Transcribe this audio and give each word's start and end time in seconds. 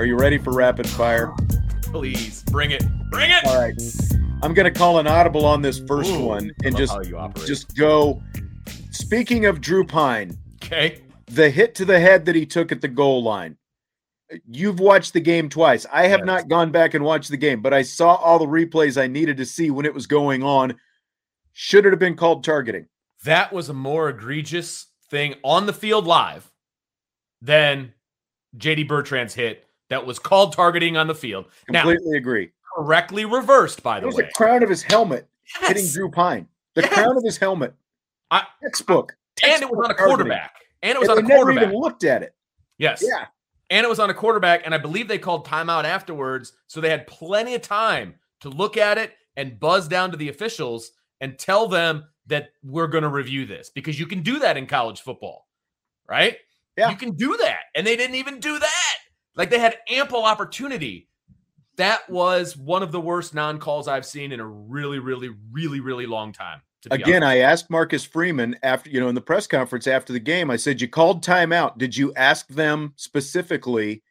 Are 0.00 0.06
you 0.06 0.16
ready 0.16 0.38
for 0.38 0.54
rapid 0.54 0.88
fire? 0.88 1.30
Please 1.82 2.42
bring 2.44 2.70
it. 2.70 2.82
Bring 3.10 3.30
it. 3.30 3.44
All 3.44 3.60
right. 3.60 3.74
I'm 4.42 4.54
going 4.54 4.64
to 4.64 4.70
call 4.70 4.98
an 4.98 5.06
audible 5.06 5.44
on 5.44 5.60
this 5.60 5.78
first 5.78 6.10
Ooh, 6.10 6.24
one 6.24 6.52
and 6.64 6.74
just 6.74 6.96
just 7.44 7.76
go. 7.76 8.22
Speaking 8.92 9.44
of 9.44 9.60
Drew 9.60 9.84
Pyne, 9.84 10.38
okay. 10.64 11.02
the 11.26 11.50
hit 11.50 11.74
to 11.74 11.84
the 11.84 12.00
head 12.00 12.24
that 12.24 12.34
he 12.34 12.46
took 12.46 12.72
at 12.72 12.80
the 12.80 12.88
goal 12.88 13.22
line. 13.22 13.58
You've 14.50 14.80
watched 14.80 15.12
the 15.12 15.20
game 15.20 15.50
twice. 15.50 15.84
I 15.92 16.06
have 16.06 16.20
Yes. 16.20 16.26
not 16.26 16.48
gone 16.48 16.72
back 16.72 16.94
and 16.94 17.04
watched 17.04 17.28
the 17.28 17.36
game, 17.36 17.60
but 17.60 17.74
I 17.74 17.82
saw 17.82 18.14
all 18.14 18.38
the 18.38 18.46
replays 18.46 18.98
I 18.98 19.06
needed 19.06 19.36
to 19.36 19.44
see 19.44 19.70
when 19.70 19.84
it 19.84 19.92
was 19.92 20.06
going 20.06 20.42
on. 20.42 20.76
Should 21.52 21.84
it 21.84 21.90
have 21.90 21.98
been 21.98 22.16
called 22.16 22.42
targeting? 22.42 22.86
That 23.24 23.52
was 23.52 23.68
a 23.68 23.74
more 23.74 24.08
egregious 24.08 24.86
thing 25.10 25.34
on 25.44 25.66
the 25.66 25.74
field 25.74 26.06
live 26.06 26.50
than 27.42 27.92
JD 28.56 28.88
Bertrand's 28.88 29.34
hit 29.34 29.66
that 29.90 30.06
was 30.06 30.18
called 30.18 30.54
targeting 30.54 30.96
on 30.96 31.06
the 31.06 31.14
field. 31.14 31.46
Now, 31.68 31.82
Completely 31.82 32.16
agree. 32.16 32.50
correctly 32.76 33.24
reversed, 33.26 33.82
by 33.82 33.98
It 33.98 34.00
the 34.02 34.06
was 34.06 34.16
way. 34.16 34.22
the 34.24 34.30
crown 34.34 34.62
of 34.62 34.68
his 34.70 34.82
helmet 34.82 35.28
hitting 35.60 35.86
Drew 35.88 36.10
Pyne. 36.10 36.48
The 36.74 36.82
Yes. 36.82 36.92
crown 36.94 37.16
of 37.16 37.22
his 37.24 37.36
helmet. 37.36 37.74
I- 38.30 38.46
Textbook. 38.62 39.16
and 39.42 39.62
it 39.62 39.68
was 39.70 39.78
on 39.78 39.84
a 39.86 39.88
Textbook 39.88 39.96
targeting. 39.98 40.06
quarterback. 40.32 40.54
And 40.82 40.92
it 40.96 40.98
was 41.00 41.08
And 41.08 41.18
on 41.18 41.24
a 41.24 41.28
never 41.28 41.42
quarterback. 41.42 41.64
even 41.68 41.76
looked 41.80 42.04
at 42.04 42.22
it. 42.22 42.34
Yes. 42.78 43.02
Yeah. 43.06 43.26
And 43.68 43.84
it 43.84 43.88
was 43.88 43.98
on 44.00 44.08
a 44.10 44.14
quarterback. 44.14 44.62
And 44.64 44.74
I 44.74 44.78
believe 44.78 45.08
they 45.08 45.18
called 45.18 45.46
timeout 45.46 45.84
afterwards. 45.84 46.52
So 46.66 46.80
they 46.80 46.88
had 46.90 47.06
plenty 47.06 47.54
of 47.54 47.62
time 47.62 48.14
to 48.40 48.48
look 48.48 48.76
at 48.76 48.96
it 48.98 49.14
and 49.36 49.58
buzz 49.60 49.88
down 49.88 50.10
to 50.12 50.16
the 50.16 50.28
officials 50.28 50.92
and 51.20 51.38
tell 51.38 51.66
them 51.68 52.06
that 52.26 52.50
we're 52.62 52.86
going 52.86 53.02
to 53.02 53.08
review 53.08 53.44
this 53.46 53.70
because 53.70 53.98
you 53.98 54.06
can 54.06 54.22
do 54.22 54.38
that 54.38 54.56
in 54.56 54.66
college 54.66 55.00
football, 55.00 55.48
right? 56.08 56.38
Yeah. 56.76 56.90
You 56.90 56.96
can 56.96 57.12
do 57.16 57.36
that. 57.38 57.64
And 57.74 57.86
they 57.86 57.96
didn't 57.96 58.16
even 58.16 58.40
do 58.40 58.58
that. 58.58 58.79
Like 59.36 59.50
they 59.50 59.58
had 59.58 59.78
ample 59.88 60.24
opportunity. 60.24 61.08
That 61.76 62.08
was 62.10 62.56
one 62.56 62.82
of 62.82 62.92
the 62.92 63.00
worst 63.00 63.34
non 63.34 63.58
calls 63.58 63.88
I've 63.88 64.04
seen 64.04 64.32
in 64.32 64.40
a 64.40 64.46
really, 64.46 64.98
really, 64.98 65.30
really, 65.50 65.80
really 65.80 66.06
long 66.06 66.32
time. 66.32 66.60
Again, 66.90 67.22
honest. 67.22 67.36
I 67.36 67.38
asked 67.38 67.70
Marcus 67.70 68.04
Freeman 68.04 68.56
after, 68.62 68.88
you 68.88 69.00
know, 69.00 69.08
in 69.08 69.14
the 69.14 69.20
press 69.20 69.46
conference 69.46 69.86
after 69.86 70.12
the 70.12 70.20
game, 70.20 70.50
I 70.50 70.56
said, 70.56 70.80
You 70.80 70.88
called 70.88 71.22
timeout. 71.22 71.76
Did 71.76 71.96
you 71.96 72.12
ask 72.14 72.48
them 72.48 72.94
specifically 72.96 74.02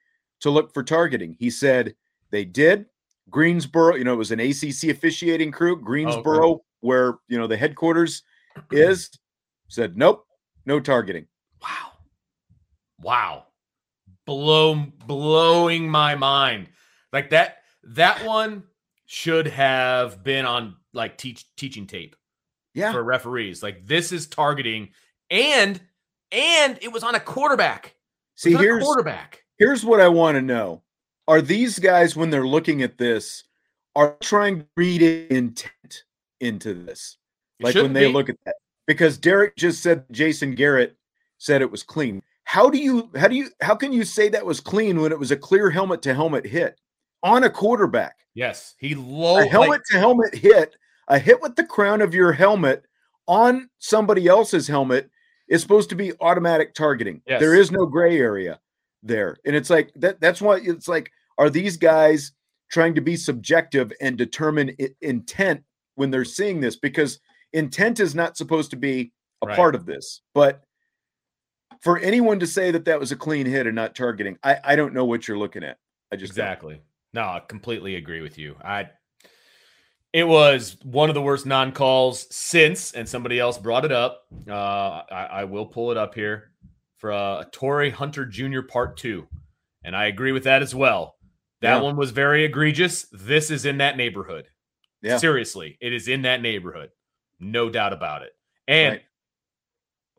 to 0.41 0.51
look 0.51 0.73
for 0.73 0.83
targeting? 0.83 1.35
He 1.39 1.49
said 1.49 1.95
they 2.29 2.45
did. 2.45 2.85
Greensboro, 3.29 3.95
you 3.95 4.03
know, 4.03 4.13
it 4.13 4.17
was 4.17 4.31
an 4.31 4.39
ACC 4.39 4.89
officiating 4.89 5.51
crew. 5.51 5.73
Oh, 5.73 5.83
Greensboro, 5.83 6.61
where, 6.81 7.15
you 7.27 7.37
know, 7.37 7.47
the 7.47 7.57
headquarters 7.57 8.23
is, 8.71 9.09
said, 9.67 9.97
Nope, 9.97 10.25
no 10.65 10.79
targeting. 10.79 11.25
Wow. 11.61 11.91
Wow. 13.01 13.45
Blow 14.29 14.75
blowing 15.07 15.89
my 15.89 16.13
mind. 16.13 16.69
Like 17.11 17.31
that 17.31 17.57
that 17.83 18.23
one 18.25 18.63
should 19.07 19.47
have 19.47 20.23
been 20.23 20.45
on 20.45 20.75
like 20.93 21.17
teach 21.17 21.45
teaching 21.55 21.87
tape 21.87 22.15
Yeah. 22.75 22.91
for 22.91 23.03
referees. 23.03 23.63
Like 23.63 23.87
this 23.87 24.11
is 24.11 24.27
targeting 24.27 24.89
and 25.31 25.81
and 26.31 26.77
it 26.81 26.91
was 26.91 27.03
on 27.03 27.15
a 27.15 27.19
quarterback. 27.19 27.95
See, 28.35 28.51
was 28.51 28.57
on 28.57 28.61
a 28.61 28.63
here's 28.67 28.83
quarterback. 28.83 29.43
here's 29.57 29.83
what 29.83 29.99
I 29.99 30.07
want 30.07 30.35
to 30.35 30.43
know. 30.43 30.83
Are 31.27 31.41
these 31.41 31.79
guys, 31.79 32.15
when 32.15 32.29
they're 32.29 32.45
looking 32.45 32.83
at 32.83 32.97
this, 32.99 33.43
are 33.95 34.15
trying 34.21 34.59
to 34.61 34.67
read 34.77 35.01
intent 35.31 36.03
into 36.39 36.73
this? 36.75 37.17
Like 37.59 37.73
when 37.73 37.93
they 37.93 38.07
be. 38.07 38.13
look 38.13 38.29
at 38.29 38.37
that 38.45 38.55
because 38.85 39.17
derek 39.17 39.55
just 39.55 39.83
said 39.83 40.03
jason 40.11 40.55
garrett 40.55 40.95
said 41.37 41.61
it 41.61 41.69
was 41.69 41.83
clean 41.83 42.21
how 42.49 42.67
do 42.67 42.79
you 42.79 43.11
how 43.15 43.27
do 43.27 43.35
you 43.35 43.47
how 43.61 43.75
can 43.75 43.93
you 43.93 44.03
say 44.03 44.27
that 44.27 44.43
was 44.43 44.59
clean 44.59 44.99
when 44.99 45.11
it 45.11 45.19
was 45.19 45.29
a 45.29 45.37
clear 45.37 45.69
helmet 45.69 46.01
to 46.01 46.15
helmet 46.15 46.43
hit 46.45 46.79
on 47.21 47.43
a 47.43 47.49
quarterback 47.49 48.15
Yes, 48.33 48.73
he 48.79 48.95
low 48.95 49.47
helmet 49.49 49.81
to 49.91 49.99
helmet 49.99 50.33
hit 50.33 50.75
a 51.09 51.19
hit 51.19 51.39
with 51.41 51.55
the 51.55 51.63
crown 51.63 52.01
of 52.01 52.15
your 52.15 52.31
helmet 52.31 52.83
on 53.27 53.69
somebody 53.77 54.27
else's 54.27 54.67
helmet 54.67 55.11
is 55.47 55.61
supposed 55.61 55.89
to 55.89 55.95
be 55.95 56.11
automatic 56.21 56.73
targeting 56.73 57.21
Yes. 57.27 57.39
there 57.39 57.53
is 57.53 57.71
no 57.71 57.85
gray 57.85 58.17
area 58.17 58.59
there 59.03 59.37
and 59.45 59.55
it's 59.55 59.69
like 59.69 59.91
that 59.97 60.19
that's 60.19 60.41
why 60.41 60.59
it's 60.63 60.87
like 60.87 61.11
are 61.37 61.51
these 61.51 61.77
guys 61.77 62.31
trying 62.71 62.95
to 62.95 63.01
be 63.01 63.15
subjective 63.15 63.91
and 64.01 64.17
determine 64.17 64.71
i- 64.81 64.89
intent 65.01 65.61
when 65.95 66.09
they're 66.09 66.25
seeing 66.25 66.59
this 66.61 66.75
because 66.77 67.19
intent 67.53 67.99
is 67.99 68.15
not 68.15 68.37
supposed 68.37 68.71
to 68.71 68.75
be 68.77 69.11
a 69.43 69.47
Right. 69.47 69.55
part 69.55 69.75
of 69.75 69.85
this 69.85 70.21
but 70.33 70.63
for 71.81 71.97
anyone 71.99 72.39
to 72.39 72.47
say 72.47 72.71
that 72.71 72.85
that 72.85 72.99
was 72.99 73.11
a 73.11 73.15
clean 73.15 73.45
hit 73.45 73.65
and 73.67 73.75
not 73.75 73.95
targeting 73.95 74.37
i 74.43 74.57
i 74.63 74.75
don't 74.75 74.93
know 74.93 75.05
what 75.05 75.27
you're 75.27 75.37
looking 75.37 75.63
at 75.63 75.77
i 76.11 76.15
just 76.15 76.35
don't. 76.35 76.45
Exactly. 76.45 76.81
No, 77.13 77.21
I 77.23 77.41
completely 77.47 77.95
agree 77.95 78.21
with 78.21 78.37
you. 78.37 78.55
I 78.63 78.89
it 80.13 80.27
was 80.27 80.77
one 80.83 81.09
of 81.09 81.15
the 81.15 81.21
worst 81.21 81.45
non-calls 81.45 82.27
since, 82.35 82.93
and 82.93 83.07
somebody 83.07 83.39
else 83.39 83.57
brought 83.59 83.85
it 83.85 83.91
up. 83.91 84.25
Uh, 84.47 85.01
I, 85.11 85.27
I 85.31 85.43
will 85.43 85.65
pull 85.67 85.91
it 85.91 85.97
up 85.97 86.15
here 86.15 86.51
for 86.97 87.11
uh, 87.11 87.43
Torii 87.51 87.91
Hunter 87.91 88.25
Jr. 88.25 88.61
Part 88.61 88.97
Two, 88.97 89.27
and 89.83 89.95
I 89.95 90.05
agree 90.05 90.31
with 90.31 90.43
that 90.45 90.61
as 90.63 90.73
well. 90.73 91.15
That 91.61 91.75
Yeah. 91.77 91.81
one 91.81 91.95
was 91.95 92.11
very 92.11 92.43
egregious. 92.43 93.05
This 93.11 93.51
is 93.51 93.65
in 93.65 93.77
that 93.79 93.97
neighborhood. 93.97 94.47
Yeah. 95.01 95.17
Seriously, 95.17 95.77
it 95.79 95.93
is 95.93 96.07
in 96.07 96.23
that 96.23 96.41
neighborhood, 96.41 96.89
no 97.39 97.69
doubt 97.69 97.93
about 97.93 98.23
it. 98.23 98.31
And 98.67 98.93
Right. 98.93 99.03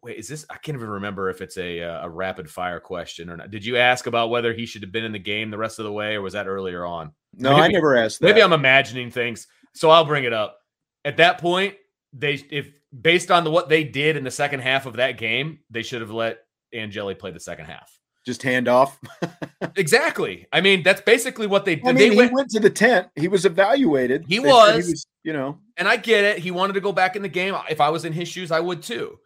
Wait, 0.02 0.19
is 0.19 0.29
this? 0.29 0.44
I 0.50 0.56
can't 0.56 0.76
even 0.76 0.88
remember 0.88 1.31
if 1.31 1.41
it's 1.41 1.56
a 1.56 1.82
uh, 1.82 2.06
a 2.06 2.08
rapid 2.08 2.50
fire 2.50 2.81
question 2.81 3.31
or 3.31 3.37
not. 3.37 3.50
Did 3.50 3.64
you 3.64 3.76
ask 3.76 4.06
about 4.06 4.31
whether 4.31 4.52
he 4.52 4.67
should 4.67 4.82
have 4.82 4.93
been 4.93 5.05
in 5.05 5.12
the 5.12 5.19
game 5.19 5.50
the 5.50 5.58
rest 5.58 5.79
of 5.79 5.85
the 5.85 5.93
way, 5.93 6.14
or 6.14 6.23
was 6.23 6.32
that 6.35 6.47
earlier 6.47 6.85
on? 6.85 7.12
no 7.35 7.52
i 7.52 7.69
never 7.69 7.97
asked 7.97 8.19
that 8.20 8.26
Maybe 8.26 8.43
I'm 8.43 8.52
imagining 8.52 9.11
things, 9.11 9.47
so 9.75 9.91
I'll 9.91 10.05
bring 10.05 10.25
it 10.25 10.32
up. 10.32 10.58
At 11.05 11.19
that 11.19 11.38
point, 11.38 11.75
they 12.12 12.35
if 12.50 12.70
based 13.00 13.31
on 13.31 13.44
the, 13.44 13.50
what 13.50 13.69
they 13.69 13.85
did 13.85 14.17
in 14.17 14.25
the 14.25 14.31
second 14.31 14.61
half 14.61 14.87
of 14.87 14.97
that 14.97 15.19
game, 15.19 15.61
they 15.70 15.82
should 15.82 16.00
have 16.00 16.11
let 16.11 16.41
Angeli 16.75 17.14
play 17.14 17.31
the 17.31 17.41
second 17.41 17.67
half. 17.67 17.99
just 18.26 18.43
hand 18.43 18.69
off 18.69 19.00
Exactly. 19.76 20.47
I 20.52 20.61
mean, 20.61 20.82
that's 20.82 21.00
basically 21.02 21.47
what 21.47 21.64
they 21.64 21.76
did. 21.76 21.87
I 21.87 21.93
mean, 21.93 21.97
they 21.97 22.11
he 22.11 22.17
went, 22.17 22.32
went, 22.32 22.50
to 22.50 22.61
the 22.61 22.70
tent. 22.70 23.08
He 23.14 23.29
was 23.29 23.44
evaluated. 23.44 24.25
He 24.26 24.38
They 24.38 24.44
said 24.50 24.76
was. 24.76 25.06
you 25.23 25.32
know, 25.32 25.58
and 25.76 25.87
I 25.87 25.97
get 25.97 26.25
it. 26.25 26.38
He 26.38 26.50
wanted 26.50 26.73
to 26.75 26.81
go 26.81 26.93
back 26.93 27.14
in 27.14 27.23
the 27.23 27.29
game. 27.29 27.55
If 27.69 27.81
I 27.81 27.91
was 27.91 28.05
in 28.05 28.12
his 28.12 28.29
shoes, 28.29 28.50
I 28.50 28.61
would 28.61 28.82
too. 28.82 29.19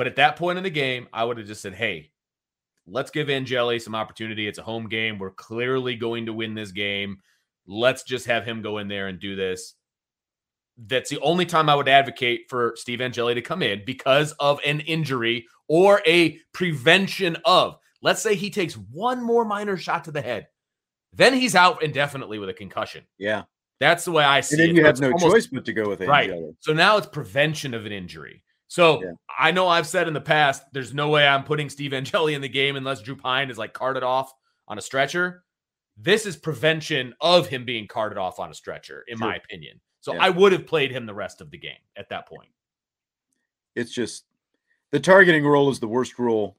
But 0.00 0.06
at 0.06 0.16
that 0.16 0.36
point 0.36 0.56
in 0.56 0.64
the 0.64 0.70
game, 0.70 1.08
I 1.12 1.24
would 1.24 1.36
have 1.36 1.46
just 1.46 1.60
said, 1.60 1.74
"Hey, 1.74 2.10
let's 2.86 3.10
give 3.10 3.28
Angeli 3.28 3.78
some 3.78 3.94
opportunity. 3.94 4.48
It's 4.48 4.56
a 4.58 4.62
home 4.62 4.88
game. 4.88 5.18
We're 5.18 5.28
clearly 5.32 5.94
going 5.94 6.24
to 6.24 6.32
win 6.32 6.54
this 6.54 6.72
game. 6.72 7.18
Let's 7.66 8.02
just 8.02 8.24
have 8.24 8.46
him 8.46 8.62
go 8.62 8.78
in 8.78 8.88
there 8.88 9.08
and 9.08 9.20
do 9.20 9.36
this." 9.36 9.74
that's 10.86 11.10
the 11.10 11.20
only 11.20 11.44
time 11.44 11.68
I 11.68 11.74
would 11.74 11.90
advocate 11.90 12.46
for 12.48 12.72
Steve 12.76 13.02
Angeli 13.02 13.34
to 13.34 13.42
come 13.42 13.60
in 13.62 13.82
because 13.84 14.32
of 14.40 14.58
an 14.64 14.80
injury 14.80 15.46
or 15.68 16.00
a 16.06 16.38
prevention 16.54 17.36
of. 17.44 17.76
Let's 18.00 18.22
say 18.22 18.34
he 18.34 18.48
takes 18.48 18.78
one 18.78 19.22
more 19.22 19.44
minor 19.44 19.76
shot 19.76 20.04
to 20.04 20.12
the 20.12 20.22
head, 20.22 20.46
then 21.12 21.34
he's 21.34 21.54
out 21.54 21.82
indefinitely 21.82 22.38
with 22.38 22.48
a 22.48 22.54
concussion. 22.54 23.04
Yeah. 23.18 23.42
That's 23.78 24.06
the 24.06 24.12
way 24.12 24.24
I 24.24 24.40
see 24.40 24.54
and 24.54 24.62
then 24.62 24.70
it. 24.70 24.76
you 24.76 24.84
have 24.86 24.92
It's 24.92 25.00
no 25.02 25.08
almost- 25.12 25.26
choice 25.26 25.46
but 25.48 25.66
to 25.66 25.74
go 25.74 25.86
with 25.90 26.00
Right. 26.00 26.32
So 26.60 26.72
now 26.72 26.96
it's 26.96 27.06
prevention 27.06 27.74
of 27.74 27.84
an 27.84 27.92
injury. 27.92 28.42
So 28.70 29.02
Yeah. 29.02 29.10
I 29.36 29.50
know 29.50 29.66
I've 29.66 29.86
said 29.88 30.06
in 30.06 30.14
the 30.14 30.20
past, 30.20 30.62
there's 30.72 30.94
no 30.94 31.08
way 31.08 31.26
I'm 31.26 31.42
putting 31.42 31.68
Steve 31.68 31.92
Angeli 31.92 32.34
in 32.34 32.40
the 32.40 32.48
game 32.48 32.76
unless 32.76 33.02
Drew 33.02 33.16
Pyne 33.16 33.50
is 33.50 33.58
like 33.58 33.72
carted 33.72 34.04
off 34.04 34.32
on 34.68 34.78
a 34.78 34.80
stretcher. 34.80 35.42
This 35.96 36.24
is 36.24 36.36
prevention 36.36 37.12
of 37.20 37.48
him 37.48 37.64
being 37.64 37.88
carted 37.88 38.16
off 38.16 38.38
on 38.38 38.48
a 38.48 38.54
stretcher, 38.54 39.04
in 39.08 39.18
my 39.18 39.34
opinion. 39.34 39.80
So 40.02 40.14
Yeah. 40.14 40.22
I 40.24 40.30
would 40.30 40.52
have 40.52 40.66
played 40.68 40.92
him 40.92 41.04
the 41.04 41.12
rest 41.14 41.40
of 41.40 41.50
the 41.50 41.58
game 41.58 41.80
at 41.96 42.08
that 42.10 42.28
point. 42.28 42.48
It's 43.74 43.90
just 43.90 44.26
the 44.92 45.00
targeting 45.00 45.44
rule 45.44 45.68
is 45.70 45.80
the 45.80 45.88
worst 45.88 46.16
rule 46.20 46.56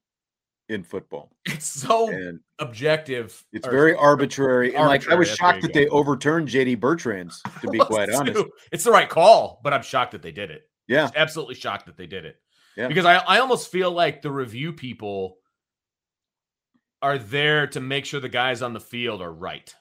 in 0.67 0.83
football. 0.83 1.31
It's 1.45 1.65
so 1.65 2.09
And 2.09 2.41
objective. 2.59 3.41
it's 3.53 3.67
very 3.67 3.95
arbitrary. 3.95 4.75
And 4.75 4.85
like 4.85 5.09
I 5.09 5.15
was 5.15 5.29
that's 5.29 5.39
shocked 5.39 5.61
that 5.61 5.73
you 5.75 5.85
they 5.85 5.87
overturned 5.87 6.49
JD 6.49 6.75
Bertrand's, 6.77 7.41
to 7.61 7.67
be 7.71 7.79
quite 7.79 8.11
honest. 8.11 8.35
too. 8.37 8.51
It's 8.73 8.83
the 8.83 8.91
right 8.91 9.07
call, 9.07 9.61
but 9.63 9.73
I'm 9.73 9.81
shocked 9.81 10.11
that 10.11 10.21
they 10.21 10.31
did 10.33 10.51
it. 10.51 10.63
Yeah. 10.91 11.09
absolutely 11.15 11.55
shocked 11.55 11.85
that 11.87 11.97
they 11.97 12.07
did 12.07 12.25
it. 12.25 12.35
Yeah. 12.75 12.87
Because 12.87 13.05
I, 13.05 13.15
I 13.17 13.39
almost 13.39 13.71
feel 13.71 13.91
like 13.91 14.21
the 14.21 14.31
review 14.31 14.73
people 14.73 15.37
are 17.01 17.17
there 17.17 17.67
to 17.67 17.79
make 17.81 18.05
sure 18.05 18.19
the 18.19 18.29
guys 18.29 18.61
on 18.61 18.73
the 18.73 18.79
field 18.79 19.21
are 19.21 19.31
right. 19.33 19.73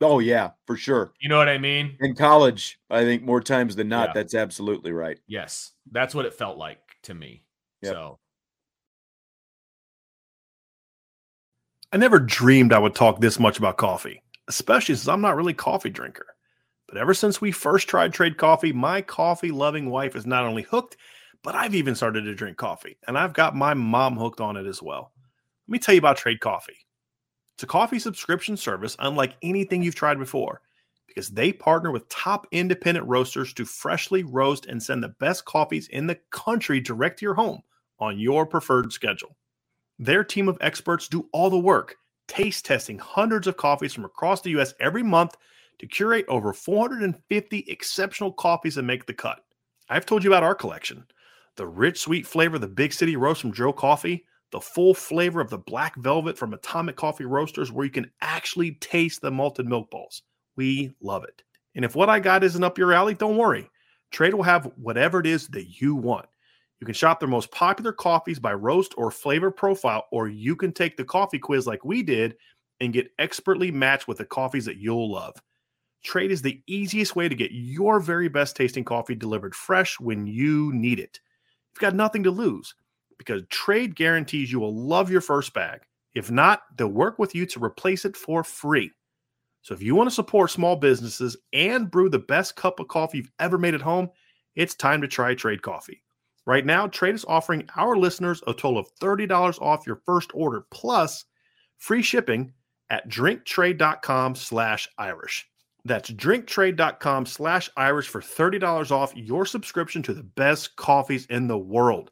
Oh 0.00 0.20
yeah, 0.20 0.50
for 0.66 0.76
sure. 0.76 1.12
You 1.20 1.28
know 1.28 1.38
what 1.38 1.48
I 1.48 1.58
mean? 1.58 1.96
In 2.00 2.14
college, 2.14 2.78
I 2.88 3.02
think 3.02 3.22
more 3.22 3.40
times 3.40 3.74
than 3.74 3.88
not, 3.88 4.10
Yeah. 4.10 4.12
that's 4.14 4.34
absolutely 4.34 4.92
right. 4.92 5.18
Yes. 5.26 5.72
That's 5.90 6.14
what 6.14 6.24
it 6.26 6.34
felt 6.34 6.56
like 6.56 6.78
to 7.04 7.14
me. 7.14 7.44
Yep. 7.82 7.92
So 7.92 8.18
I 11.92 11.96
never 11.96 12.18
dreamed 12.20 12.72
I 12.72 12.78
would 12.78 12.94
talk 12.94 13.20
this 13.20 13.38
much 13.38 13.58
about 13.58 13.76
coffee, 13.78 14.22
especially 14.46 14.94
since 14.94 15.08
I'm 15.08 15.20
not 15.22 15.36
really 15.36 15.52
a 15.52 15.56
coffee 15.56 15.90
drinker. 15.90 16.26
But 16.88 16.96
ever 16.96 17.12
since 17.12 17.40
we 17.40 17.52
first 17.52 17.86
tried 17.86 18.12
Trade 18.12 18.38
Coffee, 18.38 18.72
my 18.72 19.02
coffee 19.02 19.50
loving 19.50 19.90
wife 19.90 20.16
is 20.16 20.26
not 20.26 20.44
only 20.44 20.62
hooked, 20.62 20.96
but 21.42 21.54
I've 21.54 21.74
even 21.74 21.94
started 21.94 22.22
to 22.22 22.34
drink 22.34 22.56
coffee. 22.56 22.96
And 23.06 23.16
I've 23.18 23.34
got 23.34 23.54
my 23.54 23.74
mom 23.74 24.16
hooked 24.16 24.40
on 24.40 24.56
it 24.56 24.66
as 24.66 24.82
well. 24.82 25.12
Let 25.66 25.72
me 25.72 25.78
tell 25.78 25.94
you 25.94 25.98
about 26.00 26.16
Trade 26.16 26.40
Coffee. 26.40 26.78
It's 27.54 27.62
a 27.62 27.66
coffee 27.66 27.98
subscription 27.98 28.56
service 28.56 28.96
unlike 29.00 29.36
anything 29.42 29.82
you've 29.82 29.94
tried 29.94 30.18
before 30.18 30.62
because 31.06 31.28
they 31.28 31.52
partner 31.52 31.90
with 31.90 32.08
top 32.08 32.46
independent 32.52 33.06
roasters 33.06 33.52
to 33.54 33.64
freshly 33.64 34.22
roast 34.22 34.66
and 34.66 34.82
send 34.82 35.02
the 35.02 35.08
best 35.08 35.44
coffees 35.44 35.88
in 35.88 36.06
the 36.06 36.18
country 36.30 36.80
direct 36.80 37.18
to 37.18 37.26
your 37.26 37.34
home 37.34 37.60
on 37.98 38.18
your 38.18 38.46
preferred 38.46 38.92
schedule. 38.92 39.36
Their 39.98 40.22
team 40.22 40.48
of 40.48 40.58
experts 40.60 41.08
do 41.08 41.28
all 41.32 41.50
the 41.50 41.58
work, 41.58 41.96
taste 42.28 42.64
testing 42.64 42.98
hundreds 42.98 43.46
of 43.46 43.56
coffees 43.56 43.92
from 43.92 44.04
across 44.04 44.40
the 44.40 44.50
US 44.58 44.74
every 44.80 45.02
month 45.02 45.36
to 45.78 45.86
curate 45.86 46.24
over 46.28 46.52
450 46.52 47.64
exceptional 47.68 48.32
coffees 48.32 48.74
that 48.74 48.82
make 48.82 49.06
the 49.06 49.14
cut. 49.14 49.44
I've 49.88 50.06
told 50.06 50.24
you 50.24 50.30
about 50.30 50.42
our 50.42 50.54
collection 50.54 51.04
the 51.56 51.66
rich, 51.66 52.00
sweet 52.00 52.24
flavor 52.26 52.54
of 52.54 52.60
the 52.60 52.68
Big 52.68 52.92
City 52.92 53.16
Roast 53.16 53.40
from 53.40 53.52
Joe 53.52 53.72
Coffee, 53.72 54.24
the 54.52 54.60
full 54.60 54.94
flavor 54.94 55.40
of 55.40 55.50
the 55.50 55.58
Black 55.58 55.96
Velvet 55.96 56.38
from 56.38 56.54
Atomic 56.54 56.94
Coffee 56.94 57.24
Roasters, 57.24 57.72
where 57.72 57.84
you 57.84 57.90
can 57.90 58.10
actually 58.20 58.72
taste 58.80 59.20
the 59.20 59.30
malted 59.30 59.66
milk 59.66 59.90
balls. 59.90 60.22
We 60.56 60.94
love 61.00 61.24
it. 61.24 61.42
And 61.74 61.84
if 61.84 61.96
what 61.96 62.08
I 62.08 62.20
got 62.20 62.44
isn't 62.44 62.62
up 62.62 62.78
your 62.78 62.92
alley, 62.92 63.14
don't 63.14 63.36
worry. 63.36 63.68
Trade 64.10 64.34
will 64.34 64.44
have 64.44 64.70
whatever 64.76 65.20
it 65.20 65.26
is 65.26 65.48
that 65.48 65.80
you 65.80 65.94
want. 65.94 66.26
You 66.80 66.86
can 66.86 66.94
shop 66.94 67.18
their 67.18 67.28
most 67.28 67.50
popular 67.50 67.92
coffees 67.92 68.38
by 68.38 68.54
roast 68.54 68.94
or 68.96 69.10
flavor 69.10 69.50
profile, 69.50 70.06
or 70.12 70.28
you 70.28 70.54
can 70.54 70.72
take 70.72 70.96
the 70.96 71.04
coffee 71.04 71.38
quiz 71.38 71.66
like 71.66 71.84
we 71.84 72.02
did 72.02 72.36
and 72.80 72.92
get 72.92 73.10
expertly 73.18 73.72
matched 73.72 74.06
with 74.06 74.18
the 74.18 74.24
coffees 74.24 74.64
that 74.66 74.76
you'll 74.76 75.10
love. 75.10 75.34
Trade 76.04 76.30
is 76.30 76.42
the 76.42 76.62
easiest 76.66 77.16
way 77.16 77.28
to 77.28 77.34
get 77.34 77.50
your 77.52 78.00
very 78.00 78.28
best 78.28 78.56
tasting 78.56 78.84
coffee 78.84 79.14
delivered 79.14 79.54
fresh 79.54 79.98
when 79.98 80.26
you 80.26 80.72
need 80.72 81.00
it. 81.00 81.20
You've 81.72 81.80
got 81.80 81.94
nothing 81.94 82.22
to 82.24 82.30
lose 82.30 82.74
because 83.18 83.42
Trade 83.50 83.96
guarantees 83.96 84.50
you 84.50 84.60
will 84.60 84.74
love 84.74 85.10
your 85.10 85.20
first 85.20 85.52
bag. 85.54 85.80
If 86.14 86.30
not, 86.30 86.62
they'll 86.76 86.88
work 86.88 87.18
with 87.18 87.34
you 87.34 87.46
to 87.46 87.62
replace 87.62 88.04
it 88.04 88.16
for 88.16 88.42
free. 88.42 88.92
So 89.62 89.74
if 89.74 89.82
you 89.82 89.94
want 89.94 90.08
to 90.08 90.14
support 90.14 90.50
small 90.50 90.76
businesses 90.76 91.36
and 91.52 91.90
brew 91.90 92.08
the 92.08 92.18
best 92.18 92.56
cup 92.56 92.80
of 92.80 92.88
coffee 92.88 93.18
you've 93.18 93.32
ever 93.38 93.58
made 93.58 93.74
at 93.74 93.82
home, 93.82 94.08
it's 94.56 94.74
time 94.74 95.00
to 95.02 95.08
try 95.08 95.34
Trade 95.34 95.62
Coffee. 95.62 96.02
Right 96.46 96.64
now, 96.64 96.86
Trade 96.86 97.14
is 97.14 97.26
offering 97.28 97.68
our 97.76 97.96
listeners 97.96 98.42
a 98.46 98.54
total 98.54 98.78
of 98.78 98.88
$30 99.02 99.60
off 99.60 99.86
your 99.86 100.00
first 100.06 100.30
order 100.32 100.64
plus 100.70 101.26
free 101.76 102.02
shipping 102.02 102.52
at 102.88 103.08
drinktrade.com 103.08 104.34
slash 104.34 104.88
Irish. 104.96 105.46
That's 105.84 106.10
drinktrade.com 106.10 107.26
slash 107.26 107.70
Irish 107.76 108.08
for 108.08 108.20
$30 108.20 108.90
off 108.90 109.12
your 109.16 109.46
subscription 109.46 110.02
to 110.02 110.14
the 110.14 110.22
best 110.22 110.76
coffees 110.76 111.26
in 111.26 111.46
the 111.48 111.58
world. 111.58 112.10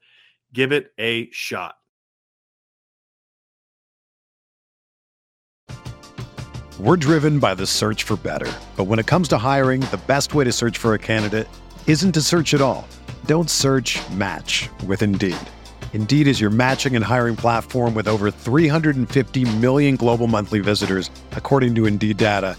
Give 0.52 0.72
it 0.72 0.92
a 0.98 1.30
shot. 1.30 1.74
We're 6.78 6.96
driven 6.96 7.38
by 7.38 7.54
the 7.54 7.66
search 7.66 8.02
for 8.02 8.16
better. 8.16 8.52
But 8.76 8.84
when 8.84 8.98
it 8.98 9.06
comes 9.06 9.28
to 9.28 9.38
hiring, 9.38 9.80
the 9.80 10.00
best 10.06 10.34
way 10.34 10.44
to 10.44 10.52
search 10.52 10.76
for 10.76 10.92
a 10.92 10.98
candidate 10.98 11.48
isn't 11.86 12.12
to 12.12 12.20
search 12.20 12.52
at 12.52 12.60
all. 12.60 12.86
Don't 13.24 13.48
search 13.48 13.98
match 14.10 14.68
with 14.86 15.02
Indeed. 15.02 15.38
Indeed 15.94 16.26
is 16.26 16.38
your 16.38 16.50
matching 16.50 16.94
and 16.94 17.02
hiring 17.02 17.34
platform 17.34 17.94
with 17.94 18.06
over 18.06 18.30
350 18.30 19.56
million 19.56 19.96
global 19.96 20.26
monthly 20.26 20.60
visitors, 20.60 21.10
according 21.32 21.74
to 21.76 21.86
Indeed 21.86 22.18
data, 22.18 22.58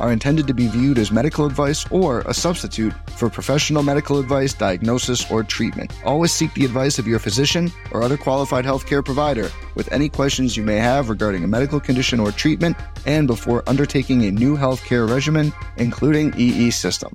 are 0.00 0.10
intended 0.10 0.48
to 0.48 0.54
be 0.54 0.66
viewed 0.66 0.98
as 0.98 1.12
medical 1.12 1.46
advice 1.46 1.88
or 1.92 2.22
a 2.22 2.34
substitute 2.34 2.92
for 3.10 3.30
professional 3.30 3.82
medical 3.82 4.18
advice, 4.18 4.52
diagnosis, 4.52 5.30
or 5.30 5.44
treatment. 5.44 5.92
Always 6.04 6.32
seek 6.32 6.52
the 6.54 6.64
advice 6.64 6.98
of 6.98 7.06
your 7.06 7.18
physician 7.18 7.70
or 7.92 8.02
other 8.02 8.16
qualified 8.16 8.64
healthcare 8.64 9.04
provider 9.04 9.50
with 9.76 9.92
any 9.92 10.08
questions 10.08 10.56
you 10.56 10.64
may 10.64 10.78
have 10.78 11.08
regarding 11.08 11.44
a 11.44 11.48
medical 11.48 11.78
condition 11.78 12.18
or 12.18 12.32
treatment 12.32 12.76
and 13.06 13.26
before 13.26 13.62
undertaking 13.68 14.24
a 14.24 14.30
new 14.30 14.56
healthcare 14.56 15.08
regimen, 15.08 15.52
including 15.76 16.34
EE 16.36 16.70
system. 16.70 17.14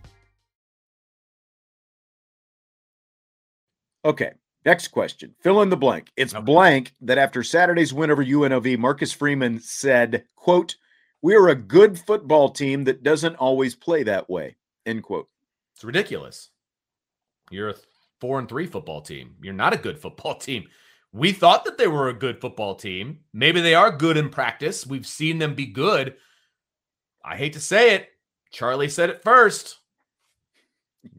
Okay. 4.05 4.31
Next 4.65 4.87
question. 4.87 5.35
Fill 5.41 5.61
in 5.61 5.69
the 5.69 5.77
blank. 5.77 6.11
It's 6.17 6.33
blank 6.33 6.95
that 7.01 7.19
after 7.19 7.43
Saturday's 7.43 7.93
win 7.93 8.09
over 8.09 8.25
UNLV, 8.25 8.79
Marcus 8.79 9.11
Freeman 9.11 9.59
said, 9.59 10.23
quote, 10.35 10.75
we 11.21 11.35
are 11.35 11.49
a 11.49 11.55
good 11.55 11.97
football 11.99 12.49
team 12.49 12.83
that 12.85 13.03
doesn't 13.03 13.35
always 13.35 13.75
play 13.75 14.03
that 14.03 14.29
way. 14.29 14.55
End 14.85 15.03
quote. 15.03 15.27
It's 15.73 15.83
ridiculous. 15.83 16.49
You're 17.49 17.69
a 17.69 17.75
four 18.19 18.39
and 18.39 18.47
three 18.47 18.67
football 18.67 19.01
team. 19.01 19.35
You're 19.41 19.53
not 19.53 19.73
a 19.73 19.77
good 19.77 19.99
football 19.99 20.35
team. 20.39 20.65
We 21.11 21.31
thought 21.31 21.63
that 21.65 21.77
they 21.77 21.87
were 21.87 22.09
a 22.09 22.13
good 22.13 22.41
football 22.41 22.75
team. 22.75 23.19
Maybe 23.33 23.61
they 23.61 23.73
are 23.73 23.91
good 23.91 24.17
in 24.17 24.29
practice. 24.29 24.85
We've 24.85 25.07
seen 25.07 25.37
them 25.37 25.55
be 25.55 25.65
good. 25.65 26.15
I 27.23 27.37
hate 27.37 27.53
to 27.53 27.59
say 27.61 27.95
it. 27.95 28.09
Charlie 28.51 28.89
said 28.89 29.09
it 29.09 29.23
first. 29.23 29.77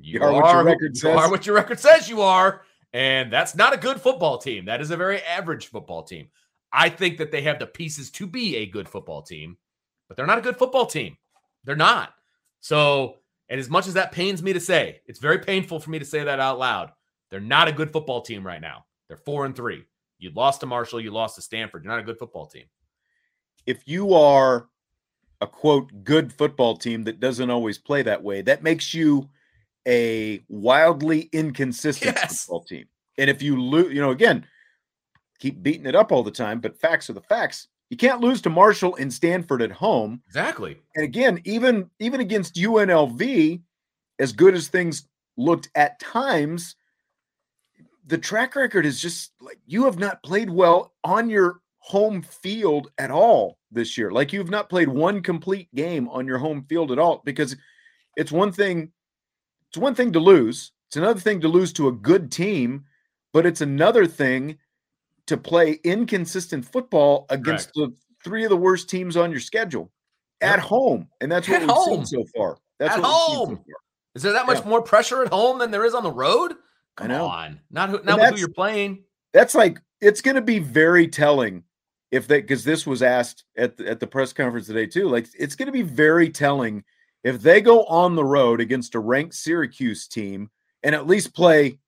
You, 0.01 0.21
you 0.21 0.23
are, 0.23 0.33
what 0.33 0.53
your 0.53 0.65
record 0.65 0.91
you 0.95 1.01
says. 1.01 1.17
are 1.17 1.31
what 1.31 1.47
your 1.47 1.55
record 1.55 1.81
says 1.81 2.09
you 2.09 2.23
are. 2.23 2.63
And 2.93 3.33
that's 3.33 3.55
not 3.55 3.75
a 3.75 3.79
good 3.79 4.01
football 4.01 4.39
team. 4.39 4.67
That 4.67 4.81
is 4.81 4.91
a 4.91 4.97
very 4.97 5.21
average 5.23 5.67
football 5.69 6.03
team. 6.03 6.29
I 6.73 6.89
think 6.89 7.19
that 7.19 7.31
they 7.31 7.43
have 7.43 7.59
the 7.59 7.67
pieces 7.67 8.11
to 8.13 8.27
be 8.27 8.57
a 8.57 8.67
good 8.67 8.89
football 8.89 9.23
team, 9.23 9.57
but 10.09 10.17
they're 10.17 10.27
not 10.27 10.39
a 10.39 10.43
good 10.43 10.57
football 10.57 10.87
team. 10.87 11.17
They're 11.65 11.77
not. 11.77 12.15
So, 12.61 13.17
and 13.49 13.61
as 13.61 13.71
much 13.71 13.87
as 13.87 13.95
that 13.95 14.13
pains 14.13 14.43
me 14.43 14.53
to 14.53 14.61
say, 14.61 15.01
it's 15.07 15.19
very 15.19 15.39
painful 15.39 15.81
for 15.81 15.91
me 15.91 15.99
to 15.99 16.05
say 16.05 16.25
that 16.25 16.41
out 16.41 16.59
loud. 16.59 16.93
They're 17.31 17.41
not 17.41 17.69
a 17.69 17.73
good 17.73 17.93
football 17.93 18.23
team 18.23 18.47
right 18.47 18.61
now. 18.61 18.85
They're 19.09 19.17
four 19.17 19.45
and 19.47 19.55
three. 19.55 19.85
You 20.19 20.31
lost 20.31 20.61
to 20.61 20.67
Marshall, 20.67 21.01
you 21.01 21.11
lost 21.11 21.37
to 21.37 21.43
Stanford. 21.43 21.85
You're 21.85 21.93
not 21.93 22.01
a 22.01 22.05
good 22.05 22.19
football 22.19 22.47
team. 22.47 22.65
If 23.67 23.83
you 23.87 24.15
are 24.15 24.69
a 25.41 25.47
quote 25.47 26.05
good 26.05 26.33
football 26.33 26.77
team 26.77 27.05
that 27.05 27.21
doesn't 27.21 27.51
always 27.51 27.79
play 27.79 28.03
that 28.03 28.23
way, 28.23 28.43
that 28.43 28.63
makes 28.63 28.95
you 28.95 29.29
a 29.87 30.43
wildly 30.49 31.29
inconsistent 31.33 32.17
yes. 32.17 32.45
football 32.45 32.65
team. 32.65 32.87
And 33.19 33.31
if 33.31 33.43
you 33.43 33.61
lose, 33.61 33.93
you 33.93 34.01
know, 34.01 34.11
again, 34.11 34.47
keep 35.39 35.63
beating 35.63 35.87
it 35.87 35.95
up 35.95 36.13
all 36.13 36.23
the 36.23 36.31
time, 36.31 36.61
but 36.61 36.79
facts 36.79 37.11
are 37.11 37.15
the 37.15 37.21
facts. 37.21 37.69
You 37.91 37.97
can't 37.97 38.21
lose 38.21 38.41
to 38.43 38.51
Marshall 38.51 38.97
and 38.97 39.13
Stanford 39.13 39.63
at 39.63 39.71
home. 39.71 40.23
Exactly. 40.27 40.77
And 40.97 41.05
again, 41.05 41.41
even 41.45 41.89
even 42.01 42.21
against 42.21 42.57
UNLV, 42.57 43.61
as 44.19 44.33
good 44.33 44.55
as 44.55 44.69
things 44.69 45.07
looked 45.37 45.71
at 45.75 46.01
times, 46.01 46.75
the 48.07 48.19
track 48.19 48.57
record 48.57 48.87
is 48.87 49.01
just 49.01 49.33
like 49.41 49.59
you 49.67 49.85
have 49.85 49.99
not 49.99 50.23
played 50.23 50.51
well 50.51 50.95
on 51.05 51.31
your 51.31 51.61
home 51.79 52.23
field 52.23 52.91
at 52.99 53.13
all 53.13 53.59
this 53.71 53.97
year. 53.97 54.11
Like 54.11 54.33
you've 54.33 54.51
not 54.51 54.69
played 54.69 54.89
one 54.89 55.23
complete 55.23 55.73
game 55.75 56.09
on 56.09 56.27
your 56.27 56.39
home 56.39 56.65
field 56.69 56.91
at 56.91 56.99
all 56.99 57.23
because 57.25 57.57
it's 58.17 58.33
one 58.33 58.51
thing 58.51 58.91
it's 59.69 59.79
one 59.79 59.95
thing 59.95 60.13
to 60.13 60.21
lose. 60.21 60.73
It's 60.89 60.97
another 60.97 61.21
thing 61.21 61.41
to 61.41 61.49
lose 61.49 61.73
to 61.75 61.89
a 61.89 61.93
good 61.93 62.33
team, 62.33 62.85
but 63.33 63.47
it's 63.47 63.61
another 63.61 64.07
thing 64.07 64.59
to 65.27 65.37
play 65.37 65.79
inconsistent 65.85 66.65
football 66.65 67.27
against 67.31 67.75
Correct. 67.75 67.93
the 67.93 67.97
three 68.25 68.45
of 68.45 68.51
the 68.51 68.57
worst 68.57 68.89
teams 68.89 69.17
on 69.17 69.31
your 69.31 69.41
schedule 69.41 69.91
at 70.41 70.59
home. 70.59 71.09
And 71.21 71.31
that's 71.31 71.49
what 71.49 71.57
at 71.57 71.63
we've 71.63 71.71
home. 71.71 72.05
seen 72.05 72.25
so 72.25 72.25
far. 72.37 72.59
That's 72.79 72.97
at 72.97 73.03
home. 73.03 73.57
So 73.57 73.73
is 74.15 74.23
there 74.23 74.33
that 74.33 74.47
much 74.47 74.61
yeah. 74.61 74.69
more 74.69 74.83
pressure 74.83 75.23
at 75.23 75.33
home 75.33 75.59
than 75.59 75.71
there 75.71 75.85
is 75.85 75.95
on 75.95 76.03
the 76.03 76.13
road? 76.13 76.55
Come 76.97 77.11
on. 77.11 77.61
Not 77.71 77.91
who, 77.91 78.03
not 78.03 78.21
who 78.21 78.37
you're 78.37 78.49
playing. 78.49 79.05
That's 79.33 79.55
like 79.55 79.81
it's 80.01 80.21
going 80.21 80.37
to 80.37 80.43
be 80.43 80.59
very 80.59 81.09
telling 81.09 81.65
if 82.11 82.27
they 82.27 82.41
because 82.41 82.65
this 82.65 82.87
was 82.87 83.03
asked 83.03 83.45
at 83.57 83.77
the, 83.77 83.89
at 83.89 84.01
the 84.01 84.07
press 84.07 84.33
conference 84.33 84.67
today 84.67 84.87
too. 84.87 85.09
Like 85.09 85.29
it's 85.39 85.55
going 85.55 85.67
to 85.67 85.73
be 85.73 85.83
very 85.83 86.31
telling 86.31 86.85
if 87.25 87.43
they 87.43 87.61
go 87.61 87.85
on 87.85 88.15
the 88.15 88.25
road 88.25 88.61
against 88.61 88.95
a 88.95 89.01
ranked 89.01 89.35
Syracuse 89.35 90.07
team 90.07 90.51
and 90.83 90.95
at 90.95 91.07
least 91.07 91.35
play 91.35 91.79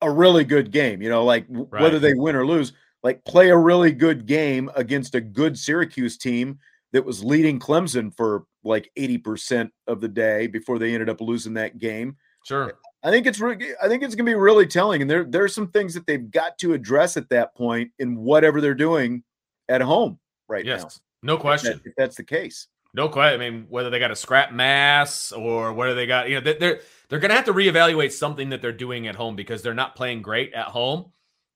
a 0.00 0.10
really 0.10 0.44
good 0.44 0.70
game, 0.70 1.02
you 1.02 1.08
know, 1.08 1.24
like 1.24 1.46
right. 1.48 1.82
whether 1.82 1.98
they 1.98 2.14
win 2.14 2.36
or 2.36 2.46
lose, 2.46 2.72
like 3.02 3.24
play 3.24 3.50
a 3.50 3.56
really 3.56 3.92
good 3.92 4.26
game 4.26 4.70
against 4.76 5.14
a 5.14 5.20
good 5.20 5.58
Syracuse 5.58 6.16
team 6.16 6.58
that 6.92 7.04
was 7.04 7.24
leading 7.24 7.58
Clemson 7.58 8.14
for 8.16 8.44
like 8.64 8.90
80% 8.98 9.70
of 9.86 10.00
the 10.00 10.08
day 10.08 10.46
before 10.46 10.78
they 10.78 10.94
ended 10.94 11.08
up 11.08 11.20
losing 11.20 11.54
that 11.54 11.78
game. 11.78 12.16
Sure. 12.44 12.74
I 13.02 13.10
think 13.10 13.26
it's 13.26 13.40
really, 13.40 13.72
I 13.82 13.88
think 13.88 14.02
it's 14.02 14.14
going 14.14 14.26
to 14.26 14.30
be 14.30 14.34
really 14.34 14.66
telling 14.66 15.02
and 15.02 15.10
there 15.10 15.24
there's 15.24 15.54
some 15.54 15.68
things 15.68 15.94
that 15.94 16.06
they've 16.06 16.30
got 16.30 16.58
to 16.58 16.72
address 16.72 17.16
at 17.16 17.28
that 17.28 17.54
point 17.54 17.90
in 17.98 18.16
whatever 18.16 18.60
they're 18.60 18.74
doing 18.74 19.22
at 19.68 19.80
home 19.80 20.18
right 20.48 20.64
now. 20.64 20.72
yes. 20.72 20.82
now. 20.82 20.90
No 21.22 21.36
question. 21.36 21.72
If, 21.72 21.82
that, 21.82 21.88
if 21.88 21.94
that's 21.96 22.16
the 22.16 22.24
case. 22.24 22.68
No 22.94 23.08
question. 23.08 23.40
I 23.40 23.50
mean, 23.50 23.66
whether 23.68 23.90
they 23.90 23.98
got 23.98 24.10
a 24.10 24.16
scrap 24.16 24.52
mass 24.52 25.32
or 25.32 25.72
whether 25.72 25.94
they 25.94 26.06
got, 26.06 26.28
you 26.28 26.40
know, 26.40 26.52
they're 26.52 26.80
they're 27.08 27.18
going 27.18 27.30
to 27.30 27.36
have 27.36 27.44
to 27.46 27.54
reevaluate 27.54 28.12
something 28.12 28.50
that 28.50 28.62
they're 28.62 28.72
doing 28.72 29.06
at 29.06 29.14
home 29.14 29.36
because 29.36 29.62
they're 29.62 29.74
not 29.74 29.94
playing 29.94 30.22
great 30.22 30.52
at 30.52 30.66
home. 30.66 31.12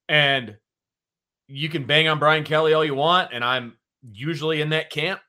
And 0.08 0.56
you 1.48 1.68
can 1.68 1.84
bang 1.84 2.08
on 2.08 2.18
Brian 2.18 2.44
Kelly 2.44 2.74
all 2.74 2.84
you 2.84 2.94
want, 2.94 3.30
and 3.32 3.44
I'm 3.44 3.76
usually 4.02 4.60
in 4.60 4.70
that 4.70 4.90
camp. 4.90 5.20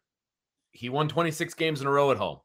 He 0.72 0.90
won 0.90 1.08
26 1.08 1.54
games 1.54 1.82
in 1.82 1.88
a 1.88 1.92
row 1.92 2.12
at 2.12 2.18
home, 2.18 2.40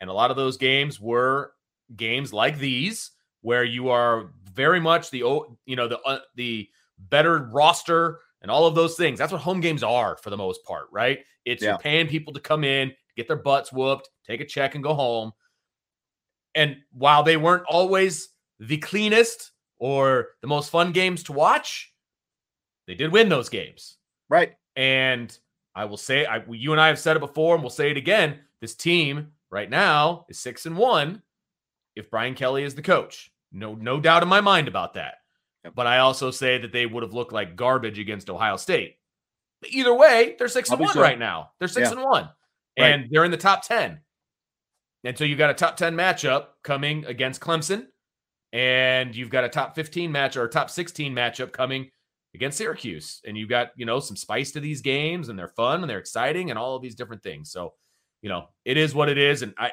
and 0.00 0.08
a 0.08 0.12
lot 0.12 0.30
of 0.30 0.36
those 0.36 0.56
games 0.56 1.00
were 1.00 1.52
games 1.94 2.32
like 2.32 2.58
these 2.58 3.12
where 3.42 3.64
you 3.64 3.90
are 3.90 4.30
very 4.52 4.80
much 4.80 5.10
the 5.10 5.18
you 5.18 5.76
know 5.76 5.88
the 5.88 6.00
uh, 6.00 6.20
the 6.36 6.68
better 6.98 7.48
roster 7.52 8.20
and 8.42 8.50
all 8.50 8.66
of 8.66 8.74
those 8.74 8.96
things. 8.96 9.18
That's 9.18 9.32
what 9.32 9.40
home 9.40 9.60
games 9.60 9.82
are 9.82 10.16
for 10.16 10.30
the 10.30 10.36
most 10.36 10.64
part, 10.64 10.86
right? 10.90 11.20
It's 11.46 11.62
yeah. 11.62 11.78
paying 11.78 12.08
people 12.08 12.34
to 12.34 12.40
come 12.40 12.64
in, 12.64 12.92
get 13.16 13.28
their 13.28 13.36
butts 13.36 13.72
whooped, 13.72 14.10
take 14.26 14.42
a 14.42 14.44
check, 14.44 14.74
and 14.74 14.84
go 14.84 14.92
home. 14.92 15.32
And 16.54 16.76
while 16.92 17.22
they 17.22 17.36
weren't 17.36 17.64
always 17.68 18.28
the 18.58 18.78
cleanest 18.78 19.52
or 19.78 20.28
the 20.42 20.48
most 20.48 20.70
fun 20.70 20.92
games 20.92 21.22
to 21.24 21.32
watch, 21.32 21.92
they 22.86 22.94
did 22.94 23.12
win 23.12 23.28
those 23.28 23.48
games. 23.48 23.96
Right. 24.28 24.54
And 24.74 25.36
I 25.74 25.84
will 25.84 25.96
say, 25.96 26.26
I, 26.26 26.42
you 26.50 26.72
and 26.72 26.80
I 26.80 26.88
have 26.88 26.98
said 26.98 27.16
it 27.16 27.20
before, 27.20 27.54
and 27.54 27.62
we'll 27.62 27.70
say 27.70 27.90
it 27.90 27.96
again. 27.96 28.40
This 28.60 28.74
team 28.74 29.28
right 29.50 29.70
now 29.70 30.26
is 30.28 30.38
six 30.38 30.66
and 30.66 30.76
one. 30.76 31.22
If 31.94 32.10
Brian 32.10 32.34
Kelly 32.34 32.64
is 32.64 32.74
the 32.74 32.82
coach, 32.82 33.30
no, 33.52 33.74
no 33.74 34.00
doubt 34.00 34.22
in 34.22 34.28
my 34.28 34.40
mind 34.40 34.68
about 34.68 34.94
that. 34.94 35.16
But 35.74 35.86
I 35.86 35.98
also 35.98 36.30
say 36.30 36.58
that 36.58 36.72
they 36.72 36.86
would 36.86 37.02
have 37.02 37.14
looked 37.14 37.32
like 37.32 37.56
garbage 37.56 37.98
against 37.98 38.30
Ohio 38.30 38.56
State. 38.56 38.96
But 39.60 39.70
either 39.70 39.94
way, 39.94 40.36
they're 40.38 40.48
6 40.48 40.70
and 40.70 40.80
one 40.80 40.98
right 40.98 41.18
now. 41.18 41.50
They're 41.58 41.68
six 41.68 41.88
yeah. 41.88 41.96
and 41.96 42.02
one, 42.02 42.28
right. 42.78 42.92
and 42.92 43.08
they're 43.10 43.24
in 43.24 43.30
the 43.30 43.36
top 43.36 43.62
ten. 43.66 44.00
And 45.04 45.16
so 45.16 45.24
you've 45.24 45.38
got 45.38 45.50
a 45.50 45.54
top 45.54 45.76
ten 45.76 45.94
matchup 45.94 46.46
coming 46.62 47.04
against 47.06 47.40
Clemson, 47.40 47.86
and 48.52 49.14
you've 49.14 49.30
got 49.30 49.44
a 49.44 49.48
top 49.48 49.74
fifteen 49.74 50.12
match 50.12 50.36
or 50.36 50.44
a 50.44 50.50
top 50.50 50.70
sixteen 50.70 51.14
matchup 51.14 51.52
coming 51.52 51.90
against 52.34 52.58
Syracuse, 52.58 53.20
and 53.26 53.36
you've 53.36 53.48
got 53.48 53.68
you 53.76 53.86
know 53.86 54.00
some 54.00 54.16
spice 54.16 54.52
to 54.52 54.60
these 54.60 54.82
games, 54.82 55.28
and 55.28 55.38
they're 55.38 55.48
fun 55.48 55.80
and 55.80 55.88
they're 55.88 55.98
exciting, 55.98 56.50
and 56.50 56.58
all 56.58 56.76
of 56.76 56.82
these 56.82 56.94
different 56.94 57.22
things. 57.22 57.50
So, 57.50 57.72
you 58.20 58.28
know, 58.28 58.48
it 58.64 58.76
is 58.76 58.94
what 58.94 59.08
it 59.08 59.16
is, 59.16 59.42
and 59.42 59.54
I, 59.56 59.68
I 59.68 59.72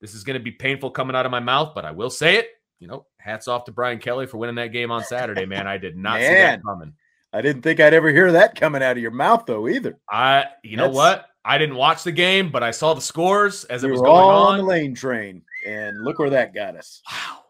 this 0.00 0.14
is 0.14 0.22
going 0.22 0.38
to 0.38 0.42
be 0.42 0.52
painful 0.52 0.90
coming 0.90 1.16
out 1.16 1.26
of 1.26 1.32
my 1.32 1.40
mouth, 1.40 1.72
but 1.74 1.84
I 1.84 1.90
will 1.90 2.10
say 2.10 2.36
it 2.36 2.48
you 2.82 2.88
know, 2.88 3.06
hats 3.18 3.46
off 3.46 3.64
to 3.66 3.72
Brian 3.72 4.00
Kelly 4.00 4.26
for 4.26 4.38
winning 4.38 4.56
that 4.56 4.72
game 4.72 4.90
on 4.90 5.04
Saturday, 5.04 5.46
man. 5.46 5.68
I 5.68 5.78
did 5.78 5.96
not 5.96 6.18
man, 6.18 6.28
see 6.28 6.34
that 6.34 6.62
coming. 6.64 6.92
I 7.32 7.40
didn't 7.40 7.62
think 7.62 7.80
I'd 7.80 7.94
ever 7.94 8.10
hear 8.10 8.32
that 8.32 8.58
coming 8.58 8.82
out 8.82 8.96
of 8.96 9.02
your 9.02 9.10
mouth 9.10 9.44
though 9.46 9.68
either. 9.68 9.98
I 10.10 10.46
you 10.62 10.76
That's, 10.76 10.88
know 10.88 10.94
what? 10.94 11.28
I 11.44 11.58
didn't 11.58 11.76
watch 11.76 12.04
the 12.04 12.12
game, 12.12 12.50
but 12.50 12.62
I 12.62 12.70
saw 12.70 12.94
the 12.94 13.00
scores 13.00 13.64
as 13.64 13.82
it 13.84 13.90
was 13.90 14.00
going 14.00 14.10
on. 14.10 14.52
on 14.52 14.58
the 14.58 14.64
lane 14.64 14.94
train, 14.94 15.42
and 15.66 16.04
look 16.04 16.18
where 16.18 16.30
that 16.30 16.54
got 16.54 16.76
us. 16.76 17.02
Wow. 17.10 17.40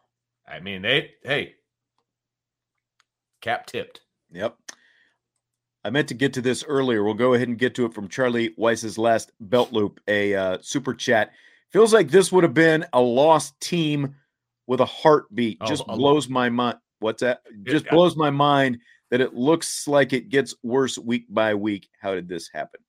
I 0.48 0.60
mean, 0.60 0.82
they 0.82 1.10
hey, 1.22 1.54
cap 3.40 3.66
tipped. 3.66 4.00
Yep. 4.32 4.56
I 5.84 5.90
meant 5.90 6.08
to 6.08 6.14
get 6.14 6.32
to 6.34 6.40
this 6.40 6.64
earlier. 6.66 7.02
We'll 7.02 7.14
go 7.14 7.34
ahead 7.34 7.48
and 7.48 7.58
get 7.58 7.74
to 7.74 7.84
it 7.84 7.92
from 7.92 8.08
Charlie 8.08 8.54
Weiss's 8.56 8.98
last 8.98 9.32
belt 9.40 9.72
loop, 9.72 10.00
a 10.06 10.34
uh, 10.34 10.58
super 10.60 10.94
chat. 10.94 11.32
Feels 11.70 11.92
like 11.92 12.08
this 12.08 12.30
would 12.30 12.44
have 12.44 12.54
been 12.54 12.86
a 12.92 13.00
lost 13.00 13.58
team 13.60 14.14
with 14.66 14.80
a 14.80 14.86
heartbeat. 14.86 15.58
Oh, 15.60 15.66
just 15.66 15.86
blows 15.86 16.28
my 16.28 16.48
mind. 16.48 16.78
What's 17.00 17.20
that? 17.22 17.42
Just 17.64 17.88
blows 17.88 18.14
my 18.14 18.30
mind 18.30 18.78
that 19.12 19.21
it 19.21 19.35
looks 19.35 19.87
like 19.87 20.14
it 20.14 20.31
gets 20.31 20.54
worse 20.62 20.97
week 20.97 21.26
by 21.28 21.54
week. 21.54 21.90
How 22.00 22.14
did 22.14 22.26
this 22.26 22.49
happen? 22.49 22.81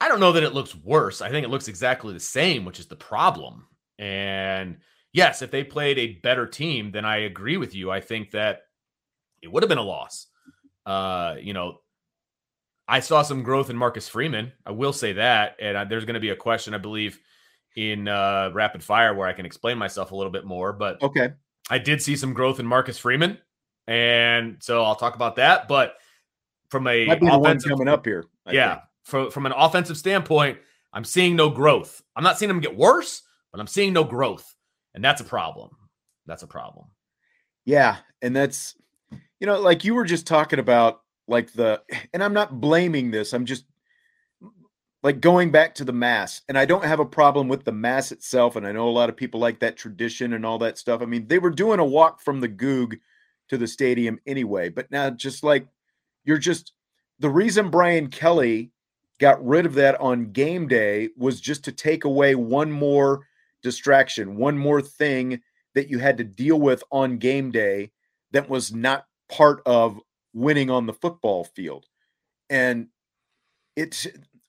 I 0.00 0.08
don't 0.08 0.20
know 0.20 0.32
that 0.32 0.42
it 0.42 0.54
looks 0.54 0.74
worse. 0.74 1.20
I 1.20 1.28
think 1.28 1.44
it 1.44 1.50
looks 1.50 1.68
exactly 1.68 2.14
the 2.14 2.18
same, 2.18 2.64
which 2.64 2.80
is 2.80 2.86
the 2.86 2.96
problem. 2.96 3.66
And 3.98 4.78
yes, 5.12 5.42
if 5.42 5.50
they 5.50 5.64
played 5.64 5.98
a 5.98 6.14
better 6.22 6.46
team, 6.46 6.92
then 6.92 7.04
I 7.04 7.18
agree 7.18 7.58
with 7.58 7.74
you. 7.74 7.90
I 7.90 8.00
think 8.00 8.30
that 8.30 8.62
it 9.42 9.52
would 9.52 9.62
have 9.62 9.68
been 9.68 9.76
a 9.76 9.82
loss. 9.82 10.28
Uh, 10.86 11.34
you 11.38 11.52
know, 11.52 11.80
I 12.88 13.00
saw 13.00 13.20
some 13.20 13.42
growth 13.42 13.68
in 13.68 13.76
Marcus 13.76 14.08
Freeman. 14.08 14.52
I 14.64 14.70
will 14.70 14.94
say 14.94 15.12
that, 15.12 15.56
and 15.60 15.76
uh, 15.76 15.84
there's 15.84 16.06
going 16.06 16.14
to 16.14 16.20
be 16.20 16.30
a 16.30 16.36
question, 16.36 16.72
I 16.72 16.78
believe, 16.78 17.20
in 17.76 18.08
uh, 18.08 18.50
rapid 18.54 18.82
fire 18.82 19.12
where 19.12 19.28
I 19.28 19.34
can 19.34 19.44
explain 19.44 19.76
myself 19.76 20.10
a 20.10 20.16
little 20.16 20.32
bit 20.32 20.46
more. 20.46 20.72
But 20.72 21.02
okay, 21.02 21.34
I 21.68 21.76
did 21.76 22.00
see 22.00 22.16
some 22.16 22.32
growth 22.32 22.60
in 22.60 22.66
Marcus 22.66 22.96
Freeman, 22.96 23.36
and 23.88 24.58
so 24.60 24.84
I'll 24.84 24.94
talk 24.94 25.16
about 25.16 25.36
that. 25.36 25.66
But 25.66 25.94
from 26.68 26.86
a 26.86 27.06
Might 27.06 27.20
be 27.20 27.26
the 27.26 27.38
one 27.38 27.58
coming 27.58 27.88
up 27.88 28.04
here, 28.04 28.26
I 28.46 28.52
yeah, 28.52 28.80
from 29.02 29.30
from 29.30 29.46
an 29.46 29.52
offensive 29.56 29.96
standpoint, 29.96 30.58
I'm 30.92 31.04
seeing 31.04 31.34
no 31.34 31.48
growth. 31.48 32.02
I'm 32.14 32.22
not 32.22 32.38
seeing 32.38 32.48
them 32.48 32.60
get 32.60 32.76
worse, 32.76 33.22
but 33.50 33.60
I'm 33.60 33.66
seeing 33.66 33.92
no 33.92 34.04
growth, 34.04 34.54
and 34.94 35.02
that's 35.02 35.22
a 35.22 35.24
problem. 35.24 35.70
That's 36.26 36.42
a 36.42 36.46
problem. 36.46 36.86
Yeah, 37.64 37.96
and 38.22 38.36
that's 38.36 38.76
you 39.40 39.46
know, 39.46 39.58
like 39.58 39.84
you 39.84 39.94
were 39.94 40.04
just 40.04 40.26
talking 40.26 40.58
about 40.58 41.00
like 41.26 41.52
the 41.52 41.82
and 42.12 42.22
I'm 42.22 42.34
not 42.34 42.60
blaming 42.60 43.10
this. 43.10 43.32
I'm 43.32 43.46
just 43.46 43.64
like 45.02 45.20
going 45.20 45.50
back 45.50 45.74
to 45.76 45.84
the 45.84 45.92
mass. 45.92 46.42
And 46.48 46.58
I 46.58 46.64
don't 46.64 46.84
have 46.84 47.00
a 47.00 47.04
problem 47.04 47.48
with 47.48 47.64
the 47.64 47.72
mass 47.72 48.10
itself 48.10 48.56
and 48.56 48.66
I 48.66 48.72
know 48.72 48.88
a 48.88 48.90
lot 48.90 49.08
of 49.08 49.16
people 49.16 49.38
like 49.38 49.60
that 49.60 49.76
tradition 49.76 50.32
and 50.32 50.44
all 50.44 50.58
that 50.58 50.76
stuff. 50.76 51.02
I 51.02 51.04
mean, 51.04 51.28
they 51.28 51.38
were 51.38 51.50
doing 51.50 51.78
a 51.78 51.84
walk 51.84 52.20
from 52.20 52.40
the 52.40 52.48
Goog 52.48 52.98
to 53.48 53.58
the 53.58 53.66
stadium 53.66 54.18
anyway, 54.26 54.68
but 54.68 54.90
now 54.90 55.10
just 55.10 55.42
like 55.42 55.66
you're 56.24 56.38
just 56.38 56.72
the 57.18 57.30
reason 57.30 57.70
Brian 57.70 58.08
Kelly 58.08 58.70
got 59.18 59.44
rid 59.44 59.66
of 59.66 59.74
that 59.74 60.00
on 60.00 60.32
game 60.32 60.68
day 60.68 61.08
was 61.16 61.40
just 61.40 61.64
to 61.64 61.72
take 61.72 62.04
away 62.04 62.34
one 62.34 62.70
more 62.70 63.26
distraction, 63.62 64.36
one 64.36 64.56
more 64.56 64.80
thing 64.80 65.40
that 65.74 65.88
you 65.88 65.98
had 65.98 66.16
to 66.18 66.24
deal 66.24 66.60
with 66.60 66.82
on 66.92 67.18
game 67.18 67.50
day 67.50 67.90
that 68.30 68.48
was 68.48 68.72
not 68.72 69.06
part 69.28 69.60
of 69.66 70.00
winning 70.32 70.70
on 70.70 70.86
the 70.86 70.92
football 70.92 71.44
field. 71.44 71.86
And 72.50 72.88
it's, 73.74 74.06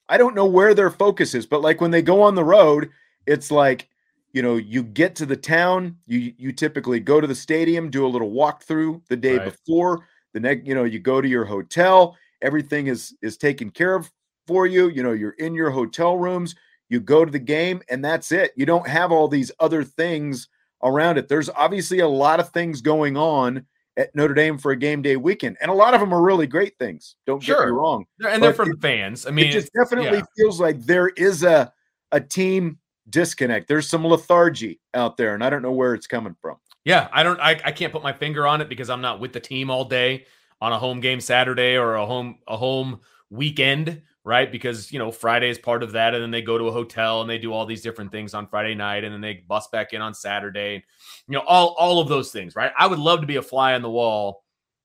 I 0.08 0.18
don't 0.18 0.36
know 0.36 0.46
where 0.46 0.74
their 0.74 0.91
focus 0.91 1.34
is, 1.34 1.46
but 1.46 1.62
like 1.62 1.82
when 1.82 1.91
they 1.91 2.01
go 2.01 2.22
on 2.22 2.36
the 2.36 2.44
road, 2.44 2.89
it's 3.25 3.51
like, 3.51 3.89
you 4.32 4.42
know, 4.42 4.58
you 4.58 4.84
get 4.84 5.16
to 5.18 5.26
the 5.26 5.36
town, 5.36 5.98
you 6.06 6.34
you 6.38 6.52
typically 6.52 7.00
go 7.00 7.20
to 7.20 7.28
the 7.28 7.36
stadium, 7.36 7.90
do 7.90 8.06
a 8.06 8.08
little 8.08 8.32
walkthrough 8.32 9.02
the 9.08 9.18
day 9.18 9.38
right. 9.38 9.46
before. 9.46 10.08
The 10.34 10.40
next, 10.40 10.68
you 10.68 10.76
know, 10.76 10.84
you 10.84 11.00
go 11.00 11.22
to 11.22 11.28
your 11.28 11.46
hotel, 11.46 12.16
everything 12.42 12.88
is 12.88 13.16
is 13.22 13.38
taken 13.38 13.72
care 13.72 13.96
of 13.96 14.12
for 14.46 14.68
you. 14.68 14.90
You 14.90 15.04
know, 15.04 15.14
you're 15.14 15.32
in 15.32 15.54
your 15.56 15.72
hotel 15.72 16.18
rooms, 16.18 16.56
you 16.90 17.00
go 17.00 17.26
to 17.26 17.32
the 17.32 17.40
game, 17.40 17.82
and 17.90 18.04
that's 18.04 18.32
it. 18.32 18.52
You 18.56 18.66
don't 18.66 18.88
have 18.88 19.12
all 19.12 19.28
these 19.28 19.52
other 19.60 19.84
things 19.84 20.48
around 20.84 21.18
it. 21.18 21.28
There's 21.28 21.50
obviously 21.50 22.00
a 22.00 22.08
lot 22.08 22.40
of 22.40 22.50
things 22.50 22.82
going 22.82 23.18
on 23.18 23.66
at 23.98 24.16
Notre 24.16 24.34
Dame 24.34 24.58
for 24.58 24.72
a 24.72 24.78
game 24.78 25.02
day 25.02 25.18
weekend, 25.18 25.58
and 25.62 25.72
a 25.72 25.74
lot 25.74 25.94
of 25.94 26.00
them 26.00 26.14
are 26.14 26.22
really 26.22 26.48
great 26.48 26.78
things. 26.78 27.16
Don't 27.26 27.42
sure. 27.42 27.58
get 27.58 27.66
me 27.66 27.72
wrong, 27.72 28.06
and 28.28 28.44
they're 28.44 28.54
from 28.54 28.72
it, 28.72 28.82
fans. 28.82 29.26
I 29.26 29.32
mean, 29.32 29.48
it 29.48 29.52
just 29.52 29.72
definitely 29.74 30.20
yeah. 30.20 30.26
feels 30.38 30.60
like 30.60 30.82
there 30.82 31.10
is 31.10 31.44
a 31.44 31.72
a 32.12 32.20
team 32.20 32.79
disconnect. 33.10 33.68
There's 33.68 33.89
some 33.89 34.06
lethargy 34.06 34.80
out 34.94 35.18
there, 35.18 35.34
and 35.34 35.44
I 35.44 35.50
don't 35.50 35.62
know 35.62 35.72
where 35.72 35.94
it's 35.94 36.08
coming 36.08 36.36
from. 36.42 36.58
Yeah, 36.86 37.08
I 37.12 37.24
don't. 37.24 37.39
I, 37.39 37.60
I 37.63 37.72
can't 37.72 37.94
put 37.94 38.04
my 38.04 38.13
finger 38.13 38.48
on 38.48 38.62
it 38.62 38.70
because 38.70 38.89
I'm 38.89 39.01
not 39.01 39.20
with 39.20 39.34
the 39.34 39.39
team 39.39 39.70
all 39.70 39.86
day 39.86 40.25
on 40.62 40.74
a 40.74 40.80
home 40.80 41.00
game 41.00 41.20
Saturday 41.20 41.75
or 41.75 41.96
a 41.96 42.06
home 42.06 42.39
a 42.48 42.58
home 42.58 43.01
weekend 43.30 44.01
right? 44.30 44.51
Because 44.51 44.92
you 44.92 45.00
know 45.00 45.12
Friday 45.12 45.50
is 45.50 45.58
part 45.58 45.82
of 45.82 45.94
that, 45.94 46.13
and 46.13 46.22
then 46.22 46.32
they 46.32 46.42
go 46.42 46.58
to 46.58 46.66
a 46.66 46.72
hotel 46.72 47.22
and 47.22 47.30
they 47.30 47.39
do 47.39 47.54
all 47.54 47.66
these 47.66 47.82
different 47.82 48.12
things 48.12 48.34
on 48.34 48.48
Friday 48.48 48.75
night, 48.75 49.04
and 49.04 49.13
then 49.13 49.22
they 49.22 49.44
bus 49.48 49.68
back 49.70 49.92
in 49.94 50.01
on 50.01 50.13
Saturday. 50.13 50.84
You 51.28 51.34
know, 51.34 51.44
all 51.48 51.70
all 51.80 52.00
of 52.00 52.10
those 52.10 52.32
things, 52.32 52.56
right? 52.56 52.72
I 52.78 52.86
would 52.88 53.00
love 53.00 53.22
to 53.22 53.28
be 53.28 53.38
a 53.38 53.42
fly 53.42 53.74
on 53.74 53.82
the 53.82 53.89
wall 53.89 54.44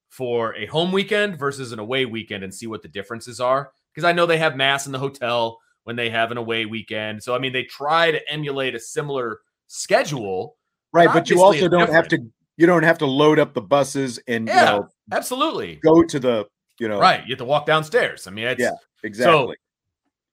for 0.09 0.55
a 0.55 0.67
home 0.67 0.93
weekend 0.93 1.39
versus 1.39 1.73
an 1.73 1.79
away 1.79 2.07
weekend 2.07 2.45
and 2.45 2.55
see 2.55 2.67
what 2.67 2.83
the 2.83 2.89
differences 2.89 3.41
are 3.41 3.73
because 3.93 4.05
I 4.05 4.13
know 4.13 4.27
they 4.27 4.39
have 4.39 4.57
mass 4.57 4.87
in 4.87 4.93
the 4.93 4.99
hotel 4.99 5.59
when 5.85 5.97
they 5.97 6.11
have 6.11 6.31
an 6.31 6.37
away 6.37 6.67
weekend. 6.67 7.23
So 7.23 7.35
I 7.35 7.39
mean, 7.39 7.53
they 7.53 7.65
try 7.65 8.11
to 8.11 8.21
emulate 8.31 8.75
a 8.75 8.81
similar 8.81 9.41
schedule, 9.67 10.57
right? 10.93 11.09
But 11.13 11.31
you 11.31 11.43
also 11.43 11.69
don't 11.69 11.81
different. 11.81 11.95
have 11.95 12.09
to. 12.09 12.19
You 12.57 12.67
don't 12.67 12.85
have 12.85 12.99
to 12.99 13.07
load 13.07 13.39
up 13.39 13.53
the 13.53 13.61
buses 13.61 14.21
and 14.29 14.47
yeah, 14.47 14.61
you 14.61 14.81
know, 14.81 14.89
absolutely 15.13 15.77
go 15.77 16.05
to 16.05 16.21
the 16.21 16.47
you 16.79 16.89
know 16.89 17.01
right. 17.01 17.25
You 17.27 17.33
have 17.33 17.39
to 17.39 17.45
walk 17.45 17.67
downstairs. 17.67 18.27
I 18.27 18.31
mean, 18.31 18.47
it's, 18.47 18.61
yeah. 18.61 18.73
Exactly. 19.03 19.35
So 19.35 19.55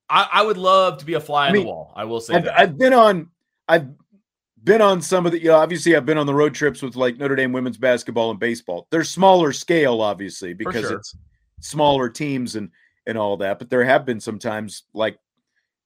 I, 0.09 0.27
I 0.33 0.41
would 0.41 0.57
love 0.57 0.97
to 0.99 1.05
be 1.05 1.13
a 1.13 1.19
fly 1.19 1.47
on 1.47 1.53
the 1.53 1.63
wall. 1.63 1.93
I 1.95 2.05
will 2.05 2.21
say 2.21 2.35
I've, 2.35 2.43
that. 2.45 2.59
I've 2.59 2.77
been 2.77 2.93
on 2.93 3.29
I've 3.67 3.87
been 4.63 4.81
on 4.81 5.01
some 5.01 5.25
of 5.25 5.31
the 5.31 5.39
you 5.39 5.47
know, 5.47 5.57
obviously 5.57 5.95
I've 5.95 6.05
been 6.05 6.17
on 6.17 6.25
the 6.25 6.33
road 6.33 6.53
trips 6.53 6.81
with 6.81 6.95
like 6.95 7.17
Notre 7.17 7.35
Dame 7.35 7.51
women's 7.51 7.77
basketball 7.77 8.31
and 8.31 8.39
baseball. 8.39 8.87
They're 8.91 9.03
smaller 9.03 9.51
scale, 9.51 10.01
obviously, 10.01 10.53
because 10.53 10.87
sure. 10.87 10.97
it's 10.97 11.15
smaller 11.59 12.09
teams 12.09 12.55
and 12.55 12.69
and 13.07 13.17
all 13.17 13.37
that. 13.37 13.59
But 13.59 13.69
there 13.69 13.83
have 13.83 14.05
been 14.05 14.19
sometimes 14.19 14.83
like 14.93 15.17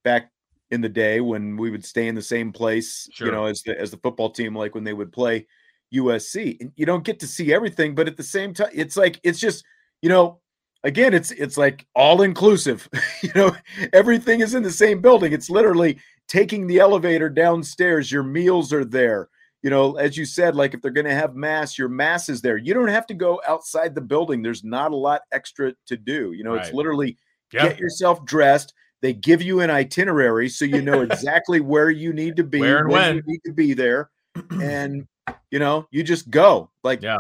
back 0.06 0.32
in 0.72 0.80
the 0.80 0.88
day 0.88 1.20
when 1.20 1.58
we 1.58 1.70
would 1.70 1.84
stay 1.84 2.08
in 2.08 2.16
the 2.16 2.22
same 2.22 2.54
place, 2.54 3.10
sure. 3.12 3.28
you 3.28 3.34
know, 3.34 3.46
as 3.46 3.62
the 3.64 3.78
as 3.78 3.92
the 3.92 3.98
football 3.98 4.30
team, 4.30 4.56
like 4.56 4.74
when 4.74 4.86
they 4.86 4.94
would 4.94 5.12
play 5.12 5.46
USC. 5.94 6.62
And 6.62 6.72
you 6.78 6.86
don't 6.86 7.04
get 7.04 7.20
to 7.20 7.28
see 7.28 7.54
everything, 7.54 7.94
but 7.94 8.08
at 8.08 8.16
the 8.16 8.24
same 8.24 8.54
time, 8.54 8.70
it's 8.74 8.96
like 8.96 9.20
it's 9.24 9.40
just, 9.40 9.66
you 10.02 10.10
know, 10.10 10.40
again 10.86 11.14
it's 11.14 11.32
it's 11.32 11.58
like 11.58 11.86
all 11.96 12.22
inclusive 12.22 12.88
you 13.24 13.32
know 13.36 13.56
everything 13.92 14.40
is 14.40 14.54
in 14.54 14.64
the 14.64 14.72
same 14.72 15.02
building. 15.02 15.34
It's 15.34 15.50
literally 15.50 15.98
taking 16.28 16.68
the 16.68 16.80
elevator 16.80 17.28
downstairs. 17.28 18.12
Your 18.12 18.24
meals 18.24 18.72
are 18.72 18.86
there. 18.86 19.30
You 19.64 19.72
know 19.72 19.96
as 19.96 20.16
you 20.16 20.26
said 20.26 20.56
like 20.56 20.74
if 20.74 20.82
they're 20.82 20.92
going 20.92 21.06
to 21.06 21.14
have 21.14 21.36
mass 21.36 21.78
your 21.78 21.90
mass 21.90 22.30
is 22.30 22.42
there. 22.42 22.58
You 22.58 22.74
don't 22.74 22.88
have 22.88 23.08
to 23.08 23.14
go 23.14 23.42
outside 23.48 23.96
the 23.96 24.02
building. 24.02 24.42
There's 24.42 24.64
not 24.64 24.92
a 24.92 24.96
lot 24.96 25.22
extra 25.32 25.74
to 25.88 25.98
do. 25.98 26.32
You 26.34 26.44
know 26.44 26.54
right. 26.54 26.66
it's 26.66 26.74
literally 26.74 27.18
get 27.52 27.80
yourself 27.80 28.24
dressed 28.26 28.74
they 29.06 29.14
give 29.14 29.42
you 29.42 29.60
an 29.60 29.70
itinerary 29.70 30.50
so 30.50 30.66
you 30.66 30.82
know 30.82 31.02
exactly 31.02 31.60
where 31.60 31.90
you 31.90 32.12
need 32.12 32.36
to 32.36 32.44
be 32.44 32.60
where 32.60 32.80
and 32.80 32.90
when, 32.90 33.02
when 33.02 33.16
you 33.18 33.24
need 33.28 33.42
to 33.46 33.54
be 33.54 33.74
there 33.74 34.10
and 34.62 35.08
you 35.52 35.60
know 35.60 35.88
you 35.92 36.04
just 36.04 36.30
go 36.30 36.70
like 36.84 37.02
yeah 37.02 37.20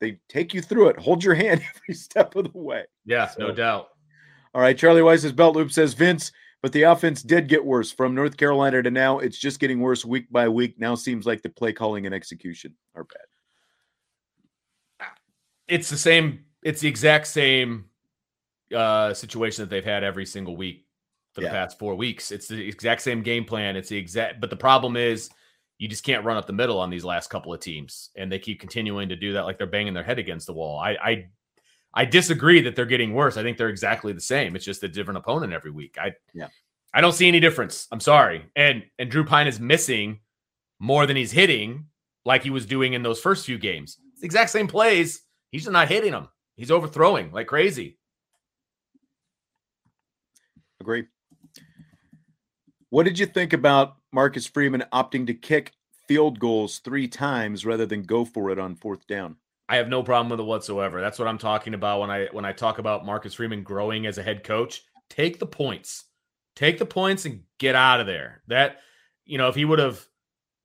they 0.00 0.18
take 0.28 0.54
you 0.54 0.62
through 0.62 0.88
it, 0.88 0.98
hold 0.98 1.22
your 1.22 1.34
hand 1.34 1.62
every 1.76 1.94
step 1.94 2.34
of 2.34 2.52
the 2.52 2.58
way. 2.58 2.84
Yeah, 3.04 3.28
so, 3.28 3.46
no 3.46 3.52
doubt. 3.52 3.90
All 4.54 4.60
right, 4.60 4.76
Charlie 4.76 5.02
Weiss's 5.02 5.32
belt 5.32 5.54
loop 5.54 5.70
says 5.70 5.94
Vince, 5.94 6.32
but 6.62 6.72
the 6.72 6.82
offense 6.82 7.22
did 7.22 7.48
get 7.48 7.64
worse 7.64 7.92
from 7.92 8.14
North 8.14 8.36
Carolina 8.36 8.82
to 8.82 8.90
now. 8.90 9.20
It's 9.20 9.38
just 9.38 9.60
getting 9.60 9.80
worse 9.80 10.04
week 10.04 10.26
by 10.30 10.48
week. 10.48 10.78
Now 10.78 10.96
seems 10.96 11.26
like 11.26 11.42
the 11.42 11.50
play 11.50 11.72
calling 11.72 12.06
and 12.06 12.14
execution 12.14 12.74
are 12.96 13.04
bad. 13.04 15.06
It's 15.68 15.88
the 15.88 15.98
same. 15.98 16.46
It's 16.64 16.80
the 16.80 16.88
exact 16.88 17.28
same 17.28 17.89
uh, 18.74 19.14
situation 19.14 19.62
that 19.62 19.70
they've 19.70 19.84
had 19.84 20.04
every 20.04 20.26
single 20.26 20.56
week 20.56 20.86
for 21.34 21.40
the 21.40 21.46
yeah. 21.46 21.52
past 21.52 21.78
four 21.78 21.94
weeks. 21.94 22.30
It's 22.30 22.48
the 22.48 22.66
exact 22.66 23.02
same 23.02 23.22
game 23.22 23.44
plan. 23.44 23.76
It's 23.76 23.88
the 23.88 23.96
exact, 23.96 24.40
but 24.40 24.50
the 24.50 24.56
problem 24.56 24.96
is 24.96 25.30
you 25.78 25.88
just 25.88 26.04
can't 26.04 26.24
run 26.24 26.36
up 26.36 26.46
the 26.46 26.52
middle 26.52 26.78
on 26.78 26.90
these 26.90 27.04
last 27.04 27.30
couple 27.30 27.54
of 27.54 27.60
teams, 27.60 28.10
and 28.16 28.30
they 28.30 28.38
keep 28.38 28.60
continuing 28.60 29.08
to 29.08 29.16
do 29.16 29.32
that 29.32 29.44
like 29.44 29.58
they're 29.58 29.66
banging 29.66 29.94
their 29.94 30.04
head 30.04 30.18
against 30.18 30.46
the 30.46 30.52
wall. 30.52 30.78
I 30.78 30.90
I, 30.90 31.26
I 31.94 32.04
disagree 32.04 32.60
that 32.62 32.76
they're 32.76 32.86
getting 32.86 33.14
worse. 33.14 33.36
I 33.36 33.42
think 33.42 33.56
they're 33.58 33.68
exactly 33.68 34.12
the 34.12 34.20
same. 34.20 34.56
It's 34.56 34.64
just 34.64 34.82
a 34.82 34.88
different 34.88 35.18
opponent 35.18 35.52
every 35.52 35.70
week. 35.70 35.96
I 36.00 36.12
yeah. 36.34 36.48
I 36.92 37.00
don't 37.00 37.12
see 37.12 37.28
any 37.28 37.40
difference. 37.40 37.86
I'm 37.92 38.00
sorry. 38.00 38.44
And 38.56 38.84
and 38.98 39.10
Drew 39.10 39.24
Pyne 39.24 39.46
is 39.46 39.60
missing 39.60 40.20
more 40.80 41.06
than 41.06 41.16
he's 41.16 41.32
hitting, 41.32 41.86
like 42.24 42.42
he 42.42 42.50
was 42.50 42.66
doing 42.66 42.94
in 42.94 43.02
those 43.02 43.20
first 43.20 43.46
few 43.46 43.58
games. 43.58 43.98
It's 44.12 44.20
the 44.20 44.26
exact 44.26 44.50
same 44.50 44.66
plays. 44.66 45.22
He's 45.50 45.62
just 45.62 45.72
not 45.72 45.88
hitting 45.88 46.12
them. 46.12 46.28
He's 46.56 46.70
overthrowing 46.70 47.32
like 47.32 47.46
crazy. 47.46 47.98
Agree. 50.80 51.06
What 52.88 53.04
did 53.04 53.18
you 53.18 53.26
think 53.26 53.52
about 53.52 53.96
Marcus 54.12 54.46
Freeman 54.46 54.84
opting 54.92 55.26
to 55.26 55.34
kick 55.34 55.72
field 56.08 56.40
goals 56.40 56.78
three 56.78 57.06
times 57.06 57.64
rather 57.64 57.86
than 57.86 58.02
go 58.02 58.24
for 58.24 58.50
it 58.50 58.58
on 58.58 58.74
fourth 58.74 59.06
down? 59.06 59.36
I 59.68 59.76
have 59.76 59.88
no 59.88 60.02
problem 60.02 60.30
with 60.30 60.40
it 60.40 60.44
whatsoever. 60.44 61.00
That's 61.00 61.18
what 61.18 61.28
I'm 61.28 61.38
talking 61.38 61.74
about 61.74 62.00
when 62.00 62.10
I 62.10 62.26
when 62.32 62.44
I 62.44 62.52
talk 62.52 62.78
about 62.78 63.06
Marcus 63.06 63.34
Freeman 63.34 63.62
growing 63.62 64.06
as 64.06 64.18
a 64.18 64.22
head 64.22 64.42
coach. 64.42 64.82
Take 65.08 65.38
the 65.38 65.46
points. 65.46 66.06
Take 66.56 66.78
the 66.78 66.86
points 66.86 67.24
and 67.24 67.44
get 67.58 67.76
out 67.76 68.00
of 68.00 68.06
there. 68.06 68.42
That 68.48 68.78
you 69.24 69.38
know, 69.38 69.48
if 69.48 69.54
he 69.54 69.64
would 69.64 69.78
have 69.78 70.04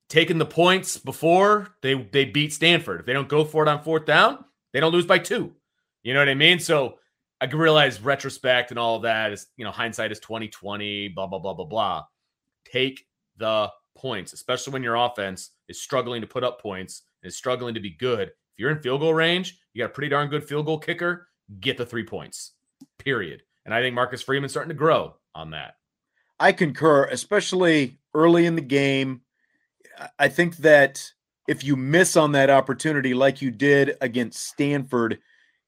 taken 0.08 0.38
the 0.38 0.46
points 0.46 0.96
before 0.98 1.68
they 1.82 1.94
they 1.94 2.24
beat 2.24 2.52
Stanford, 2.52 2.98
if 3.00 3.06
they 3.06 3.12
don't 3.12 3.28
go 3.28 3.44
for 3.44 3.62
it 3.62 3.68
on 3.68 3.84
fourth 3.84 4.06
down, 4.06 4.44
they 4.72 4.80
don't 4.80 4.92
lose 4.92 5.06
by 5.06 5.18
two. 5.18 5.52
You 6.02 6.12
know 6.12 6.20
what 6.20 6.28
I 6.28 6.34
mean? 6.34 6.58
So 6.58 6.98
I 7.40 7.46
can 7.46 7.58
realize 7.58 8.00
retrospect 8.00 8.70
and 8.70 8.78
all 8.78 8.96
of 8.96 9.02
that 9.02 9.32
is, 9.32 9.46
you 9.56 9.64
know, 9.64 9.70
hindsight 9.70 10.12
is 10.12 10.20
2020, 10.20 11.08
blah, 11.08 11.26
blah, 11.26 11.38
blah, 11.38 11.54
blah, 11.54 11.66
blah 11.66 12.04
take 12.70 13.06
the 13.36 13.70
points, 13.96 14.32
especially 14.32 14.72
when 14.72 14.82
your 14.82 14.96
offense 14.96 15.50
is 15.68 15.80
struggling 15.80 16.20
to 16.20 16.26
put 16.26 16.44
up 16.44 16.60
points 16.60 17.02
and 17.22 17.28
is 17.28 17.36
struggling 17.36 17.74
to 17.74 17.80
be 17.80 17.90
good. 17.90 18.28
If 18.28 18.58
you're 18.58 18.70
in 18.70 18.80
field 18.80 19.00
goal 19.00 19.14
range, 19.14 19.58
you 19.72 19.82
got 19.82 19.90
a 19.90 19.94
pretty 19.94 20.08
darn 20.08 20.28
good 20.28 20.46
field 20.46 20.66
goal 20.66 20.78
kicker, 20.78 21.28
get 21.60 21.76
the 21.76 21.86
three 21.86 22.04
points, 22.04 22.52
period. 22.98 23.42
And 23.64 23.74
I 23.74 23.80
think 23.80 23.94
Marcus 23.94 24.22
Freeman's 24.22 24.52
starting 24.52 24.70
to 24.70 24.74
grow 24.74 25.16
on 25.34 25.50
that. 25.50 25.76
I 26.38 26.52
concur, 26.52 27.04
especially 27.04 27.98
early 28.14 28.46
in 28.46 28.56
the 28.56 28.62
game. 28.62 29.22
I 30.18 30.28
think 30.28 30.58
that 30.58 31.10
if 31.48 31.64
you 31.64 31.76
miss 31.76 32.16
on 32.16 32.32
that 32.32 32.50
opportunity 32.50 33.14
like 33.14 33.40
you 33.40 33.50
did 33.50 33.96
against 34.00 34.46
Stanford, 34.46 35.18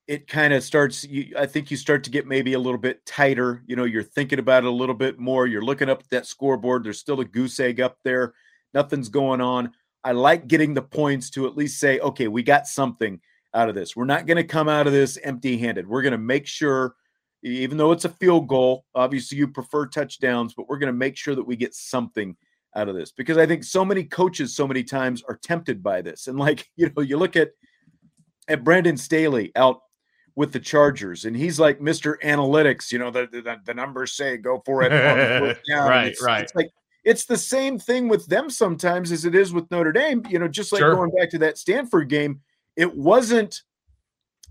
it 0.09 0.27
kind 0.27 0.53
of 0.53 0.64
starts 0.64 1.05
you, 1.05 1.33
i 1.38 1.47
think 1.47 1.71
you 1.71 1.77
start 1.77 2.03
to 2.03 2.11
get 2.11 2.27
maybe 2.27 2.55
a 2.55 2.59
little 2.59 2.79
bit 2.79 3.05
tighter 3.07 3.62
you 3.66 3.77
know 3.77 3.85
you're 3.85 4.03
thinking 4.03 4.38
about 4.38 4.64
it 4.64 4.66
a 4.66 4.71
little 4.71 4.94
bit 4.94 5.18
more 5.18 5.47
you're 5.47 5.62
looking 5.62 5.88
up 5.88 6.01
at 6.01 6.11
that 6.11 6.27
scoreboard 6.27 6.83
there's 6.83 6.99
still 6.99 7.21
a 7.21 7.25
goose 7.25 7.61
egg 7.61 7.81
up 7.81 7.99
there 8.05 8.35
nothing's 8.75 9.09
going 9.09 9.40
on. 9.40 9.73
I 10.05 10.12
like 10.12 10.47
getting 10.47 10.75
the 10.75 10.83
points 10.83 11.31
to 11.31 11.47
at 11.47 11.57
least 11.57 11.81
say 11.81 11.99
okay 11.99 12.29
we 12.29 12.42
got 12.42 12.66
something 12.66 13.21
out 13.55 13.68
of 13.68 13.75
this. 13.75 13.97
We're 13.97 14.05
not 14.05 14.27
going 14.27 14.37
to 14.37 14.44
come 14.44 14.68
out 14.68 14.87
of 14.87 14.92
this 14.92 15.18
empty 15.23 15.59
handed 15.59 15.87
we're 15.87 16.03
going 16.03 16.12
to 16.12 16.18
make 16.18 16.47
sure 16.47 16.94
even 17.42 17.79
though 17.79 17.92
it's 17.92 18.05
a 18.05 18.11
field 18.11 18.49
goal 18.49 18.85
obviously 18.94 19.38
you 19.38 19.47
prefer 19.47 19.87
touchdowns 19.87 20.55
but 20.55 20.68
we're 20.68 20.79
going 20.79 20.92
to 20.92 20.99
make 20.99 21.16
sure 21.16 21.35
that 21.37 21.47
we 21.47 21.55
get 21.55 21.73
something 21.73 22.37
out 22.75 22.88
of 22.88 22.97
this 22.97 23.12
because 23.12 23.38
i 23.38 23.47
think 23.47 23.62
so 23.62 23.85
many 23.85 24.03
coaches 24.03 24.55
so 24.55 24.66
many 24.66 24.83
times 24.83 25.23
are 25.29 25.37
tempted 25.37 25.83
by 25.83 26.03
this. 26.03 26.27
And 26.27 26.38
like 26.38 26.66
you 26.77 26.90
know 26.97 27.03
you 27.03 27.16
look 27.16 27.37
at 27.37 27.51
at 28.49 28.64
brandon 28.64 28.97
staley 28.97 29.53
out 29.57 29.81
with 30.38 30.53
the 30.53 30.61
Chargers, 30.61 31.24
and 31.24 31.37
he's 31.37 31.59
like 31.59 31.81
Mr. 31.81 32.14
Analytics. 32.22 32.92
You 32.92 33.01
know, 33.01 33.11
the 33.11 33.27
the, 33.27 33.57
the 33.64 33.74
numbers 33.74 34.12
say 34.12 34.37
go 34.37 34.62
for 34.64 34.85
it. 34.85 34.90
right, 35.68 36.07
it's, 36.07 36.22
right. 36.22 36.42
It's 36.44 36.55
like 36.55 36.70
it's 37.03 37.24
the 37.24 37.37
same 37.37 37.77
thing 37.77 38.07
with 38.09 38.24
them 38.27 38.48
sometimes 38.48 39.11
as 39.11 39.24
it 39.24 39.35
is 39.35 39.53
with 39.53 39.68
Notre 39.72 39.90
Dame. 39.90 40.22
You 40.31 40.38
know, 40.38 40.46
just 40.46 40.72
like 40.72 40.79
Sure. 40.79 40.94
going 40.94 41.11
back 41.11 41.29
to 41.31 41.38
that 41.38 41.59
Stanford 41.59 42.09
game, 42.09 42.40
it 42.77 42.94
wasn't 42.96 43.62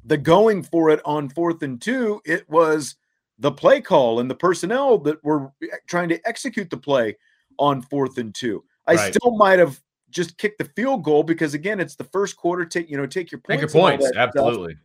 the 0.03 0.17
going 0.17 0.61
for 0.61 0.89
it 0.89 0.99
on 1.05 1.29
fourth 1.29 1.63
and 1.63 1.81
two. 1.81 2.21
It 2.25 2.49
was 2.49 2.95
the 3.39 3.53
play 3.53 3.79
call 3.79 4.19
and 4.19 4.29
the 4.29 4.35
personnel 4.35 4.97
that 4.97 5.23
were 5.23 5.53
eh, 5.63 5.67
trying 5.87 6.09
to 6.09 6.19
execute 6.27 6.69
the 6.69 6.75
play 6.75 7.15
on 7.59 7.81
fourth 7.81 8.17
and 8.17 8.35
two. 8.35 8.61
I 8.87 8.95
Right. 8.95 9.13
still 9.13 9.37
might 9.37 9.59
have 9.59 9.79
just 10.09 10.37
kicked 10.37 10.57
the 10.57 10.65
field 10.75 11.05
goal 11.05 11.23
because 11.23 11.53
again, 11.53 11.79
it's 11.79 11.95
the 11.95 12.03
first 12.03 12.35
quarter. 12.35 12.65
Take 12.65 12.89
you 12.89 12.97
know, 12.97 13.05
take 13.05 13.31
your 13.31 13.39
points. 13.39 13.61
your 13.61 13.69
points. 13.69 14.03
that 14.03 14.11
stuff 14.11 14.29
Absolutely. 14.35 14.75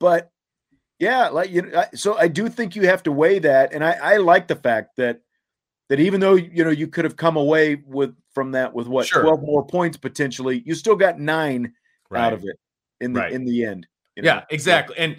but 0.00 0.32
yeah, 0.98 1.28
like 1.28 1.50
you 1.50 1.62
know, 1.62 1.84
so 1.94 2.16
I 2.18 2.28
do 2.28 2.48
think 2.48 2.74
you 2.76 2.86
have 2.86 3.02
to 3.04 3.12
weigh 3.12 3.38
that, 3.40 3.72
and 3.72 3.84
I, 3.84 3.92
I 3.92 4.16
like 4.16 4.48
the 4.48 4.56
fact 4.56 4.96
that 4.96 5.20
that 5.88 6.00
even 6.00 6.20
though 6.20 6.34
you 6.34 6.64
know 6.64 6.70
you 6.70 6.86
could 6.88 7.04
have 7.04 7.16
come 7.16 7.36
away 7.36 7.76
with 7.76 8.14
from 8.34 8.52
that 8.52 8.72
with 8.74 8.86
what 8.88 9.06
Sure. 9.06 9.22
twelve 9.22 9.42
more 9.42 9.64
points 9.66 9.96
potentially, 9.96 10.62
you 10.66 10.74
still 10.74 10.96
got 10.96 11.18
nine 11.18 11.72
Right. 12.10 12.22
out 12.22 12.32
of 12.32 12.42
it 12.44 12.58
in 13.00 13.12
the 13.12 13.20
Right. 13.20 13.32
in 13.32 13.44
the 13.44 13.64
end. 13.64 13.86
you 14.16 14.22
know? 14.22 14.34
Yeah, 14.34 14.44
exactly. 14.50 14.96
And 14.98 15.16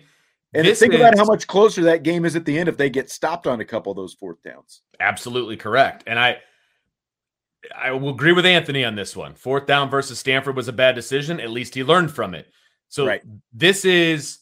And 0.53 0.67
think 0.77 0.93
about 0.93 1.15
how 1.17 1.23
much 1.25 1.45
closer 1.47 1.83
that 1.83 2.03
game 2.03 2.25
is 2.25 2.35
at 2.35 2.43
the 2.43 2.57
end 2.57 2.67
if 2.67 2.75
they 2.75 2.89
get 2.89 3.09
stopped 3.09 3.45
on 3.47 3.61
a 3.61 3.65
couple 3.65 3.91
of 3.91 3.95
those 3.95 4.13
fourth 4.15 4.41
downs. 4.43 4.81
absolutely 4.99 5.55
correct. 5.55 6.03
And 6.07 6.19
I 6.19 6.39
I 7.75 7.91
will 7.91 8.09
agree 8.09 8.31
with 8.31 8.45
Anthony 8.45 8.83
on 8.85 8.95
this 8.95 9.15
one. 9.15 9.35
Fourth 9.35 9.65
down 9.65 9.89
versus 9.89 10.17
Stanford 10.19 10.55
was 10.55 10.67
a 10.67 10.73
bad 10.73 10.95
decision. 10.95 11.39
At 11.39 11.49
least 11.51 11.75
he 11.75 11.83
learned 11.83 12.11
from 12.11 12.33
it. 12.33 12.47
So 12.87 13.05
Right. 13.05 13.21
this 13.53 13.85
is 13.85 14.39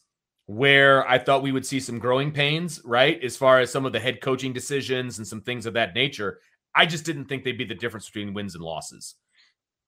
where 0.47 1.07
I 1.07 1.19
thought 1.19 1.43
we 1.43 1.51
would 1.51 1.65
see 1.65 1.79
some 1.79 1.99
growing 1.99 2.31
pains, 2.31 2.81
right? 2.85 3.21
As 3.21 3.35
far 3.35 3.59
as 3.59 3.71
some 3.71 3.85
of 3.85 3.91
the 3.91 3.99
head 3.99 4.21
coaching 4.21 4.53
decisions 4.53 5.17
and 5.17 5.27
some 5.27 5.41
things 5.41 5.65
of 5.65 5.73
that 5.73 5.93
nature. 5.93 6.39
I 6.73 6.85
just 6.85 7.05
didn't 7.05 7.25
think 7.25 7.43
they'd 7.43 7.57
be 7.57 7.65
the 7.65 7.75
difference 7.75 8.05
between 8.05 8.33
wins 8.33 8.55
and 8.55 8.63
losses. 8.63 9.15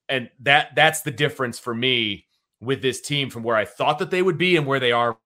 And 0.09 0.29
that 0.41 0.75
that's 0.75 1.01
the 1.01 1.11
difference 1.11 1.59
for 1.59 1.73
me 1.73 2.25
with 2.59 2.81
this 2.81 2.99
team 2.99 3.29
from 3.29 3.43
where 3.43 3.55
I 3.55 3.63
thought 3.63 3.99
that 3.99 4.11
they 4.11 4.21
would 4.21 4.37
be 4.37 4.57
and 4.57 4.65
where 4.65 4.81
they 4.81 4.91
are. 4.91 5.17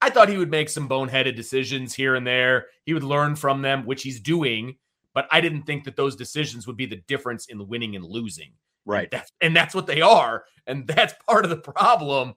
I 0.00 0.10
thought 0.10 0.28
he 0.28 0.36
would 0.36 0.50
make 0.50 0.68
some 0.68 0.88
boneheaded 0.88 1.34
decisions 1.34 1.94
here 1.94 2.14
and 2.14 2.26
there. 2.26 2.66
He 2.84 2.94
would 2.94 3.02
learn 3.02 3.34
from 3.34 3.62
them, 3.62 3.86
which 3.86 4.02
he's 4.02 4.20
doing, 4.20 4.76
but 5.14 5.26
I 5.32 5.40
didn't 5.40 5.62
think 5.62 5.84
that 5.84 5.96
those 5.96 6.14
decisions 6.14 6.66
would 6.66 6.76
be 6.76 6.86
the 6.86 7.02
difference 7.08 7.46
in 7.46 7.66
winning 7.66 7.96
and 7.96 8.04
losing. 8.04 8.52
Right. 8.84 9.10
That's, 9.10 9.32
and 9.40 9.56
that's 9.56 9.74
what 9.74 9.86
they 9.86 10.02
are. 10.02 10.44
And 10.66 10.86
that's 10.86 11.14
part 11.26 11.44
of 11.44 11.50
the 11.50 11.56
problem 11.56 12.34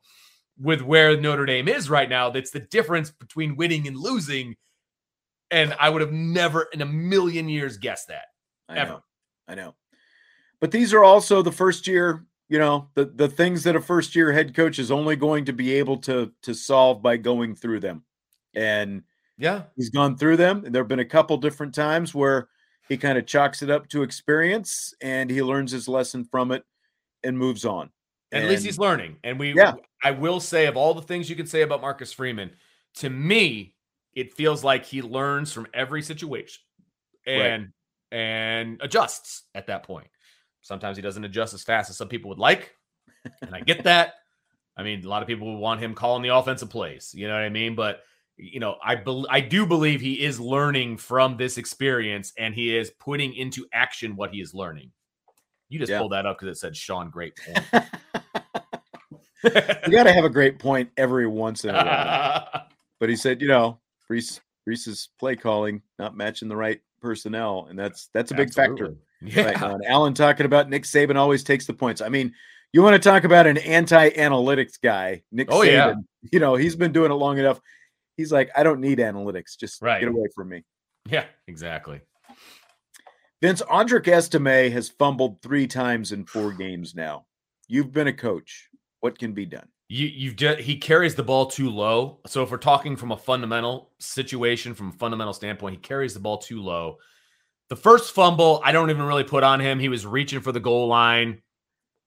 with 0.59 0.81
where 0.81 1.19
Notre 1.19 1.45
Dame 1.45 1.67
is 1.67 1.89
right 1.89 2.09
now. 2.09 2.29
That's 2.29 2.51
the 2.51 2.59
difference 2.59 3.11
between 3.11 3.55
winning 3.55 3.87
and 3.87 3.97
losing. 3.97 4.55
And 5.51 5.73
I 5.79 5.89
would 5.89 6.01
have 6.01 6.11
never 6.11 6.67
in 6.73 6.81
a 6.81 6.85
million 6.85 7.47
years 7.47 7.77
guessed 7.77 8.07
that. 8.09 8.25
I 8.67 8.77
Ever. 8.79 8.89
know. 8.91 9.03
I 9.47 9.55
know. 9.55 9.75
But 10.59 10.71
these 10.71 10.93
are 10.93 11.03
also 11.03 11.41
the 11.41 11.51
first 11.51 11.87
year, 11.87 12.25
you 12.49 12.57
know, 12.59 12.89
the 12.95 13.05
the 13.05 13.29
things 13.29 13.63
that 13.63 13.75
a 13.75 13.81
first 13.81 14.15
year 14.15 14.31
head 14.33 14.55
coach 14.55 14.79
is 14.79 14.91
only 14.91 15.15
going 15.15 15.45
to 15.45 15.53
be 15.53 15.73
able 15.73 15.97
to 15.99 16.31
to 16.41 16.53
solve 16.53 17.01
by 17.01 17.17
going 17.17 17.55
through 17.55 17.79
them. 17.79 18.03
And 18.55 19.03
Yeah. 19.37 19.63
he's 19.75 19.89
gone 19.89 20.17
through 20.17 20.37
them. 20.37 20.65
And 20.65 20.73
there 20.73 20.81
have 20.81 20.87
been 20.89 20.99
a 20.99 21.05
couple 21.05 21.37
different 21.37 21.75
times 21.75 22.13
where 22.15 22.49
he 22.89 22.97
kind 22.97 23.17
of 23.17 23.25
chalks 23.25 23.61
it 23.61 23.69
up 23.69 23.87
to 23.89 24.01
experience 24.01 24.93
and 25.01 25.29
he 25.29 25.41
learns 25.43 25.71
his 25.71 25.87
lesson 25.87 26.25
from 26.25 26.51
it 26.51 26.63
and 27.23 27.37
moves 27.37 27.63
on. 27.65 27.91
And 28.31 28.43
at 28.43 28.49
least 28.49 28.65
he's 28.65 28.79
learning. 28.79 29.17
And 29.23 29.37
we, 29.39 29.53
Yeah. 29.53 29.73
I 30.03 30.11
will 30.11 30.39
say, 30.39 30.67
of 30.67 30.77
all 30.77 30.93
the 30.93 31.01
things 31.01 31.29
you 31.29 31.35
can 31.35 31.47
say 31.47 31.61
about 31.61 31.81
Marcus 31.81 32.13
Freeman, 32.13 32.51
to 32.95 33.09
me, 33.09 33.75
it 34.13 34.33
feels 34.33 34.63
like 34.63 34.85
he 34.85 35.01
learns 35.01 35.51
from 35.53 35.67
every 35.73 36.01
situation 36.01 36.61
and 37.25 37.71
and 38.11 38.79
adjusts 38.81 39.43
at 39.55 39.67
that 39.67 39.83
point. 39.83 40.07
Sometimes 40.61 40.97
he 40.97 41.03
doesn't 41.03 41.23
adjust 41.23 41.53
as 41.53 41.63
fast 41.63 41.89
as 41.89 41.97
some 41.97 42.07
people 42.07 42.29
would 42.29 42.39
like, 42.39 42.73
and 43.41 43.53
I 43.55 43.61
get 43.61 43.83
that. 43.83 44.13
I 44.77 44.83
mean, 44.83 45.03
a 45.03 45.09
lot 45.09 45.21
of 45.21 45.27
people 45.27 45.51
would 45.53 45.59
want 45.59 45.81
him 45.81 45.93
calling 45.95 46.21
the 46.23 46.35
offensive 46.35 46.69
plays. 46.69 47.11
You 47.15 47.27
know 47.27 47.33
what 47.33 47.43
I 47.43 47.49
mean? 47.49 47.75
But 47.75 48.01
you 48.37 48.59
know, 48.59 48.77
I 48.83 48.95
bel 48.95 49.25
I 49.29 49.39
do 49.41 49.65
believe 49.65 49.99
he 50.01 50.23
is 50.23 50.39
learning 50.39 50.97
from 50.97 51.37
this 51.37 51.57
experience, 51.57 52.33
and 52.37 52.53
he 52.53 52.75
is 52.77 52.91
putting 52.99 53.33
into 53.33 53.65
action 53.73 54.15
what 54.15 54.31
he 54.31 54.41
is 54.41 54.53
learning. 54.53 54.91
You 55.69 55.79
just 55.79 55.89
Yeah. 55.89 55.99
pulled 55.99 56.11
that 56.13 56.25
up 56.25 56.37
because 56.39 56.55
it 56.55 56.59
said 56.59 56.75
Sean 56.77 57.09
Great 57.09 57.35
Point. 57.71 57.85
You 59.43 59.91
got 59.91 60.03
to 60.03 60.13
have 60.13 60.25
a 60.25 60.29
great 60.29 60.59
point 60.59 60.89
every 60.97 61.27
once 61.27 61.63
in 61.63 61.71
a 61.71 61.73
while. 61.73 62.63
But 62.99 63.09
he 63.09 63.15
said, 63.15 63.41
you 63.41 63.47
know, 63.47 63.79
Rees 64.09 64.41
Rees's 64.65 65.09
play 65.19 65.35
calling 65.35 65.83
not 65.99 66.17
matching 66.17 66.49
the 66.49 66.55
right 66.55 66.81
personnel, 66.99 67.67
and 67.69 67.77
that's 67.77 68.09
that's 68.11 68.31
a 68.31 68.33
big 68.33 68.51
factor 68.51 68.95
Yeah. 69.21 69.43
right 69.43 69.61
now. 69.61 69.75
And 69.75 69.85
Alan 69.85 70.15
talking 70.15 70.47
about 70.47 70.67
Nick 70.67 70.81
Saban 70.83 71.15
always 71.15 71.43
takes 71.43 71.67
the 71.67 71.73
points. 71.75 72.01
I 72.01 72.09
mean, 72.09 72.33
you 72.73 72.81
want 72.81 73.01
to 73.01 73.09
talk 73.09 73.23
about 73.23 73.45
an 73.45 73.57
anti-analytics 73.57 74.81
guy, 74.81 75.21
Nick 75.31 75.49
Oh, 75.51 75.59
Saban. 75.59 75.65
yeah. 75.71 75.93
You 76.31 76.39
know, 76.39 76.55
he's 76.55 76.75
been 76.75 76.91
doing 76.91 77.11
it 77.11 77.15
long 77.15 77.37
enough. 77.37 77.61
He's 78.17 78.31
like, 78.31 78.49
I 78.57 78.63
don't 78.63 78.81
need 78.81 78.97
analytics. 78.97 79.55
Just 79.59 79.79
Right. 79.83 79.99
get 79.99 80.09
away 80.09 80.25
from 80.33 80.49
me. 80.49 80.63
Yeah, 81.07 81.25
exactly. 81.47 82.01
Vince 83.43 83.61
Audric 83.61 84.07
Estime 84.07 84.71
has 84.71 84.89
fumbled 84.89 85.41
three 85.43 85.67
times 85.67 86.11
in 86.11 86.25
four 86.25 86.51
games 86.51 86.95
now. 86.95 87.27
You've 87.67 87.91
been 87.91 88.07
a 88.07 88.13
coach. 88.13 88.69
What 89.01 89.17
can 89.19 89.33
be 89.33 89.45
done? 89.45 89.67
You 89.89 90.07
you've 90.07 90.35
just 90.35 90.59
he 90.59 90.77
carries 90.77 91.15
the 91.15 91.23
ball 91.23 91.45
too 91.45 91.69
low. 91.69 92.19
So 92.27 92.43
if 92.43 92.51
we're 92.51 92.57
talking 92.57 92.95
from 92.95 93.11
a 93.11 93.17
fundamental 93.17 93.91
situation, 93.99 94.73
from 94.73 94.89
a 94.89 94.93
fundamental 94.93 95.33
standpoint, 95.33 95.75
he 95.75 95.79
carries 95.81 96.13
the 96.13 96.19
ball 96.19 96.37
too 96.39 96.61
low. 96.61 96.97
The 97.69 97.75
first 97.75 98.13
fumble, 98.13 98.61
I 98.63 98.71
don't 98.71 98.89
even 98.89 99.03
really 99.03 99.23
put 99.23 99.43
on 99.43 99.59
him. 99.59 99.79
He 99.79 99.89
was 99.89 100.05
reaching 100.05 100.41
for 100.41 100.51
the 100.51 100.59
goal 100.59 100.87
line. 100.87 101.41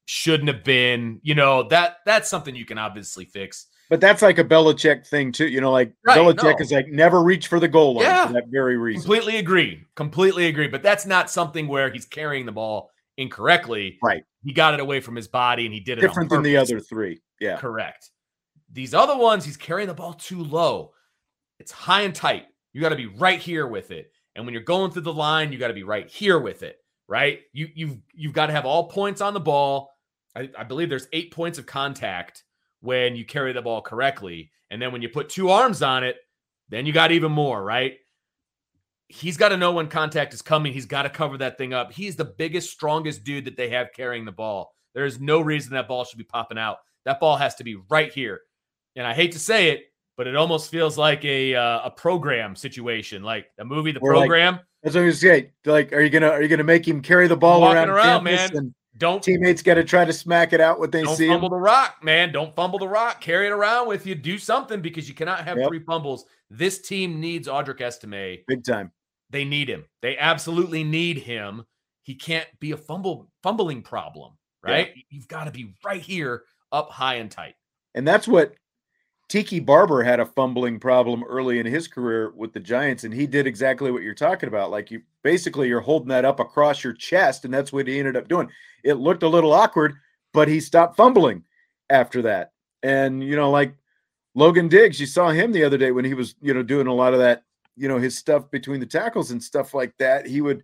Shouldn't 0.06 0.48
have 0.48 0.64
been. 0.64 1.20
You 1.22 1.34
know, 1.34 1.68
that 1.68 1.98
that's 2.04 2.28
something 2.28 2.54
you 2.54 2.64
can 2.66 2.78
obviously 2.78 3.24
fix. 3.24 3.66
But 3.88 4.00
that's 4.00 4.22
like 4.22 4.38
a 4.38 4.44
Belichick 4.44 5.06
thing 5.06 5.32
too. 5.32 5.48
You 5.48 5.60
know, 5.60 5.72
like 5.72 5.92
Right, 6.06 6.18
Belichick 6.18 6.58
no. 6.58 6.60
is 6.60 6.70
like 6.72 6.88
never 6.88 7.22
reach 7.22 7.46
for 7.48 7.58
the 7.60 7.68
goal 7.68 7.94
line 7.94 8.04
Yeah. 8.04 8.26
for 8.26 8.32
that 8.34 8.48
very 8.48 8.76
reason. 8.76 9.02
Completely 9.02 9.36
agree. 9.38 9.84
Completely 9.96 10.46
agree. 10.46 10.68
But 10.68 10.82
that's 10.82 11.06
not 11.06 11.30
something 11.30 11.66
where 11.66 11.90
he's 11.90 12.04
carrying 12.04 12.46
the 12.46 12.52
ball 12.52 12.90
incorrectly. 13.20 13.98
Right. 14.02 14.22
He 14.42 14.52
got 14.52 14.74
it 14.74 14.80
away 14.80 15.00
from 15.00 15.16
his 15.16 15.28
body 15.28 15.66
and 15.66 15.74
he 15.74 15.80
did 15.80 15.98
it 15.98 16.04
on 16.04 16.08
Different 16.08 16.30
than 16.30 16.42
the 16.42 16.56
other 16.56 16.80
three. 16.80 17.20
Yeah. 17.40 17.56
Correct. 17.56 18.10
These 18.72 18.94
other 18.94 19.16
ones, 19.16 19.44
he's 19.44 19.56
carrying 19.56 19.88
the 19.88 19.94
ball 19.94 20.14
too 20.14 20.42
low. 20.42 20.92
It's 21.58 21.72
high 21.72 22.02
and 22.02 22.14
tight. 22.14 22.46
You 22.72 22.80
got 22.80 22.90
to 22.90 22.96
be 22.96 23.06
right 23.06 23.40
here 23.40 23.66
with 23.66 23.90
it. 23.90 24.12
And 24.36 24.44
when 24.44 24.54
you're 24.54 24.62
going 24.62 24.92
through 24.92 25.02
the 25.02 25.12
line, 25.12 25.52
you 25.52 25.58
got 25.58 25.68
to 25.68 25.74
be 25.74 25.82
right 25.82 26.08
here 26.08 26.38
with 26.38 26.62
it. 26.62 26.76
Right? 27.08 27.40
You 27.52 27.68
you've 27.74 27.98
you've 28.14 28.32
got 28.32 28.46
to 28.46 28.52
have 28.52 28.64
all 28.64 28.88
points 28.88 29.20
on 29.20 29.34
the 29.34 29.40
ball. 29.40 29.90
I, 30.36 30.48
I 30.56 30.62
believe 30.62 30.88
there's 30.88 31.08
eight 31.12 31.32
points 31.32 31.58
of 31.58 31.66
contact 31.66 32.44
when 32.80 33.16
you 33.16 33.24
carry 33.24 33.52
the 33.52 33.62
ball 33.62 33.82
correctly. 33.82 34.52
And 34.70 34.80
then 34.80 34.92
when 34.92 35.02
you 35.02 35.08
put 35.08 35.28
two 35.28 35.50
arms 35.50 35.82
on 35.82 36.04
it, 36.04 36.16
then 36.68 36.86
you 36.86 36.92
got 36.92 37.10
even 37.10 37.32
more, 37.32 37.62
right? 37.62 37.96
He's 39.10 39.36
got 39.36 39.48
to 39.50 39.56
know 39.56 39.72
when 39.72 39.88
contact 39.88 40.32
is 40.32 40.40
coming. 40.40 40.72
He's 40.72 40.86
got 40.86 41.02
to 41.02 41.10
cover 41.10 41.36
that 41.38 41.58
thing 41.58 41.72
up. 41.74 41.92
He's 41.92 42.16
the 42.16 42.24
biggest, 42.24 42.70
strongest 42.70 43.24
dude 43.24 43.44
that 43.46 43.56
they 43.56 43.68
have 43.70 43.88
carrying 43.94 44.24
the 44.24 44.32
ball. 44.32 44.72
There's 44.94 45.20
no 45.20 45.40
reason 45.40 45.72
that 45.72 45.88
ball 45.88 46.04
should 46.04 46.18
be 46.18 46.24
popping 46.24 46.58
out. 46.58 46.78
That 47.04 47.18
ball 47.20 47.36
has 47.36 47.54
to 47.56 47.64
be 47.64 47.76
right 47.90 48.12
here. 48.12 48.40
And 48.96 49.06
I 49.06 49.12
hate 49.14 49.32
to 49.32 49.38
say 49.38 49.70
it, 49.70 49.84
but 50.16 50.26
it 50.26 50.36
almost 50.36 50.70
feels 50.70 50.96
like 50.98 51.24
a 51.24 51.54
uh, 51.54 51.86
a 51.86 51.90
program 51.90 52.54
situation, 52.56 53.22
like 53.22 53.46
a 53.58 53.64
movie, 53.64 53.92
The 53.92 54.00
Or 54.00 54.14
like 54.16 54.22
Program. 54.28 54.60
That's 54.82 54.94
what 54.94 55.02
I 55.02 55.06
was 55.06 55.20
saying. 55.20 55.50
Like, 55.64 55.92
are 55.92 56.00
you 56.00 56.10
gonna 56.10 56.28
are 56.28 56.42
you 56.42 56.48
gonna 56.48 56.64
make 56.64 56.86
him 56.86 57.00
carry 57.02 57.26
the 57.28 57.36
ball 57.36 57.60
Walking 57.60 57.76
around, 57.76 57.88
around, 57.90 58.24
man. 58.24 58.50
and 58.56 58.74
don't 58.98 59.22
teammates 59.22 59.62
got 59.62 59.74
to 59.74 59.84
try 59.84 60.04
to 60.04 60.12
smack 60.12 60.52
it 60.52 60.60
out 60.60 60.78
what 60.78 60.92
they 60.92 61.02
don't 61.02 61.16
see 61.16 61.28
fumble 61.28 61.46
him? 61.48 61.52
the 61.52 61.60
rock, 61.60 62.02
man. 62.02 62.32
Don't 62.32 62.54
fumble 62.54 62.78
the 62.78 62.88
rock. 62.88 63.20
Carry 63.20 63.46
it 63.46 63.50
around 63.50 63.88
with 63.88 64.06
you. 64.06 64.14
Do 64.14 64.36
something 64.38 64.80
because 64.80 65.08
you 65.08 65.14
cannot 65.14 65.44
have 65.44 65.56
Yep. 65.58 65.68
three 65.68 65.80
fumbles. 65.80 66.26
This 66.50 66.80
team 66.80 67.20
needs 67.20 67.46
Audric 67.48 67.80
Estime. 67.80 68.38
Big 68.48 68.64
time. 68.64 68.90
They 69.30 69.44
need 69.44 69.68
him. 69.68 69.84
They 70.02 70.18
absolutely 70.18 70.84
need 70.84 71.18
him. 71.18 71.64
He 72.02 72.14
can't 72.14 72.48
be 72.58 72.72
a 72.72 72.76
fumble 72.76 73.30
fumbling 73.42 73.82
problem, 73.82 74.32
right? 74.62 74.92
You've 75.08 75.28
got 75.28 75.44
to 75.44 75.50
be 75.50 75.74
right 75.84 76.00
here, 76.00 76.44
up 76.72 76.90
high 76.90 77.14
and 77.14 77.30
tight. 77.30 77.54
And 77.94 78.06
that's 78.06 78.26
what 78.26 78.54
Tiki 79.28 79.60
Barber 79.60 80.02
had 80.02 80.18
a 80.18 80.26
fumbling 80.26 80.80
problem 80.80 81.22
early 81.22 81.60
in 81.60 81.66
his 81.66 81.86
career 81.86 82.32
with 82.34 82.52
the 82.52 82.58
Giants, 82.58 83.04
and 83.04 83.14
he 83.14 83.28
did 83.28 83.46
exactly 83.46 83.92
what 83.92 84.02
you're 84.02 84.14
talking 84.14 84.48
about. 84.48 84.72
Like 84.72 84.90
you 84.90 85.02
basically 85.22 85.68
you're 85.68 85.80
holding 85.80 86.08
that 86.08 86.24
up 86.24 86.40
across 86.40 86.82
your 86.82 86.94
chest, 86.94 87.44
and 87.44 87.54
that's 87.54 87.72
what 87.72 87.86
he 87.86 87.98
ended 87.98 88.16
up 88.16 88.26
doing. 88.26 88.50
It 88.82 88.94
looked 88.94 89.22
a 89.22 89.28
little 89.28 89.52
awkward, 89.52 89.94
but 90.32 90.48
he 90.48 90.58
stopped 90.58 90.96
fumbling 90.96 91.44
after 91.90 92.22
that. 92.22 92.50
And 92.82 93.22
you 93.22 93.36
know, 93.36 93.52
like 93.52 93.74
Logan 94.34 94.68
Diggs, 94.68 94.98
you 94.98 95.06
saw 95.06 95.30
him 95.30 95.52
the 95.52 95.64
other 95.64 95.78
day 95.78 95.92
when 95.92 96.04
he 96.04 96.14
was, 96.14 96.34
you 96.40 96.52
know, 96.52 96.64
doing 96.64 96.88
a 96.88 96.94
lot 96.94 97.12
of 97.12 97.20
that, 97.20 97.44
you 97.80 97.88
know, 97.88 97.98
his 97.98 98.16
stuff 98.18 98.50
between 98.50 98.78
the 98.78 98.84
tackles 98.86 99.30
and 99.30 99.42
stuff 99.42 99.72
like 99.72 99.94
that. 99.98 100.26
He 100.26 100.42
would 100.42 100.62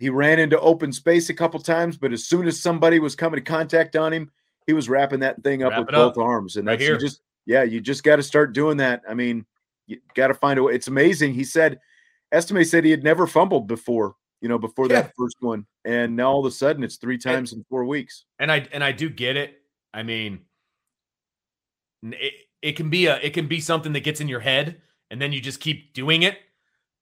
he 0.00 0.10
ran 0.10 0.38
into 0.40 0.58
open 0.60 0.92
space 0.92 1.28
a 1.30 1.34
couple 1.34 1.60
times, 1.60 1.96
but 1.96 2.12
as 2.12 2.24
soon 2.26 2.46
as 2.48 2.60
somebody 2.60 2.98
was 2.98 3.14
coming 3.14 3.36
to 3.38 3.44
contact 3.44 3.94
on 3.94 4.12
him, 4.12 4.30
he 4.66 4.72
was 4.72 4.88
wrapping 4.88 5.20
that 5.20 5.42
thing 5.44 5.62
up 5.62 5.70
Wrap 5.70 5.78
with 5.80 5.88
it 5.90 5.94
up. 5.94 6.14
both 6.14 6.24
arms. 6.24 6.56
And 6.56 6.66
Right 6.66 6.78
that's 6.78 6.88
you 6.88 6.98
just 6.98 7.20
yeah, 7.46 7.62
you 7.62 7.80
just 7.80 8.02
got 8.02 8.16
to 8.16 8.22
start 8.22 8.52
doing 8.52 8.76
that. 8.78 9.02
I 9.08 9.14
mean, 9.14 9.46
you 9.86 9.98
got 10.14 10.26
to 10.28 10.34
find 10.34 10.58
a 10.58 10.62
way. 10.64 10.74
It's 10.74 10.88
amazing. 10.88 11.34
He 11.34 11.44
said, 11.44 11.78
Estime 12.32 12.64
said 12.64 12.84
he 12.84 12.90
had 12.90 13.04
never 13.04 13.26
fumbled 13.28 13.66
before, 13.68 14.16
you 14.40 14.48
know, 14.48 14.58
before 14.58 14.86
Yeah. 14.88 15.02
that 15.02 15.12
first 15.16 15.36
one, 15.40 15.66
and 15.84 16.16
now 16.16 16.32
all 16.32 16.40
of 16.40 16.46
a 16.46 16.50
sudden 16.54 16.82
it's 16.82 16.96
three 16.96 17.18
times 17.18 17.52
in 17.52 17.64
four 17.70 17.84
weeks. 17.84 18.24
and 18.40 18.50
I 18.50 18.66
and 18.72 18.82
I 18.82 18.90
do 18.92 19.08
get 19.08 19.36
it. 19.36 19.54
I 19.94 20.02
mean, 20.02 20.40
it, 22.02 22.34
it 22.62 22.72
can 22.72 22.90
be 22.90 23.06
a 23.06 23.16
it 23.18 23.34
can 23.34 23.46
be 23.46 23.60
something 23.60 23.92
that 23.92 24.00
gets 24.00 24.20
in 24.20 24.28
your 24.28 24.40
head, 24.40 24.80
and 25.10 25.20
then 25.20 25.32
you 25.32 25.40
just 25.40 25.60
keep 25.60 25.92
doing 25.92 26.22
it. 26.22 26.38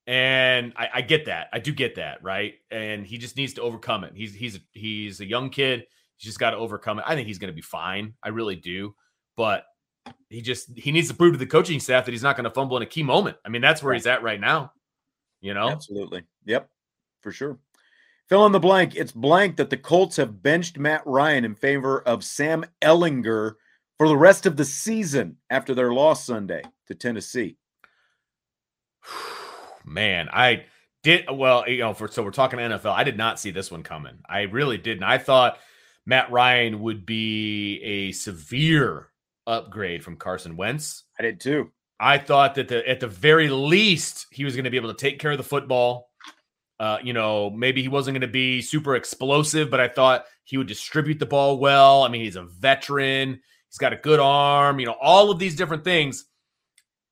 And 0.06 0.72
I, 0.76 0.88
I 0.94 1.00
get 1.02 1.26
that. 1.26 1.48
I 1.52 1.58
do 1.58 1.72
get 1.72 1.96
that, 1.96 2.22
right? 2.22 2.54
And 2.70 3.06
he 3.06 3.18
just 3.18 3.36
needs 3.36 3.52
to 3.54 3.62
overcome 3.62 4.04
it. 4.04 4.12
He's 4.14 4.34
he's 4.34 4.58
he's 4.72 5.20
a 5.20 5.26
young 5.26 5.50
kid. 5.50 5.84
He's 6.16 6.26
just 6.26 6.38
got 6.38 6.50
to 6.50 6.56
overcome 6.56 6.98
it. 6.98 7.04
I 7.06 7.14
think 7.14 7.28
he's 7.28 7.38
going 7.38 7.52
to 7.52 7.54
be 7.54 7.60
fine. 7.60 8.14
I 8.22 8.30
really 8.30 8.56
do. 8.56 8.94
But 9.36 9.64
he 10.30 10.40
just 10.40 10.70
he 10.76 10.92
needs 10.92 11.08
to 11.08 11.14
prove 11.14 11.34
to 11.34 11.38
the 11.38 11.46
coaching 11.46 11.78
staff 11.78 12.06
that 12.06 12.12
he's 12.12 12.22
not 12.22 12.36
going 12.36 12.44
to 12.44 12.50
fumble 12.50 12.78
in 12.78 12.82
a 12.82 12.86
key 12.86 13.02
moment. 13.02 13.36
I 13.44 13.50
mean, 13.50 13.60
that's 13.60 13.82
where 13.82 13.92
he's 13.92 14.06
at 14.06 14.22
right 14.22 14.40
now. 14.40 14.72
You 15.40 15.54
know, 15.54 15.68
Absolutely. 15.68 16.24
Yep, 16.46 16.68
for 17.20 17.30
sure. 17.30 17.58
Fill 18.28 18.44
in 18.46 18.52
the 18.52 18.60
blank. 18.60 18.94
It's 18.96 19.12
blank 19.12 19.56
that 19.56 19.70
the 19.70 19.76
Colts 19.76 20.16
have 20.16 20.42
benched 20.42 20.78
Matt 20.78 21.02
Ryan 21.06 21.44
in 21.44 21.54
favor 21.54 22.00
of 22.00 22.24
Sam 22.24 22.64
Ehlinger 22.82 23.54
for 23.96 24.08
the 24.08 24.16
rest 24.16 24.44
of 24.44 24.56
the 24.56 24.64
season 24.64 25.36
after 25.48 25.74
their 25.74 25.92
loss 25.92 26.26
Sunday 26.26 26.62
to 26.88 26.94
Tennessee. 26.94 27.56
man, 29.84 30.28
I 30.32 30.64
did 31.02 31.26
well, 31.30 31.68
you 31.68 31.78
know, 31.78 31.94
for 31.94 32.08
so 32.08 32.22
we're 32.22 32.30
talking 32.30 32.58
NFL. 32.58 32.92
I 32.92 33.04
did 33.04 33.16
not 33.16 33.40
see 33.40 33.50
this 33.50 33.70
one 33.70 33.82
coming. 33.82 34.18
I 34.28 34.42
really 34.42 34.78
didn't. 34.78 35.04
I 35.04 35.18
thought 35.18 35.58
Matt 36.06 36.30
Ryan 36.30 36.80
would 36.80 37.06
be 37.06 37.80
a 37.82 38.12
severe 38.12 39.08
upgrade 39.46 40.04
from 40.04 40.16
Carson 40.16 40.56
Wentz. 40.56 41.04
I 41.18 41.22
did 41.22 41.40
too. 41.40 41.70
I 42.00 42.18
thought 42.18 42.54
that 42.56 42.68
the 42.68 42.88
at 42.88 43.00
the 43.00 43.08
very 43.08 43.48
least 43.48 44.26
he 44.30 44.44
was 44.44 44.54
going 44.54 44.64
to 44.64 44.70
be 44.70 44.76
able 44.76 44.92
to 44.92 45.00
take 45.00 45.18
care 45.18 45.32
of 45.32 45.38
the 45.38 45.44
football. 45.44 46.10
Uh, 46.78 46.98
you 47.02 47.12
know, 47.12 47.50
maybe 47.50 47.82
he 47.82 47.88
wasn't 47.88 48.14
going 48.14 48.20
to 48.20 48.28
be 48.28 48.62
super 48.62 48.94
explosive, 48.94 49.68
but 49.68 49.80
I 49.80 49.88
thought 49.88 50.26
he 50.44 50.56
would 50.56 50.68
distribute 50.68 51.18
the 51.18 51.26
ball 51.26 51.58
well. 51.58 52.04
I 52.04 52.08
mean, 52.08 52.22
he's 52.22 52.36
a 52.36 52.44
veteran. 52.44 53.40
He's 53.68 53.78
got 53.78 53.92
a 53.92 53.96
good 53.96 54.20
arm. 54.20 54.78
You 54.78 54.86
know, 54.86 54.96
all 55.00 55.30
of 55.30 55.40
these 55.40 55.56
different 55.56 55.82
things. 55.82 56.26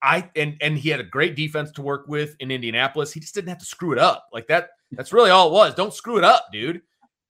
I 0.02 0.30
and 0.36 0.56
and 0.60 0.78
he 0.78 0.90
had 0.90 1.00
a 1.00 1.04
great 1.04 1.36
defense 1.36 1.72
to 1.72 1.82
work 1.82 2.06
with 2.08 2.36
in 2.40 2.50
Indianapolis. 2.50 3.12
He 3.12 3.20
just 3.20 3.34
didn't 3.34 3.48
have 3.48 3.58
to 3.58 3.66
screw 3.66 3.92
it 3.92 3.98
up. 3.98 4.28
Like 4.32 4.46
that. 4.48 4.70
That's 4.92 5.12
really 5.12 5.30
all 5.30 5.48
it 5.48 5.52
was. 5.52 5.74
Don't 5.74 5.92
screw 5.92 6.16
it 6.16 6.24
up, 6.24 6.46
dude. 6.52 6.80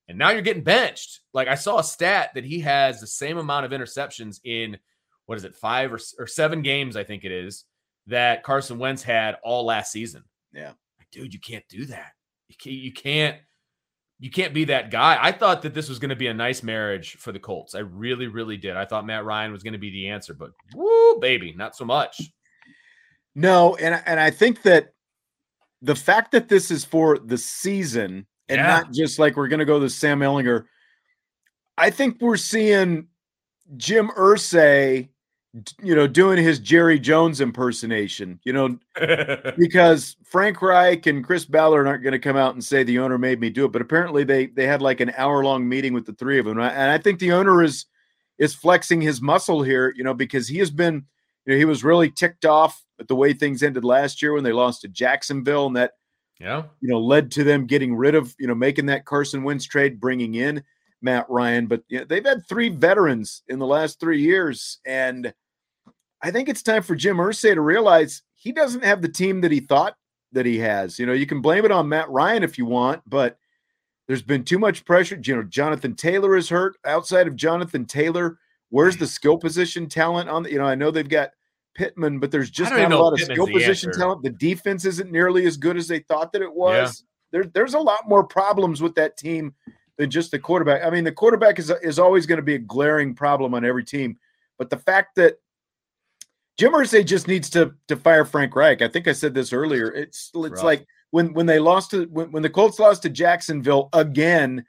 And 0.09 0.19
now 0.19 0.31
you're 0.31 0.43
getting 0.43 0.63
benched. 0.63 1.21
Like 1.33 1.49
I 1.49 1.55
saw 1.55 1.79
a 1.79 1.85
stat 1.85 2.31
that 2.35 2.45
he 2.45 2.61
has 2.61 3.01
the 3.01 3.07
same 3.07 3.39
amount 3.39 3.65
of 3.65 3.73
interceptions 3.73 4.41
in 4.45 4.77
what 5.25 5.39
is 5.39 5.45
it, 5.45 5.57
five 5.57 5.93
or, 5.93 5.99
or 6.19 6.27
seven 6.27 6.63
games, 6.63 6.97
I 6.97 7.03
think 7.03 7.25
it 7.25 7.33
is, 7.33 7.65
that 8.07 8.43
Carson 8.43 8.79
Wentz 8.79 9.03
had 9.03 9.37
all 9.43 9.65
last 9.65 9.91
season. 9.91 10.23
Yeah. 10.53 10.73
Like, 10.99 11.11
dude, 11.11 11.35
you 11.35 11.41
can't 11.41 11.65
do 11.69 11.87
that. 11.87 12.13
You 12.49 12.57
can't, 12.57 12.77
you 12.77 12.93
can't, 12.93 13.37
you 14.21 14.31
can't 14.31 14.55
be 14.55 14.67
that 14.67 14.91
guy. 14.91 15.19
I 15.21 15.33
thought 15.33 15.63
that 15.63 15.75
this 15.75 15.89
was 15.89 15.99
going 15.99 16.11
to 16.11 16.17
be 16.17 16.29
a 16.29 16.35
nice 16.35 16.63
marriage 16.63 17.17
for 17.17 17.33
the 17.33 17.41
Colts. 17.41 17.75
I 17.75 17.81
really, 17.81 18.29
really 18.29 18.57
did. 18.57 18.77
I 18.77 18.85
thought 18.85 19.07
Matt 19.07 19.25
Ryan 19.25 19.51
was 19.51 19.63
going 19.63 19.73
to 19.73 19.79
be 19.79 19.91
the 19.91 20.09
answer, 20.09 20.35
but 20.35 20.53
woo, 20.75 21.19
baby, 21.21 21.53
not 21.57 21.75
so 21.75 21.85
much. 21.85 22.21
No, 23.37 23.77
and 23.77 23.95
I- 23.95 24.03
and 24.07 24.19
I 24.19 24.31
think 24.31 24.63
that 24.63 24.95
the 25.83 25.95
fact 25.95 26.33
that 26.33 26.49
this 26.49 26.71
is 26.71 26.85
for 26.85 27.19
the 27.19 27.37
season 27.39 28.27
and 28.49 28.59
Yeah. 28.59 28.67
not 28.67 28.93
just 28.93 29.19
like 29.19 29.37
we're 29.37 29.49
going 29.49 29.61
to 29.61 29.67
go 29.67 29.79
to 29.79 29.91
Sam 29.91 30.21
Ehlinger, 30.21 30.65
I 31.77 31.91
think 31.91 32.17
we're 32.21 32.39
seeing 32.39 33.09
Jim 33.77 34.09
Irsay, 34.17 35.11
you 35.83 35.95
know, 35.95 36.07
doing 36.07 36.39
his 36.43 36.59
Jerry 36.59 36.99
Jones 36.99 37.43
impersonation. 37.43 38.41
You 38.45 38.53
know, 38.55 38.79
because 39.59 40.17
Frank 40.25 40.63
Reich 40.63 41.05
and 41.07 41.23
Chris 41.23 41.45
Ballard 41.45 41.87
aren't 41.87 42.03
going 42.03 42.13
to 42.13 42.19
come 42.19 42.37
out 42.37 42.55
and 42.55 42.65
say 42.65 42.83
the 42.85 42.99
owner 43.01 43.19
made 43.19 43.39
me 43.41 43.51
do 43.51 43.67
it, 43.67 43.73
but 43.73 43.83
apparently 43.83 44.25
they 44.25 44.47
they 44.47 44.67
had 44.67 44.81
like 44.81 45.01
an 45.01 45.13
hour 45.19 45.45
long 45.45 45.69
meeting 45.69 45.93
with 45.93 46.07
the 46.07 46.15
three 46.15 46.39
of 46.39 46.47
them, 46.47 46.59
and 46.59 46.91
I 46.91 46.97
think 46.99 47.19
the 47.19 47.33
owner 47.33 47.63
is 47.63 47.85
is 48.39 48.55
flexing 48.55 49.03
his 49.03 49.21
muscle 49.21 49.63
here, 49.63 49.93
you 49.97 50.05
know, 50.05 50.15
because 50.15 50.49
he 50.49 50.59
has 50.59 50.71
been, 50.71 51.05
you 51.45 51.53
know, 51.53 51.57
he 51.59 51.65
was 51.67 51.85
really 51.85 52.11
ticked 52.11 52.45
off 52.47 52.83
at 53.01 53.09
the 53.09 53.17
way 53.17 53.33
things 53.33 53.63
ended 53.63 53.85
last 53.85 54.23
year 54.23 54.33
when 54.33 54.45
they 54.45 54.53
lost 54.53 54.83
to 54.83 54.89
Jacksonville, 54.89 55.67
and 55.67 55.77
that 55.77 55.93
yeah. 56.41 56.65
you 56.81 56.89
know 56.89 57.01
led 57.01 57.31
to 57.33 57.45
them 57.45 57.67
getting 57.67 57.95
rid 57.95 58.15
of 58.15 58.35
you 58.39 58.47
know 58.47 58.55
making 58.55 58.87
that 58.87 59.05
Carson 59.05 59.43
Wentz 59.43 59.67
trade, 59.67 60.01
bringing 60.01 60.35
in 60.35 60.63
Matt 61.03 61.27
Ryan, 61.29 61.67
but 61.67 61.83
you 61.89 62.01
know, 62.01 62.05
they've 62.05 62.25
had 62.25 62.47
three 62.47 62.69
veterans 62.69 63.43
in 63.49 63.59
the 63.59 63.67
last 63.67 64.01
three 64.01 64.21
years, 64.21 64.79
and 64.87 65.33
I 66.23 66.31
think 66.31 66.49
it's 66.49 66.63
time 66.63 66.83
for 66.83 66.95
Jim 66.95 67.17
Irsay 67.17 67.55
to 67.55 67.61
realize 67.61 68.23
he 68.35 68.53
doesn't 68.53 68.85
have 68.85 69.03
the 69.03 69.09
team 69.09 69.41
that 69.43 69.53
he 69.53 69.61
thought 69.61 69.95
that 70.33 70.47
he 70.47 70.59
has. 70.59 70.99
You 70.99 71.07
know, 71.07 71.13
you 71.13 71.27
can 71.27 71.41
blame 71.41 71.65
it 71.65 71.71
on 71.71 71.89
Matt 71.89 72.11
Ryan 72.11 72.43
if 72.43 72.59
you 72.59 72.67
want, 72.67 73.03
but 73.07 73.39
there's 74.07 74.23
been 74.23 74.45
too 74.45 74.59
much 74.59 74.85
pressure. 74.85 75.19
You 75.23 75.37
know, 75.37 75.43
Jonathan 75.43 75.95
Taylor 75.95 76.37
is 76.37 76.49
hurt. 76.49 76.77
Outside 76.85 77.27
of 77.27 77.37
Jonathan 77.37 77.85
Taylor, 77.85 78.39
where's 78.71 78.97
the 78.97 79.07
skill 79.07 79.37
position 79.37 79.89
talent 79.89 80.29
on 80.29 80.43
the? 80.43 80.53
You 80.53 80.59
know, 80.59 80.67
I 80.67 80.75
know 80.75 80.91
they've 80.91 81.09
got 81.09 81.31
Pittman, 81.77 82.19
but 82.19 82.31
there's 82.31 82.51
just 82.51 82.73
don't 82.73 82.93
a 82.93 82.99
lot 82.99 83.13
of 83.13 83.19
Pittman's 83.19 83.37
skill 83.37 83.53
position 83.53 83.91
answer. 83.91 84.01
talent. 84.01 84.23
The 84.23 84.31
defense 84.31 84.85
isn't 84.85 85.13
nearly 85.13 85.47
as 85.47 85.57
good 85.57 85.77
as 85.77 85.87
they 85.87 86.01
thought 86.01 86.33
that 86.33 86.43
it 86.43 86.53
was. 86.53 87.05
There, 87.33 87.45
there's 87.45 87.75
a 87.75 87.79
lot 87.79 88.09
more 88.09 88.25
problems 88.25 88.81
with 88.81 88.95
that 88.95 89.17
team 89.17 89.55
than 89.99 90.11
just 90.11 90.31
the 90.31 90.39
quarterback. 90.39 90.85
I 90.85 90.91
mean, 90.91 91.05
the 91.05 91.13
quarterback 91.13 91.59
is 91.59 91.71
is 91.83 91.99
always 91.99 92.27
going 92.27 92.39
to 92.39 92.43
be 92.43 92.55
a 92.55 92.59
glaring 92.59 93.15
problem 93.15 93.55
on 93.55 93.65
every 93.65 93.85
team, 93.85 94.19
but 94.59 94.71
the 94.71 94.79
fact 94.79 95.17
that 95.17 95.37
Jim 96.59 96.73
Irsay 96.73 97.05
just 97.05 97.29
needs 97.29 97.51
to 97.51 97.75
to 97.89 97.97
fire 97.97 98.25
Frank 98.25 98.57
Reich. 98.57 98.81
I 98.81 98.89
think 98.89 99.07
I 99.07 99.13
said 99.13 99.35
this 99.35 99.53
earlier. 99.53 99.93
It's 99.93 100.31
it's 100.35 100.51
Rough. 100.55 100.65
like 100.65 100.87
when 101.11 101.33
when 101.35 101.47
they 101.47 101.59
lost 101.59 101.91
to 101.91 102.05
when, 102.07 102.33
when 102.33 102.43
the 102.43 102.51
Colts 102.51 102.79
lost 102.79 103.03
to 103.03 103.11
Jacksonville 103.11 103.91
again 103.93 104.65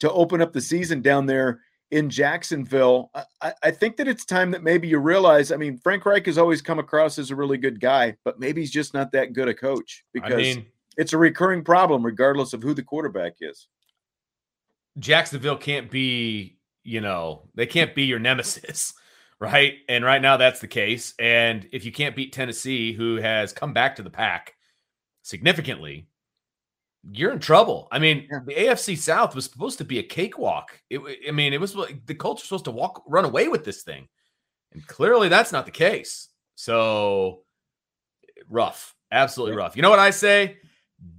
to 0.00 0.10
open 0.10 0.40
up 0.40 0.52
the 0.52 0.60
season 0.60 1.02
down 1.02 1.26
there 1.26 1.60
in 1.90 2.10
Jacksonville. 2.10 3.10
I- 3.40 3.54
I, 3.62 3.70
think 3.70 3.96
that 3.96 4.08
it's 4.08 4.24
time 4.24 4.50
that 4.50 4.62
maybe 4.62 4.88
you 4.88 4.98
realize. 4.98 5.52
I 5.52 5.56
mean, 5.56 5.78
Frank 5.78 6.04
Reich 6.04 6.26
has 6.26 6.38
always 6.38 6.62
come 6.62 6.78
across 6.78 7.18
as 7.18 7.30
a 7.30 7.36
really 7.36 7.58
good 7.58 7.80
guy, 7.80 8.16
but 8.24 8.40
maybe 8.40 8.60
he's 8.60 8.70
just 8.70 8.94
not 8.94 9.12
that 9.12 9.32
good 9.32 9.48
a 9.48 9.54
coach 9.54 10.04
because 10.12 10.32
I 10.32 10.36
mean, 10.36 10.66
it's 10.96 11.12
a 11.12 11.18
recurring 11.18 11.62
problem, 11.62 12.04
regardless 12.04 12.52
of 12.52 12.62
who 12.62 12.74
the 12.74 12.82
quarterback 12.82 13.34
is. 13.40 13.68
Jacksonville 14.98 15.58
can't 15.58 15.90
be, 15.90 16.58
you 16.82 17.00
know, 17.00 17.48
they 17.54 17.66
can't 17.66 17.94
be 17.94 18.04
your 18.04 18.18
nemesis, 18.18 18.94
right? 19.40 19.74
And 19.88 20.04
right 20.04 20.22
now 20.22 20.36
that's 20.36 20.60
the 20.60 20.68
case. 20.68 21.14
And 21.18 21.68
if 21.72 21.84
you 21.84 21.92
can't 21.92 22.16
beat 22.16 22.32
Tennessee, 22.32 22.92
who 22.92 23.16
has 23.16 23.52
come 23.52 23.72
back 23.72 23.96
to 23.96 24.02
the 24.02 24.10
pack 24.10 24.54
significantly, 25.22 26.08
you're 27.12 27.32
in 27.32 27.38
trouble. 27.38 27.88
I 27.92 27.98
mean, 27.98 28.26
Yeah. 28.30 28.40
the 28.46 28.54
AFC 28.54 28.96
South 28.96 29.34
was 29.34 29.44
supposed 29.44 29.78
to 29.78 29.84
be 29.84 29.98
a 29.98 30.02
cakewalk. 30.02 30.78
It, 30.90 31.00
I 31.28 31.30
mean, 31.30 31.52
it 31.52 31.60
was 31.60 31.74
the 31.74 32.14
Colts 32.14 32.42
were 32.42 32.46
supposed 32.46 32.64
to 32.66 32.70
walk, 32.72 33.02
run 33.06 33.24
away 33.24 33.48
with 33.48 33.64
this 33.64 33.82
thing, 33.82 34.08
and 34.72 34.86
clearly 34.86 35.28
that's 35.28 35.52
not 35.52 35.64
the 35.66 35.70
case. 35.72 36.28
So 36.56 37.42
rough, 38.48 38.94
absolutely 39.12 39.56
Yeah. 39.56 39.62
rough. 39.64 39.76
You 39.76 39.82
know 39.82 39.90
what 39.90 39.98
I 39.98 40.10
say? 40.10 40.58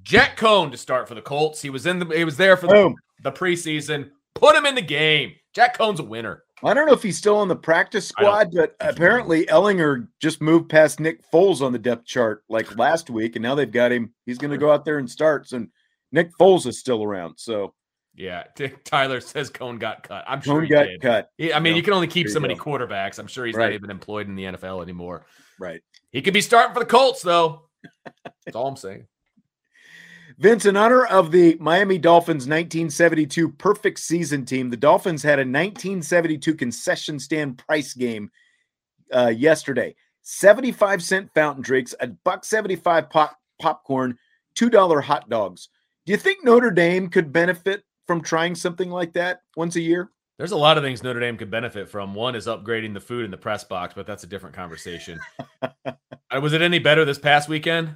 Jack 0.04 0.38
Coan 0.38 0.72
to 0.72 0.78
start 0.78 1.08
for 1.08 1.16
the 1.16 1.22
Colts. 1.22 1.62
He 1.62 1.70
was 1.70 1.86
in 1.86 2.00
the, 2.00 2.06
he 2.16 2.24
was 2.24 2.38
there 2.38 2.58
for 2.58 2.68
the 2.68 2.94
the 3.24 3.32
preseason. 3.32 4.10
Put 4.36 4.56
him 4.56 4.66
in 4.66 4.76
the 4.76 4.82
game. 4.82 5.34
Jack 5.54 5.78
Coan's 5.78 6.00
a 6.00 6.04
winner. 6.04 6.44
I 6.64 6.74
don't 6.74 6.88
know 6.88 6.94
if 6.94 7.04
he's 7.04 7.18
still 7.18 7.38
on 7.38 7.48
the 7.48 7.56
practice 7.56 8.08
squad, 8.08 8.50
but 8.52 8.76
apparently 8.80 9.46
Ehlinger 9.46 10.08
just 10.20 10.42
moved 10.42 10.70
past 10.70 11.00
Nick 11.00 11.22
Foles 11.32 11.62
on 11.62 11.72
the 11.72 11.78
depth 11.80 12.06
chart 12.06 12.44
like 12.50 12.76
last 12.78 13.10
week, 13.12 13.36
and 13.36 13.44
now 13.44 13.54
they've 13.54 13.72
got 13.72 13.92
him. 13.92 14.14
He's 14.26 14.40
going 14.40 14.52
to 14.52 14.58
go 14.58 14.72
out 14.72 14.84
there 14.84 14.98
and 14.98 15.10
start. 15.10 15.52
And 15.52 15.70
Nick 16.12 16.32
Foles 16.38 16.66
is 16.68 16.80
still 16.80 17.04
around, 17.04 17.36
so 17.38 17.74
Yeah, 18.16 18.44
Dick 18.56 18.84
Tyler 18.84 19.22
says 19.22 19.50
Coan 19.52 19.78
got 19.80 20.04
cut. 20.04 20.24
I'm 20.28 20.42
sure 20.42 20.62
Coan 20.62 20.64
he 20.64 20.70
got 20.70 20.84
did. 20.86 21.02
cut. 21.02 21.30
He- 21.38 21.54
I 21.54 21.60
mean, 21.60 21.74
Yeah, 21.74 21.78
you 21.78 21.84
can 21.84 21.94
only 21.94 22.08
keep 22.08 22.30
so 22.30 22.40
many 22.40 22.56
go. 22.56 22.64
quarterbacks. 22.64 23.20
I'm 23.20 23.28
sure 23.28 23.46
he's 23.46 23.56
Right. 23.56 23.66
not 23.66 23.74
even 23.74 23.90
employed 23.92 24.28
in 24.28 24.36
the 24.36 24.46
NFL 24.46 24.82
anymore. 24.82 25.26
Right. 25.60 25.82
He 26.12 26.22
could 26.22 26.34
be 26.34 26.42
starting 26.42 26.74
for 26.74 26.80
the 26.80 26.86
Colts, 26.86 27.22
though. 27.22 27.70
That's 28.46 28.56
all 28.56 28.68
I'm 28.68 28.76
saying. 28.78 29.08
Vince, 30.40 30.66
in 30.66 30.78
honor 30.78 31.06
of 31.06 31.32
the 31.32 31.58
Miami 31.60 31.98
Dolphins 31.98 32.48
1972 32.48 33.50
perfect 33.54 34.00
season 34.00 34.46
team, 34.46 34.70
the 34.70 34.78
Dolphins 34.78 35.24
had 35.24 35.40
a 35.40 35.42
1972 35.42 36.54
concession 36.54 37.20
stand 37.20 37.58
price 37.58 37.94
game 37.94 38.30
uh, 39.12 39.28
yesterday. 39.36 39.96
75 40.22 41.02
cent 41.02 41.30
fountain 41.34 41.64
drinks, 41.64 41.96
a 42.02 42.08
buck 42.08 42.46
75 42.46 43.10
pop, 43.10 43.38
popcorn, 43.60 44.18
$2 44.56 45.02
hot 45.02 45.28
dogs. 45.30 45.70
Do 46.08 46.14
you 46.14 46.18
think 46.18 46.42
Notre 46.42 46.72
Dame 46.72 47.10
could 47.10 47.34
benefit 47.34 47.84
from 48.08 48.22
trying 48.22 48.56
something 48.56 48.90
like 48.90 49.12
that 49.12 49.42
once 49.58 49.76
a 49.76 49.82
year? 49.82 50.10
There's 50.38 50.54
a 50.54 50.58
lot 50.58 50.78
of 50.78 50.84
things 50.86 51.04
Notre 51.04 51.20
Dame 51.20 51.36
could 51.36 51.52
benefit 51.52 51.90
from. 51.90 52.14
One 52.16 52.34
is 52.34 52.48
upgrading 52.48 52.94
the 52.94 53.02
food 53.02 53.26
in 53.26 53.32
the 53.32 53.38
press 53.38 53.66
box, 53.66 53.94
but 53.94 54.08
that's 54.08 54.24
a 54.24 54.28
different 54.28 54.56
conversation. 54.56 55.20
Uh, 56.30 56.42
was 56.42 56.52
it 56.52 56.62
any 56.62 56.78
better 56.78 57.06
this 57.06 57.18
past 57.18 57.48
weekend? 57.48 57.96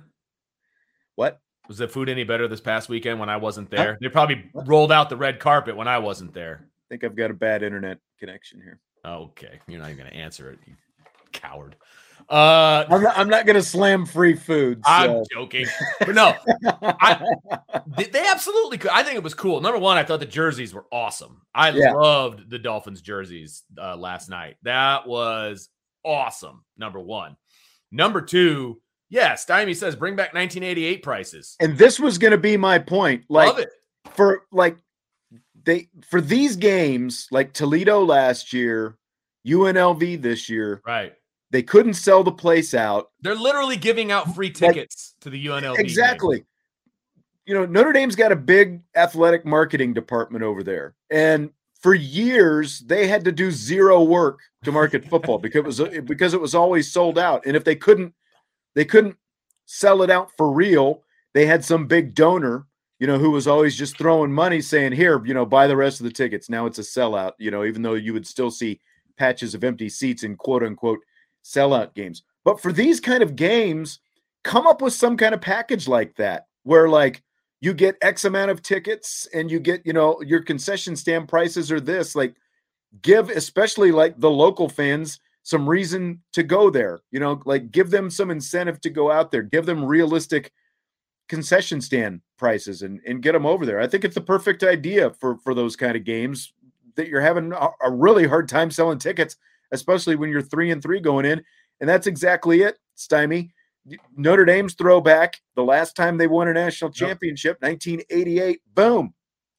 What? 1.15 1.41
Was 1.67 1.80
the 1.80 1.88
food 1.89 2.08
any 2.08 2.24
better 2.24 2.47
this 2.47 2.62
past 2.62 2.88
weekend 2.88 3.19
when 3.19 3.28
I 3.28 3.36
wasn't 3.36 3.69
there? 3.69 3.97
They 4.00 4.08
probably 4.08 4.50
rolled 4.54 4.89
out 4.89 5.10
the 5.10 5.17
red 5.17 5.38
carpet 5.38 5.76
when 5.76 5.89
I 5.89 5.97
wasn't 5.97 6.34
there. 6.34 6.62
I 6.63 6.86
think 6.88 7.04
I've 7.04 7.17
got 7.17 7.30
a 7.30 7.34
bad 7.34 7.62
internet 7.62 7.97
connection 8.17 8.62
here. 8.62 8.80
Okay, 9.04 9.60
you're 9.67 9.82
not 9.82 9.89
even 9.89 9.97
going 9.97 10.10
to 10.12 10.15
answer 10.15 10.50
it, 10.50 10.60
you 10.65 10.76
coward. 11.34 11.76
Uh, 12.30 12.86
I'm 12.90 13.02
not, 13.04 13.28
not 13.28 13.46
going 13.46 13.56
to 13.56 13.64
slam 13.64 14.06
free 14.06 14.36
food. 14.36 14.82
So. 14.86 14.92
I'm 14.92 15.24
joking, 15.32 15.66
but 16.00 16.16
no, 16.16 16.36
I, 16.82 17.22
they 18.12 18.26
absolutely 18.28 18.78
could. 18.78 18.92
I 18.92 19.04
think 19.04 19.16
it 19.16 19.24
was 19.24 19.34
cool. 19.34 19.62
Number 19.62 19.80
one, 19.80 19.98
I 19.98 20.04
thought 20.04 20.20
the 20.20 20.26
jerseys 20.26 20.74
were 20.74 20.86
awesome. 20.92 21.42
I 21.54 21.70
Yeah. 21.72 21.94
loved 21.94 22.50
the 22.50 22.60
Dolphins 22.60 23.02
jerseys 23.02 23.64
uh, 23.82 23.96
last 23.98 24.30
night. 24.30 24.58
That 24.64 25.08
was 25.08 25.70
awesome. 26.06 26.64
Number 26.78 27.00
one. 27.00 27.36
Number 27.92 28.22
two, 28.22 28.82
yeah, 29.10 29.36
Stymie 29.36 29.74
says 29.74 29.96
bring 29.96 30.16
back 30.16 30.34
1988 30.34 31.04
prices. 31.04 31.56
and 31.60 31.78
this 31.78 32.00
was 32.00 32.18
going 32.18 32.32
to 32.32 32.38
be 32.38 32.56
my 32.56 32.80
point. 32.80 33.26
Like 33.30 33.48
Love 33.50 33.60
it. 33.60 33.70
for 34.14 34.44
like 34.52 34.78
they 35.64 35.90
for 36.10 36.22
these 36.22 36.56
games, 36.56 37.28
like 37.32 37.52
Toledo 37.54 38.04
last 38.06 38.54
year, 38.54 38.98
UNLV 39.46 40.22
this 40.22 40.50
year, 40.50 40.82
Right. 40.86 41.14
They 41.52 41.62
couldn't 41.62 41.94
sell 41.94 42.24
the 42.24 42.32
place 42.32 42.74
out. 42.74 43.12
They're 43.22 43.36
literally 43.36 43.76
giving 43.76 44.12
out 44.12 44.34
free 44.34 44.50
tickets 44.50 45.16
to 45.22 45.30
the 45.30 45.46
UNLV. 45.46 45.76
game. 45.76 45.86
Exactly. 45.86 46.46
You 47.46 47.54
know, 47.54 47.66
Notre 47.66 47.92
Dame's 47.92 48.16
got 48.16 48.32
a 48.32 48.36
big 48.36 48.82
athletic 48.96 49.46
marketing 49.46 49.94
department 49.94 50.44
over 50.44 50.64
there. 50.64 50.96
And 51.10 51.52
for 51.82 51.94
years 51.94 52.80
they 52.82 53.08
had 53.08 53.26
to 53.26 53.32
do 53.32 53.52
zero 53.52 54.04
work 54.04 54.40
to 54.64 54.72
market 54.72 55.04
football 55.04 55.38
because 55.40 55.80
it 55.80 55.92
was 55.92 56.02
because 56.06 56.34
it 56.34 56.42
was 56.42 56.56
always 56.56 56.92
sold 56.92 57.20
out. 57.20 57.46
And 57.46 57.56
if 57.56 57.64
they 57.64 57.76
couldn't 57.76 58.14
they 58.74 58.86
couldn't 58.86 59.18
sell 59.66 60.02
it 60.02 60.10
out 60.10 60.32
for 60.38 60.52
real, 60.52 61.04
they 61.34 61.46
had 61.46 61.66
some 61.66 61.86
big 61.88 62.16
donor, 62.16 62.66
you 63.00 63.08
know, 63.08 63.18
who 63.18 63.32
was 63.32 63.48
always 63.48 63.76
just 63.76 63.98
throwing 63.98 64.32
money 64.32 64.62
saying, 64.62 64.94
"Here, 64.94 65.22
you 65.26 65.34
know, 65.34 65.46
buy 65.46 65.68
the 65.68 65.76
rest 65.76 66.00
of 66.00 66.06
the 66.06 66.14
tickets." 66.14 66.50
Now 66.50 66.66
it's 66.68 66.80
a 66.80 66.84
sellout, 66.84 67.34
you 67.40 67.52
know, 67.52 67.66
even 67.66 67.82
though 67.82 67.96
you 67.96 68.14
would 68.14 68.28
still 68.28 68.52
see 68.52 68.80
patches 69.18 69.54
of 69.54 69.64
empty 69.66 69.90
seats 69.90 70.24
in 70.24 70.36
quote 70.38 70.64
unquote 70.64 71.00
sellout 71.44 71.94
games. 71.94 72.24
But 72.44 72.62
for 72.62 72.72
these 72.72 73.00
kind 73.00 73.22
of 73.24 73.36
games, 73.36 74.00
come 74.44 74.68
up 74.68 74.82
with 74.82 74.94
some 74.94 75.18
kind 75.18 75.34
of 75.34 75.42
package 75.42 75.88
like 75.88 76.16
that 76.16 76.48
where 76.64 76.90
like 76.90 77.22
you 77.60 77.74
get 77.74 77.98
X 78.02 78.26
amount 78.26 78.52
of 78.52 78.62
tickets 78.62 79.28
and 79.34 79.52
you 79.52 79.60
get, 79.60 79.86
you 79.86 79.94
know, 79.94 80.20
your 80.22 80.42
concession 80.42 80.96
stand 80.96 81.28
prices 81.28 81.72
are 81.72 81.80
this. 81.80 82.16
Like 82.16 82.36
give 83.02 83.30
especially 83.30 83.92
like 83.92 84.20
the 84.20 84.30
local 84.30 84.68
fans 84.68 85.20
some 85.44 85.68
reason 85.68 86.22
to 86.34 86.44
go 86.44 86.70
there. 86.70 87.02
You 87.12 87.20
know, 87.20 87.42
like 87.46 87.72
give 87.72 87.92
them 87.92 88.10
some 88.10 88.32
incentive 88.32 88.82
to 88.82 88.90
go 88.90 89.12
out 89.12 89.32
there, 89.32 89.44
give 89.44 89.66
them 89.66 89.86
realistic 89.86 90.52
concession 91.30 91.80
stand 91.80 92.22
prices 92.38 92.82
and, 92.82 93.00
and 93.06 93.22
get 93.22 93.32
them 93.32 93.46
over 93.46 93.66
there. 93.66 93.80
I 93.80 93.88
think 93.88 94.04
it's 94.04 94.16
the 94.16 94.22
perfect 94.22 94.64
idea 94.64 95.12
for 95.12 95.38
for 95.38 95.54
those 95.54 95.76
kind 95.76 95.96
of 95.96 96.04
games 96.04 96.54
that 96.96 97.08
you're 97.08 97.22
having 97.22 97.54
a, 97.54 97.70
a 97.84 97.92
really 97.92 98.28
hard 98.28 98.50
time 98.50 98.72
selling 98.72 99.00
tickets, 99.00 99.38
especially 99.72 100.16
when 100.16 100.30
you're 100.30 100.42
three 100.42 100.72
and 100.72 100.82
three 100.82 101.00
going 101.00 101.26
in. 101.26 101.44
And 101.80 101.90
that's 101.90 102.08
exactly 102.08 102.62
it, 102.62 102.78
Stymie. 102.96 103.52
Notre 104.16 104.46
Dame's 104.46 104.76
throwback, 104.76 105.42
the 105.56 105.64
last 105.64 105.96
time 105.96 106.18
they 106.18 106.28
won 106.28 106.48
a 106.48 106.54
national 106.54 106.92
championship, 106.92 107.58
1988. 107.62 108.62
Boom. 108.76 109.14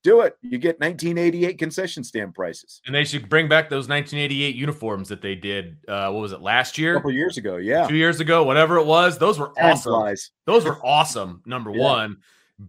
Do 0.05 0.21
it. 0.23 0.37
You 0.43 0.59
get 0.59 0.81
1988 0.81 1.59
concession 1.59 2.03
stand 2.03 2.35
prices. 2.35 2.81
And 2.87 2.95
they 2.95 3.05
should 3.05 3.29
bring 3.29 3.49
back 3.49 3.69
those 3.69 3.89
1988 3.89 4.55
uniforms 4.57 5.09
that 5.11 5.23
they 5.23 5.35
did. 5.37 5.77
Uh, 5.87 6.11
what 6.11 6.21
was 6.23 6.33
it 6.33 6.41
last 6.41 6.77
year? 6.77 6.95
A 6.95 6.97
couple 6.99 7.13
years 7.13 7.37
ago. 7.37 7.57
Yeah. 7.57 7.87
Two 7.87 7.95
years 7.95 8.19
ago, 8.21 8.43
whatever 8.43 8.79
it 8.79 8.85
was. 8.87 9.19
Those 9.19 9.39
were 9.39 9.53
Time 9.57 9.73
awesome. 9.75 9.93
flies. 9.93 10.31
Those 10.47 10.65
were 10.65 10.85
awesome. 10.85 11.41
Number 11.47 11.71
Yeah. 11.71 11.83
one, 11.85 12.17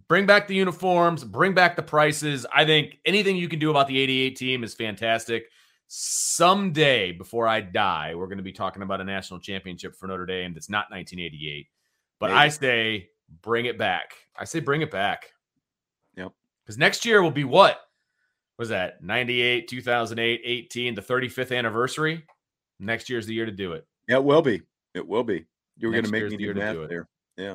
bring 0.08 0.26
back 0.26 0.46
the 0.46 0.54
uniforms, 0.54 1.24
bring 1.24 1.54
back 1.54 1.74
the 1.74 1.82
prices. 1.82 2.46
I 2.54 2.64
think 2.64 2.98
anything 3.04 3.36
you 3.36 3.48
can 3.48 3.58
do 3.58 3.70
about 3.70 3.88
the 3.88 3.98
88 3.98 4.36
team 4.36 4.62
is 4.62 4.74
fantastic. 4.74 5.46
Someday 5.96 7.12
before 7.12 7.46
I 7.46 7.60
die, 7.60 8.16
we're 8.16 8.26
going 8.26 8.38
to 8.38 8.42
be 8.42 8.52
talking 8.52 8.82
about 8.82 9.00
a 9.00 9.04
national 9.04 9.38
championship 9.38 9.94
for 9.94 10.08
Notre 10.08 10.26
Dame 10.26 10.52
that's 10.52 10.68
not 10.68 10.90
1988. 10.90 11.68
But 12.18 12.30
Maybe. 12.30 12.36
I 12.36 12.48
say 12.48 13.08
bring 13.42 13.66
it 13.66 13.78
back. 13.78 14.12
I 14.36 14.42
say 14.42 14.58
bring 14.58 14.82
it 14.82 14.90
back. 14.90 15.30
Yep. 16.16 16.32
Because 16.64 16.78
next 16.78 17.04
year 17.04 17.22
will 17.22 17.30
be 17.30 17.44
what? 17.44 17.78
Was 18.58 18.70
that 18.70 19.04
98, 19.04 19.68
2008, 19.68 20.40
18, 20.44 20.96
the 20.96 21.00
35th 21.00 21.56
anniversary? 21.56 22.26
Next 22.80 23.08
year's 23.08 23.26
the 23.26 23.34
year 23.34 23.46
to 23.46 23.52
do 23.52 23.74
it. 23.74 23.86
Yeah, 24.08 24.16
it 24.16 24.24
will 24.24 24.42
be. 24.42 24.62
It 24.94 25.06
will 25.06 25.22
be. 25.22 25.44
You 25.78 25.86
were 25.86 25.92
going 25.92 26.06
to 26.06 26.10
make 26.10 26.24
me 26.24 26.38
year 26.38 26.54
do 26.54 26.58
to 26.58 26.66
math 26.66 26.74
do 26.74 26.82
it. 26.82 26.88
there. 26.88 27.08
Yeah. 27.36 27.54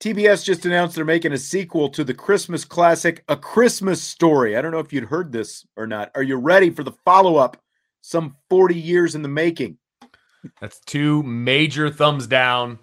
TBS 0.00 0.44
just 0.44 0.64
announced 0.64 0.94
they're 0.94 1.04
making 1.04 1.32
a 1.32 1.38
sequel 1.38 1.88
to 1.90 2.04
the 2.04 2.14
Christmas 2.14 2.64
classic, 2.64 3.24
A 3.28 3.36
Christmas 3.36 4.00
Story. 4.00 4.56
I 4.56 4.62
don't 4.62 4.70
know 4.70 4.78
if 4.78 4.92
you'd 4.92 5.04
heard 5.04 5.32
this 5.32 5.66
or 5.76 5.88
not. 5.88 6.12
Are 6.14 6.22
you 6.22 6.36
ready 6.36 6.70
for 6.70 6.84
the 6.84 6.92
follow 7.04 7.36
up? 7.36 7.56
Some 8.00 8.36
40 8.48 8.76
years 8.76 9.16
in 9.16 9.22
the 9.22 9.28
making. 9.28 9.76
That's 10.60 10.78
two 10.80 11.24
major 11.24 11.90
thumbs 11.90 12.28
down. 12.28 12.78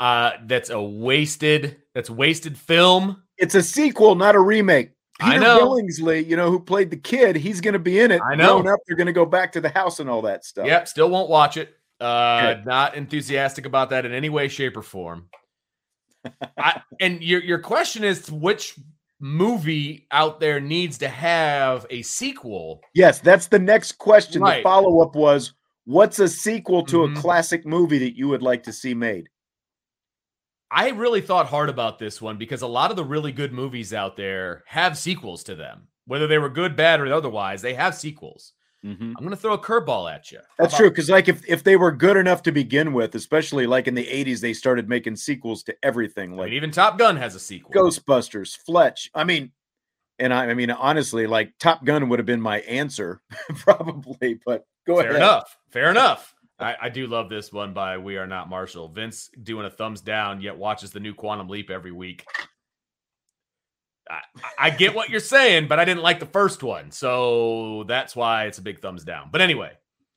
Uh, 0.00 0.32
that's 0.44 0.70
a 0.70 0.82
wasted. 0.82 1.76
That's 1.94 2.10
wasted 2.10 2.58
film. 2.58 3.22
It's 3.38 3.54
a 3.54 3.62
sequel, 3.62 4.16
not 4.16 4.34
a 4.34 4.40
remake. 4.40 4.90
I 5.20 5.34
Peter 5.34 5.44
know. 5.44 5.60
Billingsley, 5.60 6.26
you 6.26 6.36
know, 6.36 6.50
who 6.50 6.58
played 6.58 6.90
the 6.90 6.96
kid, 6.96 7.36
he's 7.36 7.60
going 7.60 7.74
to 7.74 7.78
be 7.78 8.00
in 8.00 8.10
it. 8.10 8.20
I 8.22 8.34
know. 8.34 8.58
Up, 8.58 8.80
they're 8.86 8.96
going 8.96 9.06
to 9.06 9.12
go 9.12 9.24
back 9.24 9.52
to 9.52 9.60
the 9.60 9.68
house 9.68 10.00
and 10.00 10.10
all 10.10 10.22
that 10.22 10.44
stuff. 10.44 10.66
Yep, 10.66 10.88
still 10.88 11.10
won't 11.10 11.30
watch 11.30 11.56
it. 11.56 11.76
Uh, 12.00 12.54
Good. 12.54 12.66
not 12.66 12.96
enthusiastic 12.96 13.66
about 13.66 13.90
that 13.90 14.04
in 14.04 14.12
any 14.12 14.28
way, 14.28 14.48
shape, 14.48 14.76
or 14.76 14.82
form. 14.82 15.28
I, 16.58 16.82
and 17.00 17.22
your 17.22 17.42
your 17.42 17.58
question 17.58 18.04
is 18.04 18.30
which 18.30 18.78
movie 19.20 20.06
out 20.10 20.40
there 20.40 20.60
needs 20.60 20.98
to 20.98 21.08
have 21.08 21.86
a 21.90 22.02
sequel? 22.02 22.80
Yes, 22.94 23.20
that's 23.20 23.46
the 23.46 23.58
next 23.58 23.92
question. 23.98 24.42
The 24.42 24.60
follow 24.62 25.00
up 25.00 25.14
was 25.14 25.54
what's 25.84 26.18
a 26.18 26.28
sequel 26.28 26.84
to 26.86 26.98
Mhm. 26.98 27.16
a 27.16 27.20
classic 27.20 27.64
movie 27.66 27.98
that 27.98 28.16
you 28.16 28.28
would 28.28 28.42
like 28.42 28.62
to 28.64 28.72
see 28.72 28.94
made? 28.94 29.28
I 30.70 30.90
really 30.90 31.20
thought 31.20 31.46
hard 31.46 31.68
about 31.68 31.98
this 31.98 32.20
one 32.20 32.36
because 32.36 32.62
a 32.62 32.66
lot 32.66 32.90
of 32.90 32.96
the 32.96 33.04
really 33.04 33.32
good 33.32 33.52
movies 33.52 33.94
out 33.94 34.16
there 34.16 34.64
have 34.66 34.98
sequels 34.98 35.44
to 35.44 35.54
them. 35.54 35.88
Whether 36.06 36.26
they 36.26 36.38
were 36.38 36.48
good, 36.50 36.74
bad, 36.76 37.00
or 37.00 37.12
otherwise, 37.12 37.62
they 37.62 37.74
have 37.74 37.94
sequels. 37.94 38.52
Mhm. 38.84 39.00
I'm 39.16 39.24
going 39.24 39.30
to 39.30 39.36
throw 39.36 39.54
a 39.54 39.58
curveball 39.58 40.12
at 40.12 40.30
you. 40.30 40.40
That's 40.58 40.76
true. 40.76 40.90
Because 40.90 41.08
like 41.08 41.26
if 41.28 41.42
if 41.48 41.64
they 41.64 41.76
were 41.76 41.90
good 41.90 42.18
enough 42.18 42.42
to 42.42 42.52
begin 42.52 42.92
with, 42.92 43.14
especially 43.14 43.66
like 43.66 43.88
in 43.88 43.94
the 43.94 44.06
'80s, 44.06 44.40
they 44.40 44.52
started 44.52 44.88
making 44.88 45.16
sequels 45.16 45.62
to 45.64 45.76
everything, 45.82 46.32
Like 46.32 46.40
like 46.46 46.52
even 46.52 46.70
Top 46.70 46.98
Gun 46.98 47.16
has 47.16 47.34
a 47.34 47.40
sequel. 47.40 47.72
Ghostbusters, 47.72 48.56
Fletch. 48.58 49.10
I 49.14 49.24
mean, 49.24 49.52
and 50.18 50.34
I, 50.34 50.46
I 50.50 50.54
mean 50.54 50.70
honestly, 50.70 51.26
like 51.26 51.54
Top 51.58 51.84
Gun 51.84 52.10
would 52.10 52.18
have 52.18 52.26
been 52.26 52.42
my 52.42 52.60
answer 52.60 53.22
probably, 53.56 54.38
but 54.44 54.64
go 54.86 54.96
Fair 55.00 55.10
ahead. 55.10 55.16
enough. 55.16 55.56
Fair 55.70 55.90
enough. 55.90 56.34
I, 56.58 56.76
I 56.82 56.88
do 56.90 57.06
love 57.06 57.28
this 57.30 57.52
one 57.52 57.72
by 57.72 57.96
We 57.98 58.16
Are 58.16 58.26
Not 58.26 58.48
Marshall. 58.48 58.88
Vince 58.88 59.28
doing 59.42 59.66
a 59.66 59.70
thumbs 59.70 60.00
down, 60.00 60.40
yet 60.40 60.56
watches 60.56 60.90
the 60.92 61.00
new 61.00 61.12
Quantum 61.14 61.48
Leap 61.48 61.68
every 61.70 61.90
week. 61.90 62.24
I, 64.10 64.20
I 64.58 64.70
get 64.70 64.94
what 64.94 65.08
you're 65.08 65.20
saying, 65.20 65.68
but 65.68 65.78
I 65.78 65.84
didn't 65.84 66.02
like 66.02 66.20
the 66.20 66.26
first 66.26 66.62
one, 66.62 66.90
so 66.90 67.84
that's 67.88 68.14
why 68.14 68.44
it's 68.46 68.58
a 68.58 68.62
big 68.62 68.80
thumbs 68.80 69.04
down. 69.04 69.28
But 69.32 69.40
anyway, 69.40 69.72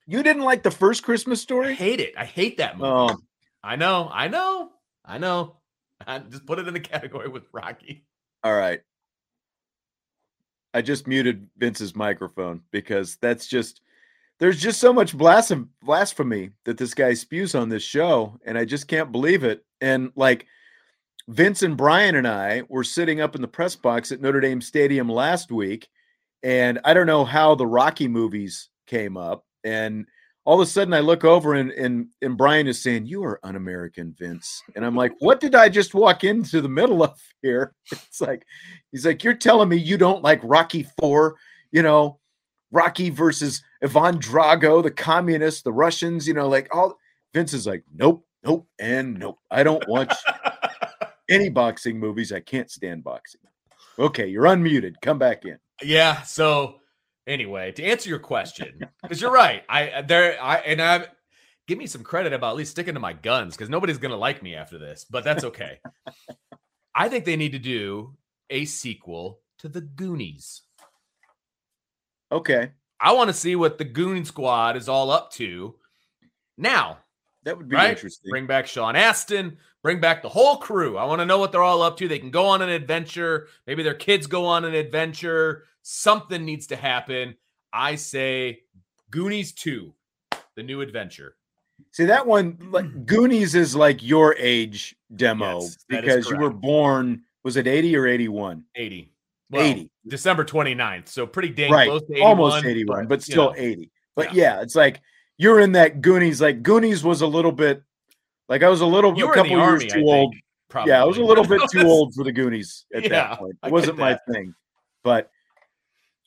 You 0.05 0.23
didn't 0.23 0.43
like 0.43 0.63
the 0.63 0.71
first 0.71 1.03
Christmas 1.03 1.39
I 1.39 1.43
story? 1.43 1.75
hate 1.75 1.99
it. 1.99 2.13
I 2.17 2.25
hate 2.25 2.57
that 2.57 2.77
movie. 2.77 2.89
Oh, 2.89 3.17
I 3.63 3.75
know. 3.77 4.09
I 4.11 4.27
know. 4.27 4.71
I 5.05 5.17
know. 5.17 5.55
I 6.05 6.19
just 6.19 6.45
put 6.45 6.59
it 6.59 6.67
in 6.67 6.73
the 6.73 6.79
category 6.93 7.27
with 7.29 7.43
Rocky. 7.53 8.05
all 8.43 8.55
right. 8.55 8.81
I 10.73 10.81
just 10.81 11.07
muted 11.07 11.47
Vince's 11.57 11.95
microphone 11.95 12.61
because 12.71 13.17
that's 13.21 13.47
just 13.47 13.81
there's 14.39 14.59
just 14.61 14.79
so 14.79 14.93
much 14.93 15.17
blasphem- 15.17 15.69
blasphemy 15.81 16.51
that 16.65 16.77
this 16.77 16.93
guy 16.93 17.13
spews 17.15 17.55
on 17.55 17.69
this 17.69 17.81
show, 17.81 18.37
and 18.45 18.57
I 18.57 18.65
just 18.65 18.87
can't 18.87 19.11
believe 19.11 19.43
it. 19.43 19.65
And 19.81 20.11
like 20.15 20.45
Vince 21.29 21.61
and 21.61 21.75
Brian 21.75 22.15
and 22.15 22.27
I 22.27 22.63
were 22.69 22.83
sitting 22.83 23.19
up 23.19 23.35
in 23.35 23.41
the 23.41 23.47
press 23.47 23.75
box 23.75 24.11
at 24.11 24.21
Notre 24.21 24.39
Dame 24.39 24.61
Stadium 24.61 25.09
last 25.09 25.51
week, 25.51 25.89
and 26.41 26.79
I 26.85 26.93
don't 26.93 27.07
know 27.07 27.25
how 27.25 27.53
the 27.53 27.67
Rocky 27.67 28.07
movies 28.07 28.69
came 28.87 29.17
up, 29.17 29.43
and 29.63 30.05
all 30.45 30.61
of 30.61 30.65
a 30.65 30.71
sudden 30.71 30.93
I 30.93 31.01
look 31.01 31.25
over 31.25 31.55
and 31.55 31.71
and 31.71 32.07
and 32.21 32.37
Brian 32.37 32.67
is 32.67 32.81
saying, 32.81 33.07
"You 33.07 33.25
are 33.25 33.41
un-American, 33.43 34.15
Vince," 34.17 34.63
and 34.75 34.85
I'm 34.85 34.95
like, 34.95 35.11
"What 35.19 35.41
did 35.41 35.53
I 35.53 35.67
just 35.67 35.93
walk 35.93 36.23
into 36.23 36.61
the 36.61 36.69
middle 36.69 37.03
of 37.03 37.19
here?" 37.41 37.73
It's 37.91 38.21
like 38.21 38.45
he's 38.93 39.05
like, 39.05 39.23
"You're 39.25 39.33
telling 39.33 39.67
me 39.67 39.75
you 39.75 39.97
don't 39.97 40.23
like 40.23 40.39
Rocky 40.43 40.87
Four, 40.97 41.35
you 41.71 41.81
know, 41.81 42.19
Rocky 42.71 43.09
versus 43.09 43.61
Ivan 43.83 44.19
Drago, 44.19 44.81
the 44.81 44.91
communists, 44.91 45.63
the 45.63 45.73
Russians, 45.73 46.25
you 46.25 46.33
know, 46.33 46.47
like 46.47 46.73
all." 46.73 46.97
Vince 47.33 47.53
is 47.53 47.67
like, 47.67 47.83
"Nope, 47.93 48.25
nope, 48.45 48.65
and 48.79 49.19
nope. 49.19 49.39
I 49.51 49.63
don't 49.63 49.85
watch 49.89 50.15
any 51.29 51.49
boxing 51.49 51.99
movies. 51.99 52.31
I 52.31 52.39
can't 52.39 52.69
stand 52.69 53.03
boxing." 53.03 53.41
Okay, 53.99 54.27
you're 54.27 54.45
unmuted. 54.45 54.95
Come 55.01 55.17
back 55.17 55.45
in. 55.45 55.57
Yeah. 55.81 56.21
So 56.23 56.79
anyway, 57.25 57.71
to 57.73 57.83
answer 57.83 58.09
your 58.09 58.19
question, 58.19 58.79
because 59.01 59.21
you're 59.21 59.31
right. 59.31 59.63
I 59.69 59.89
uh, 59.89 60.01
there 60.03 60.41
I 60.41 60.57
and 60.57 60.81
I 60.81 61.07
give 61.67 61.77
me 61.77 61.87
some 61.87 62.03
credit 62.03 62.33
about 62.33 62.51
at 62.51 62.57
least 62.57 62.71
sticking 62.71 62.93
to 62.93 62.99
my 62.99 63.13
guns 63.13 63.55
because 63.55 63.69
nobody's 63.69 63.97
gonna 63.97 64.17
like 64.17 64.41
me 64.41 64.55
after 64.55 64.77
this, 64.77 65.05
but 65.09 65.23
that's 65.23 65.43
okay. 65.43 65.79
I 66.95 67.09
think 67.09 67.25
they 67.25 67.35
need 67.35 67.51
to 67.51 67.59
do 67.59 68.15
a 68.49 68.65
sequel 68.65 69.41
to 69.59 69.69
the 69.69 69.81
Goonies. 69.81 70.63
Okay, 72.31 72.71
I 72.99 73.13
want 73.13 73.29
to 73.29 73.33
see 73.33 73.55
what 73.55 73.77
the 73.77 73.85
Goon 73.85 74.25
Squad 74.25 74.75
is 74.77 74.89
all 74.89 75.11
up 75.11 75.31
to 75.33 75.75
now. 76.57 76.99
That 77.47 77.57
would 77.57 77.69
be 77.69 77.77
right? 77.77 77.91
interesting. 77.91 78.29
Bring 78.29 78.45
back 78.45 78.67
Sean 78.67 78.97
Astin. 78.97 79.57
Bring 79.81 80.01
back 80.01 80.21
the 80.21 80.27
whole 80.27 80.57
crew. 80.57 80.97
I 80.97 81.05
want 81.05 81.21
to 81.21 81.25
know 81.25 81.37
what 81.37 81.53
they're 81.53 81.63
all 81.63 81.81
up 81.81 81.95
to. 81.97 82.07
They 82.07 82.19
can 82.19 82.29
go 82.29 82.45
on 82.45 82.61
an 82.61 82.67
adventure. 82.67 83.47
Maybe 83.65 83.83
their 83.83 83.93
kids 83.93 84.27
go 84.27 84.45
on 84.45 84.65
an 84.65 84.73
adventure. 84.73 85.63
Something 85.81 86.43
needs 86.43 86.67
to 86.67 86.75
happen. 86.75 87.35
I 87.71 87.95
say 87.95 88.63
Goonies 89.11 89.53
2, 89.53 89.93
the 90.55 90.63
new 90.63 90.81
adventure. 90.81 91.37
See 91.93 92.03
that 92.03 92.27
one, 92.27 92.57
like 92.69 92.85
Goonies, 93.05 93.55
is 93.55 93.77
like 93.77 94.03
your 94.03 94.35
age 94.37 94.97
demo 95.15 95.61
Yes, 95.61 95.77
because 95.87 96.29
you 96.29 96.37
were 96.37 96.49
born. 96.49 97.21
Was 97.43 97.55
it 97.55 97.65
eighty 97.65 97.95
or 97.95 98.07
eighty-one? 98.07 98.65
80. 98.75 99.13
Well, 99.51 99.61
80. 99.61 99.91
December 100.05 100.43
29th. 100.43 101.07
So 101.07 101.25
pretty 101.25 101.49
dang 101.49 101.71
Right, 101.71 101.87
close 101.87 102.01
to 102.01 102.13
81. 102.13 102.27
almost 102.29 102.65
eighty-one, 102.65 103.07
but, 103.07 103.19
you 103.19 103.31
still 103.31 103.51
know, 103.51 103.55
eighty. 103.55 103.89
But 104.15 104.33
yeah. 104.33 104.61
it's 104.61 104.75
like 104.75 104.99
you're 105.37 105.59
in 105.59 105.73
that 105.73 106.01
Goonies. 106.01 106.41
Like 106.41 106.63
Goonies 106.63 107.03
was 107.03 107.21
a 107.21 107.27
little 107.27 107.51
bit, 107.51 107.83
like 108.49 108.63
I 108.63 108.69
was 108.69 108.81
a 108.81 108.85
little, 108.85 109.17
you 109.17 109.31
a 109.31 109.33
couple 109.33 109.51
years 109.51 109.61
army, 109.61 109.85
too 109.85 109.93
think, 109.93 110.09
old. 110.09 110.35
Probably. 110.69 110.91
Yeah, 110.91 111.01
I 111.01 111.05
was 111.05 111.17
a 111.17 111.23
little 111.23 111.45
bit 111.45 111.61
too 111.71 111.81
old 111.87 112.13
for 112.13 112.23
the 112.23 112.31
Goonies 112.33 112.85
at 112.93 113.03
Yeah, 113.03 113.09
that 113.09 113.39
point. 113.39 113.57
It 113.63 113.71
wasn't 113.71 113.97
my 113.97 114.17
thing. 114.29 114.53
But 115.03 115.31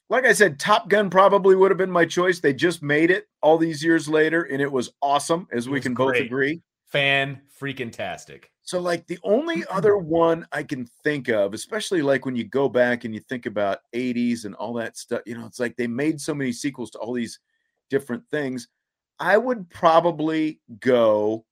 like 0.09 0.25
I 0.25 0.33
said, 0.33 0.59
Top 0.59 0.89
Gun 0.89 1.11
probably 1.11 1.55
would 1.55 1.71
have 1.71 1.79
been 1.79 1.91
my 1.91 2.05
choice. 2.05 2.41
They 2.41 2.53
just 2.53 2.83
made 2.83 3.11
it 3.11 3.29
all 3.43 3.59
these 3.59 3.83
years 3.83 4.09
later, 4.09 4.43
and 4.43 4.61
it 4.61 4.71
was 4.71 4.91
awesome, 5.01 5.47
as 5.53 5.69
we 5.69 5.81
can 5.81 5.95
both 5.95 6.17
agree. 6.17 6.63
Fan 6.87 7.43
freaking 7.61 7.93
tastic. 7.93 8.51
So, 8.63 8.81
like, 8.81 9.07
the 9.07 9.19
only 9.23 9.65
other 9.71 9.97
one 9.99 10.47
I 10.51 10.65
can 10.65 10.87
think 11.05 11.29
of, 11.29 11.55
especially 11.55 12.03
like 12.03 12.25
when 12.25 12.35
you 12.35 12.45
go 12.45 12.69
back 12.69 13.05
and 13.05 13.15
you 13.15 13.21
think 13.21 13.47
about 13.47 13.79
80s 13.95 14.47
and 14.47 14.55
all 14.57 14.75
that 14.75 14.97
stuff, 14.97 15.21
you 15.27 15.39
know, 15.39 15.47
it's 15.47 15.61
like 15.61 15.77
they 15.77 15.87
made 15.87 16.21
so 16.21 16.35
many 16.35 16.51
sequels 16.53 16.91
to 16.93 16.99
all 16.99 17.13
these 17.13 17.39
different 17.89 18.27
things. 18.31 18.67
I 19.21 19.37
would 19.37 19.69
probably 19.71 20.61
go 20.81 21.45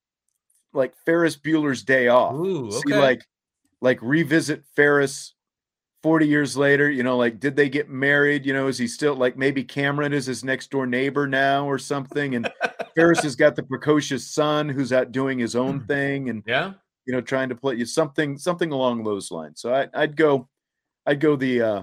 like 0.73 0.95
Ferris 1.05 1.37
Bueller's 1.37 1.83
Day 1.83 2.09
Off. 2.09 2.35
Ooh, 2.35 2.71
See, 2.73 2.95
like, 2.95 3.25
like 3.81 4.01
revisit 4.03 4.65
Ferris 4.75 5.35
40 6.03 6.27
years 6.27 6.57
later, 6.57 6.91
you 6.91 7.03
know, 7.03 7.17
like, 7.17 7.39
did 7.41 7.57
they 7.57 7.69
get 7.69 7.89
married? 7.89 8.47
You 8.47 8.55
know, 8.55 8.69
is 8.69 8.79
he 8.79 8.87
still 8.87 9.15
like 9.15 9.37
maybe 9.37 9.63
Cameron 9.65 10.13
is 10.13 10.27
his 10.27 10.43
next 10.45 10.71
door 10.71 10.87
neighbor 10.87 11.27
now 11.27 11.69
or 11.69 11.79
something? 11.79 12.35
And 12.37 12.51
Ferris 12.97 13.23
has 13.23 13.37
got 13.37 13.55
the 13.57 13.63
precocious 13.63 14.27
son 14.27 14.69
who's 14.69 14.93
out 14.93 15.13
doing 15.13 15.39
his 15.39 15.55
own 15.55 15.85
thing. 15.87 16.31
And 16.31 16.43
Yeah. 16.47 16.73
you 17.07 17.13
know, 17.13 17.21
trying 17.21 17.49
to 17.51 17.55
play 17.55 17.75
you 17.75 17.85
something 17.85 18.39
something 18.39 18.73
along 18.73 19.05
those 19.05 19.31
lines. 19.31 19.61
So 19.61 19.75
I, 19.75 19.89
I'd 19.95 20.17
go, 20.17 20.49
I'd 21.07 21.21
go 21.21 21.37
the 21.37 21.63
uh 21.63 21.83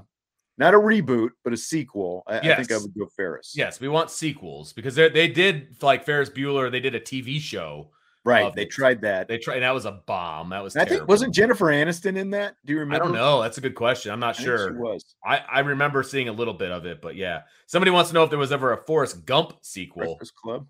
not 0.58 0.74
a 0.74 0.78
reboot, 0.78 1.30
but 1.44 1.54
a 1.54 1.58
sequel. 1.58 2.24
I, 2.28 2.38
I 2.40 2.56
think 2.56 2.72
I 2.72 2.78
would 2.78 2.94
go 2.98 3.08
Ferris. 3.08 3.54
Yes, 3.56 3.80
we 3.80 3.88
want 3.88 4.10
sequels 4.10 4.74
because 4.74 4.96
they 4.96 5.10
they 5.10 5.28
did 5.28 5.82
like 5.82 6.06
Ferris 6.06 6.30
Bueller. 6.30 6.72
They 6.72 6.80
did 6.80 6.96
a 6.96 7.00
TV 7.00 7.40
show. 7.40 7.92
right. 8.24 8.54
They 8.56 8.64
it. 8.64 8.72
tried 8.72 9.02
that. 9.02 9.28
They 9.28 9.38
tried, 9.38 9.56
and 9.56 9.64
that 9.64 9.74
was 9.74 9.86
a 9.86 9.92
bomb. 10.06 10.50
That 10.50 10.64
was. 10.64 10.76
I 10.76 10.86
think 10.86 11.08
wasn't 11.08 11.34
Jennifer 11.34 11.66
Aniston 11.66 12.18
in 12.18 12.30
that? 12.32 12.56
Do 12.66 12.74
you 12.74 12.80
remember? 12.80 13.04
I 13.04 13.08
don't 13.08 13.16
know. 13.16 13.42
That's 13.42 13.58
a 13.58 13.62
good 13.62 13.76
question. 13.76 14.12
I'm 14.12 14.20
not 14.20 14.40
I 14.40 14.44
sure. 14.44 14.70
she 14.72 14.78
was. 14.78 15.16
I, 15.26 15.40
I 15.40 15.60
remember 15.60 16.04
seeing 16.04 16.30
a 16.30 16.34
little 16.34 16.54
bit 16.54 16.72
of 16.72 16.86
it, 16.86 17.02
but 17.02 17.16
yeah. 17.16 17.42
Somebody 17.68 17.92
wants 17.92 18.10
to 18.12 18.14
know 18.14 18.24
if 18.24 18.30
there 18.30 18.40
was 18.40 18.52
ever 18.52 18.72
a 18.74 18.78
Forrest 18.78 19.26
Gump 19.26 19.54
sequel. 19.62 20.04
Breakfast 20.04 20.36
Club. 20.36 20.68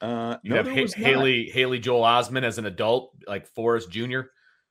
Uh, 0.00 0.36
You 0.42 0.50
no, 0.50 0.56
have 0.56 0.66
Ha- 0.66 0.86
Haley 0.96 1.48
Haley 1.48 1.78
Joel 1.78 2.02
Osment 2.02 2.42
as 2.42 2.58
an 2.58 2.66
adult, 2.66 3.14
like 3.28 3.46
Forrest 3.54 3.88
Jr. 3.88 4.00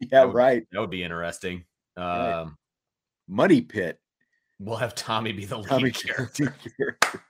Yeah, 0.02 0.08
that 0.12 0.28
would- 0.28 0.36
right. 0.36 0.64
That 0.72 0.82
would 0.82 0.90
be 0.90 1.04
interesting. 1.04 1.64
Right. 1.98 2.42
Um, 2.42 2.58
Money 3.30 3.62
Pit. 3.62 3.98
We'll 4.62 4.78
have 4.78 4.96
Tommy 4.96 5.32
be 5.32 5.46
the 5.46 5.58
lead 5.58 5.68
Tommy 5.68 5.92
character. 5.92 6.56
character. 6.78 7.24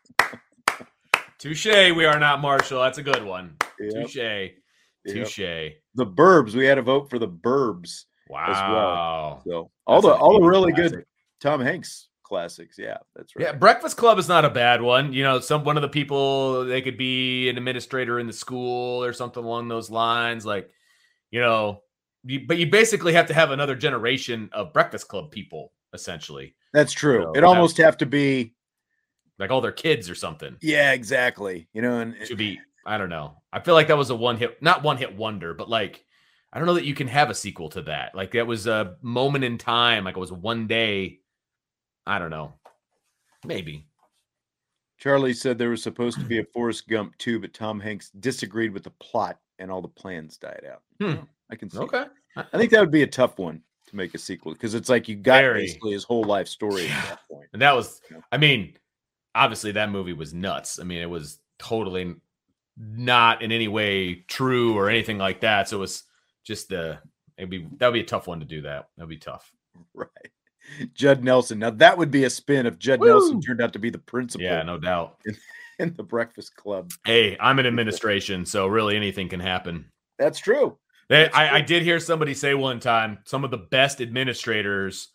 Touche. 1.40 1.66
We 1.66 2.06
are 2.06 2.20
not 2.20 2.42
Marshall. 2.42 2.82
That's 2.82 3.00
a 3.00 3.04
good 3.04 3.24
one. 3.24 3.56
Yep, 3.80 3.94
Touche. 3.94 4.16
yep. 4.16 4.52
Touche. 5.08 5.38
The 5.96 6.06
Burbs. 6.06 6.54
We 6.54 6.66
had 6.66 6.78
a 6.78 6.84
vote 6.84 7.10
for 7.10 7.18
the 7.18 7.28
Burbs. 7.28 8.06
Wow. 8.30 9.42
So 9.46 9.72
all 9.88 10.02
the 10.02 10.10
That's 10.10 10.20
a 10.20 10.22
all 10.22 10.40
the 10.40 10.48
really 10.48 10.72
good. 10.72 11.06
Tom 11.40 11.60
Hanks 11.60 12.10
classics. 12.32 12.78
Yeah, 12.80 12.98
that's 13.16 13.36
right. 13.36 13.48
Yeah, 13.48 13.52
Breakfast 13.54 13.98
Club 13.98 14.18
is 14.18 14.30
not 14.30 14.46
a 14.46 14.50
bad 14.50 14.82
one. 14.82 15.12
You 15.12 15.24
know, 15.24 15.40
some 15.42 15.66
one 15.66 15.76
of 15.76 15.82
the 15.82 15.90
people 15.90 16.64
they 16.66 16.82
could 16.82 16.98
be 16.98 17.50
an 17.50 17.58
administrator 17.58 18.20
in 18.20 18.28
the 18.28 18.34
school 18.34 19.04
or 19.04 19.12
something 19.12 19.44
along 19.44 19.68
those 19.68 19.90
lines. 19.90 20.46
Like, 20.46 20.70
you 21.30 21.42
know, 21.42 21.82
you, 22.24 22.46
but 22.48 22.58
you 22.58 22.68
basically 22.68 23.14
have 23.14 23.28
to 23.28 23.34
have 23.34 23.52
another 23.52 23.76
generation 23.76 24.50
of 24.54 24.72
Breakfast 24.72 25.10
Club 25.10 25.32
people, 25.32 25.74
essentially, 25.94 26.56
That's 26.74 26.94
true. 26.94 27.24
So 27.24 27.32
It 27.34 27.44
almost 27.44 27.78
have 27.78 27.98
to 27.98 28.06
be. 28.06 28.54
like 29.40 29.52
all 29.52 29.62
their 29.62 29.72
kids 29.72 30.10
or 30.10 30.16
something. 30.16 30.56
Yeah, 30.62 30.94
exactly. 30.94 31.68
You 31.74 31.82
know, 31.82 32.00
and 32.00 32.16
It 32.16 32.28
should 32.28 32.38
be. 32.38 32.60
I 32.86 32.98
don't 32.98 33.10
know. 33.10 33.38
I 33.54 33.60
feel 33.60 33.74
like 33.76 33.88
that 33.90 33.98
was 33.98 34.10
a 34.10 34.16
one 34.16 34.38
hit, 34.38 34.62
not 34.62 34.82
one 34.84 34.98
hit 34.98 35.16
wonder, 35.16 35.54
but 35.54 35.70
like 35.70 36.04
I 36.54 36.58
don't 36.58 36.66
know 36.68 36.74
that 36.74 36.86
you 36.86 36.96
can 36.96 37.08
have 37.08 37.30
a 37.30 37.36
sequel 37.36 37.70
to 37.70 37.82
that. 37.84 38.14
Like 38.16 38.32
that 38.32 38.48
was 38.48 38.68
a 38.68 38.96
moment 39.02 39.44
in 39.44 39.58
time. 39.58 40.04
Like 40.04 40.18
it 40.18 40.20
was 40.20 40.32
one 40.32 40.68
day. 40.68 41.20
I 42.06 42.20
don't 42.20 42.32
know. 42.32 42.54
Maybe. 43.46 43.88
Charlie 44.98 45.34
said 45.34 45.58
there 45.58 45.70
was 45.70 45.82
supposed 45.82 46.20
to 46.20 46.26
be 46.26 46.40
a 46.40 46.44
Forrest 46.54 46.88
Gump 46.88 47.18
too, 47.18 47.40
but 47.40 47.54
Tom 47.54 47.80
Hanks 47.80 48.10
disagreed 48.20 48.72
with 48.74 48.84
the 48.84 48.92
plot 48.92 49.40
and 49.60 49.72
all 49.72 49.82
the 49.82 49.88
plans 49.88 50.38
died 50.38 50.64
out. 50.72 50.82
Hmm. 51.00 51.24
I 51.52 51.56
can 51.56 51.70
see. 51.70 51.80
Okay. 51.80 52.06
that. 52.36 52.48
I 52.54 52.58
think 52.58 52.72
that 52.72 52.80
would 52.82 52.92
be 52.92 53.04
a 53.04 53.08
tough 53.08 53.38
one 53.38 53.62
to 53.92 53.96
make 53.98 54.14
a 54.16 54.18
sequel 54.18 54.54
because 54.54 54.74
it's 54.74 54.90
like 54.90 55.08
you 55.08 55.16
got 55.16 55.42
Very. 55.42 55.62
basically 55.62 55.92
his 55.92 56.04
whole 56.04 56.24
life 56.24 56.48
story 56.48 56.88
Yeah. 56.88 56.98
at 56.98 57.10
that 57.10 57.20
point. 57.30 57.48
And 57.54 57.62
that 57.62 57.76
was, 57.76 58.02
Yeah. 58.10 58.18
I 58.32 58.38
mean, 58.38 58.74
obviously 59.36 59.74
that 59.74 59.90
movie 59.92 60.14
was 60.14 60.34
nuts. 60.34 60.80
I 60.80 60.84
mean, 60.84 61.02
it 61.02 61.10
was 61.10 61.40
totally 61.60 62.16
not 62.78 63.42
in 63.42 63.52
any 63.52 63.68
way 63.68 64.16
true 64.28 64.76
or 64.78 64.90
anything 64.90 65.18
like 65.18 65.42
that. 65.42 65.70
So 65.70 65.78
it 65.78 65.82
was 65.82 66.04
just 66.44 66.70
the, 66.70 67.00
it'd 67.38 67.50
be, 67.50 67.68
that 67.78 67.88
would 67.88 67.94
be 67.94 68.02
a 68.02 68.06
tough 68.06 68.28
one 68.28 68.40
to 68.40 68.46
do 68.46 68.62
that. 68.64 68.90
That'd 68.98 69.10
be 69.10 69.18
tough. 69.18 69.52
Right. 69.94 70.08
Judd 70.94 71.24
Nelson. 71.24 71.60
Now 71.60 71.72
that 71.72 71.98
would 71.98 72.12
be 72.12 72.24
a 72.26 72.30
spin 72.30 72.66
if 72.66 72.78
Judd 72.78 73.02
Nelson 73.02 73.42
turned 73.42 73.62
out 73.62 73.74
to 73.74 73.80
be 73.80 73.90
the 73.90 73.98
principal. 73.98 74.46
Yeah, 74.46 74.62
no 74.64 74.78
doubt. 74.78 75.18
in 75.80 75.94
the 75.98 76.04
Breakfast 76.04 76.56
Club. 76.56 76.92
Hey, 77.06 77.36
I'm 77.40 77.58
in 77.60 77.66
administration, 77.66 78.46
so 78.46 78.68
really 78.68 78.96
anything 78.96 79.28
can 79.28 79.40
happen. 79.40 79.86
That's 80.20 80.40
true. 80.40 80.78
They, 81.12 81.30
I. 81.30 81.58
I 81.58 81.62
did 81.62 81.84
hear 81.84 82.00
somebody 82.00 82.34
say 82.34 82.54
one 82.54 82.80
time 82.80 83.20
some 83.26 83.44
of 83.44 83.52
the 83.52 83.58
best 83.58 84.00
administrators 84.00 85.10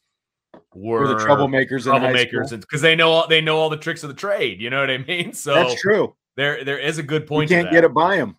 were, 0.75 1.01
We're 1.01 1.09
the 1.09 1.15
troublemakers. 1.15 1.87
troublemakers 1.87 2.51
because 2.51 2.83
they 2.83 2.95
know 2.95 3.11
all, 3.11 3.29
they 3.29 3.41
know 3.41 3.57
all 3.57 3.71
the 3.71 3.79
tricks 3.79 4.03
of 4.03 4.11
the 4.11 4.15
trade. 4.15 4.61
You 4.61 4.69
know 4.69 4.81
what 4.81 4.91
I 4.91 4.99
mean? 4.99 5.33
So 5.33 5.55
That's 5.55 5.81
true. 5.81 6.15
there 6.37 6.63
there 6.65 6.79
is 6.79 6.99
a 6.99 7.03
good 7.03 7.27
point. 7.27 7.49
You 7.51 7.57
can't 7.57 7.71
get 7.71 7.83
it 7.83 7.95
by 7.95 8.17
him. 8.17 8.37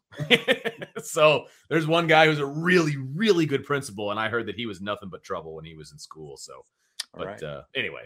so 1.03 1.45
there's 1.67 1.87
one 1.87 2.05
guy 2.05 2.27
who's 2.27 2.37
a 2.37 2.45
really 2.45 2.95
really 2.95 3.47
good 3.47 3.63
principal, 3.63 4.11
and 4.11 4.19
I 4.19 4.29
heard 4.29 4.45
that 4.45 4.55
he 4.55 4.67
was 4.67 4.79
nothing 4.79 5.09
but 5.09 5.23
trouble 5.23 5.55
when 5.55 5.65
he 5.65 5.73
was 5.73 5.91
in 5.91 5.97
school. 5.97 6.37
So, 6.37 6.61
but 7.15 7.25
right. 7.25 7.43
uh, 7.43 7.63
anyway, 7.75 8.03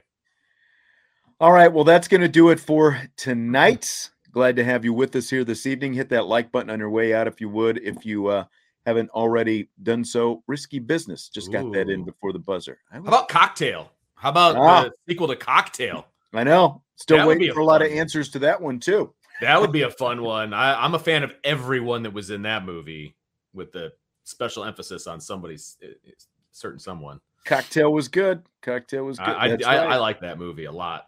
All 1.42 1.52
right. 1.52 1.74
Well, 1.74 1.84
that's 1.84 2.08
going 2.08 2.22
to 2.22 2.30
do 2.30 2.52
it 2.52 2.60
for 2.62 3.02
tonight. 3.18 4.12
Glad 4.32 4.56
to 4.56 4.64
have 4.64 4.86
you 4.86 4.94
with 4.94 5.14
us 5.18 5.30
here 5.30 5.44
this 5.44 5.66
evening. 5.66 5.94
Hit 5.94 6.08
that 6.08 6.26
like 6.26 6.54
button 6.54 6.70
on 6.70 6.80
your 6.80 6.90
way 6.90 7.14
out 7.14 7.28
if 7.28 7.42
you 7.42 7.50
would. 7.50 7.80
If 7.80 8.06
you 8.06 8.28
uh, 8.28 8.46
haven't 8.86 9.10
already 9.12 9.70
done 9.84 10.04
so, 10.04 10.44
Risky 10.48 10.80
Business 10.80 11.30
just 11.30 11.52
got 11.52 11.72
that 11.74 11.90
in 11.90 12.04
before 12.04 12.34
the 12.34 12.40
buzzer. 12.40 12.80
How 12.92 13.00
about 13.00 13.30
Cocktail? 13.30 13.92
How 14.16 14.30
about 14.30 14.56
Ah. 14.56 14.84
the 14.84 14.92
sequel 15.08 15.28
to 15.28 15.36
Cocktail? 15.36 16.06
I 16.34 16.44
know. 16.44 16.82
Still 16.96 17.18
That 17.18 17.28
waiting 17.28 17.50
a 17.50 17.54
for 17.54 17.60
a 17.62 17.66
lot 17.66 17.82
of 17.82 17.90
one. 17.90 17.98
answers 17.98 18.30
to 18.30 18.40
that 18.40 18.62
one, 18.62 18.80
too. 18.80 19.14
That 19.42 19.60
would 19.60 19.72
be 19.72 19.82
a 19.82 19.90
fun 19.90 20.22
one. 20.22 20.54
I, 20.54 20.84
I'm 20.84 20.94
a 20.94 21.00
fan 21.00 21.24
of 21.24 21.34
everyone 21.44 22.04
that 22.04 22.14
was 22.14 22.30
in 22.30 22.44
that 22.44 22.64
movie, 22.64 23.16
with 23.54 23.72
the 23.72 23.92
special 24.24 24.64
emphasis 24.64 25.08
on 25.08 25.20
somebody's 25.20 25.78
uh, 25.84 25.88
certain 26.52 26.80
someone. 26.80 27.20
Cocktail 27.44 27.92
was 27.92 28.08
good. 28.08 28.44
Cocktail 28.62 29.04
was 29.04 29.18
good. 29.18 29.28
I, 29.30 29.48
I, 29.48 29.50
right. 29.54 29.64
I 29.66 29.98
like 29.98 30.20
that 30.22 30.38
movie 30.38 30.66
a 30.66 30.72
lot. 30.72 31.08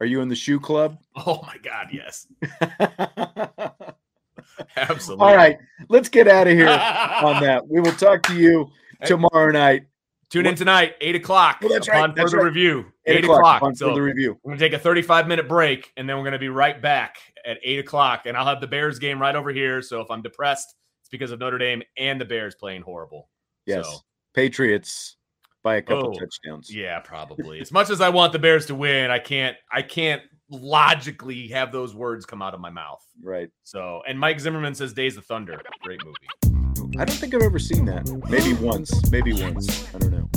Are 0.00 0.06
you 0.06 0.20
in 0.20 0.28
the 0.28 0.36
shoe 0.36 0.60
club? 0.60 0.98
Oh 1.16 1.40
my 1.46 1.56
god, 1.58 1.88
yes, 1.92 2.26
absolutely. 4.76 5.26
All 5.26 5.34
right. 5.36 5.58
Let's 5.88 6.08
get 6.08 6.28
out 6.28 6.46
of 6.46 6.54
here 6.54 6.68
on 7.22 7.42
that. 7.42 7.66
We 7.68 7.80
will 7.80 7.92
talk 7.92 8.22
to 8.24 8.36
you 8.36 8.70
tomorrow 9.04 9.50
night. 9.50 9.84
Tune 10.30 10.46
in 10.46 10.54
tonight, 10.56 10.94
eight 11.00 11.14
o'clock. 11.14 11.58
Oh, 11.62 11.68
that's 11.68 11.88
right, 11.88 11.98
upon 11.98 12.14
that's 12.16 12.32
further 12.32 12.44
right. 12.44 12.48
review. 12.48 12.86
Eight, 13.06 13.18
Eight, 13.18 13.24
o'clock, 13.24 13.58
o'clock. 13.58 13.76
So 13.76 13.94
review. 13.96 14.36
we're 14.42 14.52
gonna 14.52 14.58
take 14.58 14.72
a 14.72 14.78
35 14.78 15.28
minute 15.28 15.46
break, 15.48 15.92
and 15.96 16.08
then 16.08 16.16
we're 16.16 16.24
gonna 16.24 16.38
be 16.38 16.48
right 16.48 16.80
back 16.80 17.18
at 17.46 17.58
eight 17.62 17.78
o'clock. 17.78 18.22
And 18.26 18.36
I'll 18.36 18.46
have 18.46 18.60
the 18.60 18.66
Bears 18.66 18.98
game 18.98 19.20
right 19.20 19.36
over 19.36 19.50
here. 19.50 19.80
So 19.82 20.00
if 20.00 20.10
I'm 20.10 20.22
depressed, 20.22 20.74
it's 21.02 21.08
because 21.08 21.30
of 21.30 21.38
Notre 21.38 21.58
Dame 21.58 21.82
and 21.98 22.20
the 22.20 22.24
Bears 22.24 22.54
playing 22.56 22.82
horrible. 22.82 23.28
Yes. 23.66 23.86
So, 23.86 23.98
Patriots 24.32 25.16
by 25.62 25.76
a 25.76 25.82
couple 25.82 26.08
Oh, 26.08 26.18
touchdowns. 26.18 26.74
yeah, 26.74 26.98
probably. 27.00 27.60
as 27.60 27.70
much 27.70 27.90
as 27.90 28.00
I 28.00 28.08
want 28.08 28.32
the 28.32 28.38
Bears 28.38 28.66
to 28.66 28.74
win, 28.74 29.10
I 29.10 29.18
can't. 29.20 29.56
I 29.70 29.82
can't 29.82 30.22
logically 30.54 31.48
have 31.48 31.72
those 31.72 31.94
words 31.94 32.24
come 32.26 32.42
out 32.42 32.54
of 32.54 32.60
my 32.60 32.70
mouth. 32.70 33.04
Right. 33.22 33.50
So, 33.64 34.02
and 34.08 34.18
Mike 34.18 34.40
Zimmerman 34.40 34.74
says 34.74 34.92
Days 34.92 35.16
of 35.16 35.24
Thunder, 35.26 35.60
great 35.82 36.00
movie. 36.04 36.96
I 36.98 37.04
don't 37.04 37.16
think 37.16 37.34
I've 37.34 37.42
ever 37.42 37.58
seen 37.58 37.84
that. 37.86 38.08
Maybe 38.30 38.52
once. 38.54 39.10
Maybe 39.10 39.32
once. 39.32 39.92
I 39.94 39.98
don't 39.98 40.10
know. 40.12 40.28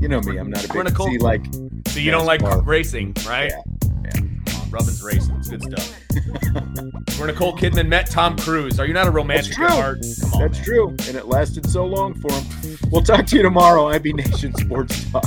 You 0.00 0.08
know 0.08 0.20
me. 0.22 0.38
I'm 0.38 0.50
not 0.50 0.64
a 0.64 0.72
big 0.72 0.94
cold- 0.94 1.10
see 1.10 1.18
like 1.18 1.44
So 1.88 2.00
you 2.00 2.10
don't 2.10 2.24
like 2.26 2.40
racing, 2.64 3.14
right? 3.26 3.52
Yeah, 4.04 4.10
Come 4.12 4.60
on, 4.62 4.70
Rubbin's 4.70 5.02
racing. 5.02 5.36
It's 5.36 5.50
good 5.50 5.62
stuff. 5.62 7.18
We're 7.20 7.26
Nicole 7.26 7.54
Kidman 7.54 7.86
met 7.88 8.08
Tom 8.10 8.36
Cruise. 8.38 8.80
Are 8.80 8.86
you 8.86 8.94
not 8.94 9.06
a 9.06 9.10
romantic 9.10 9.52
true. 9.54 9.66
at 9.66 9.70
heart? 9.72 9.98
Come 10.22 10.32
on, 10.34 10.40
That's 10.40 10.56
man. 10.58 10.64
true. 10.64 10.88
And 10.88 11.16
it 11.16 11.26
lasted 11.26 11.68
so 11.68 11.84
long 11.84 12.14
for 12.14 12.32
him. 12.32 12.78
We'll 12.90 13.02
talk 13.02 13.26
to 13.26 13.36
you 13.36 13.42
tomorrow. 13.42 13.88
IB 13.88 14.14
Nation 14.14 14.54
Sports 14.54 15.04
Talk. 15.10 15.26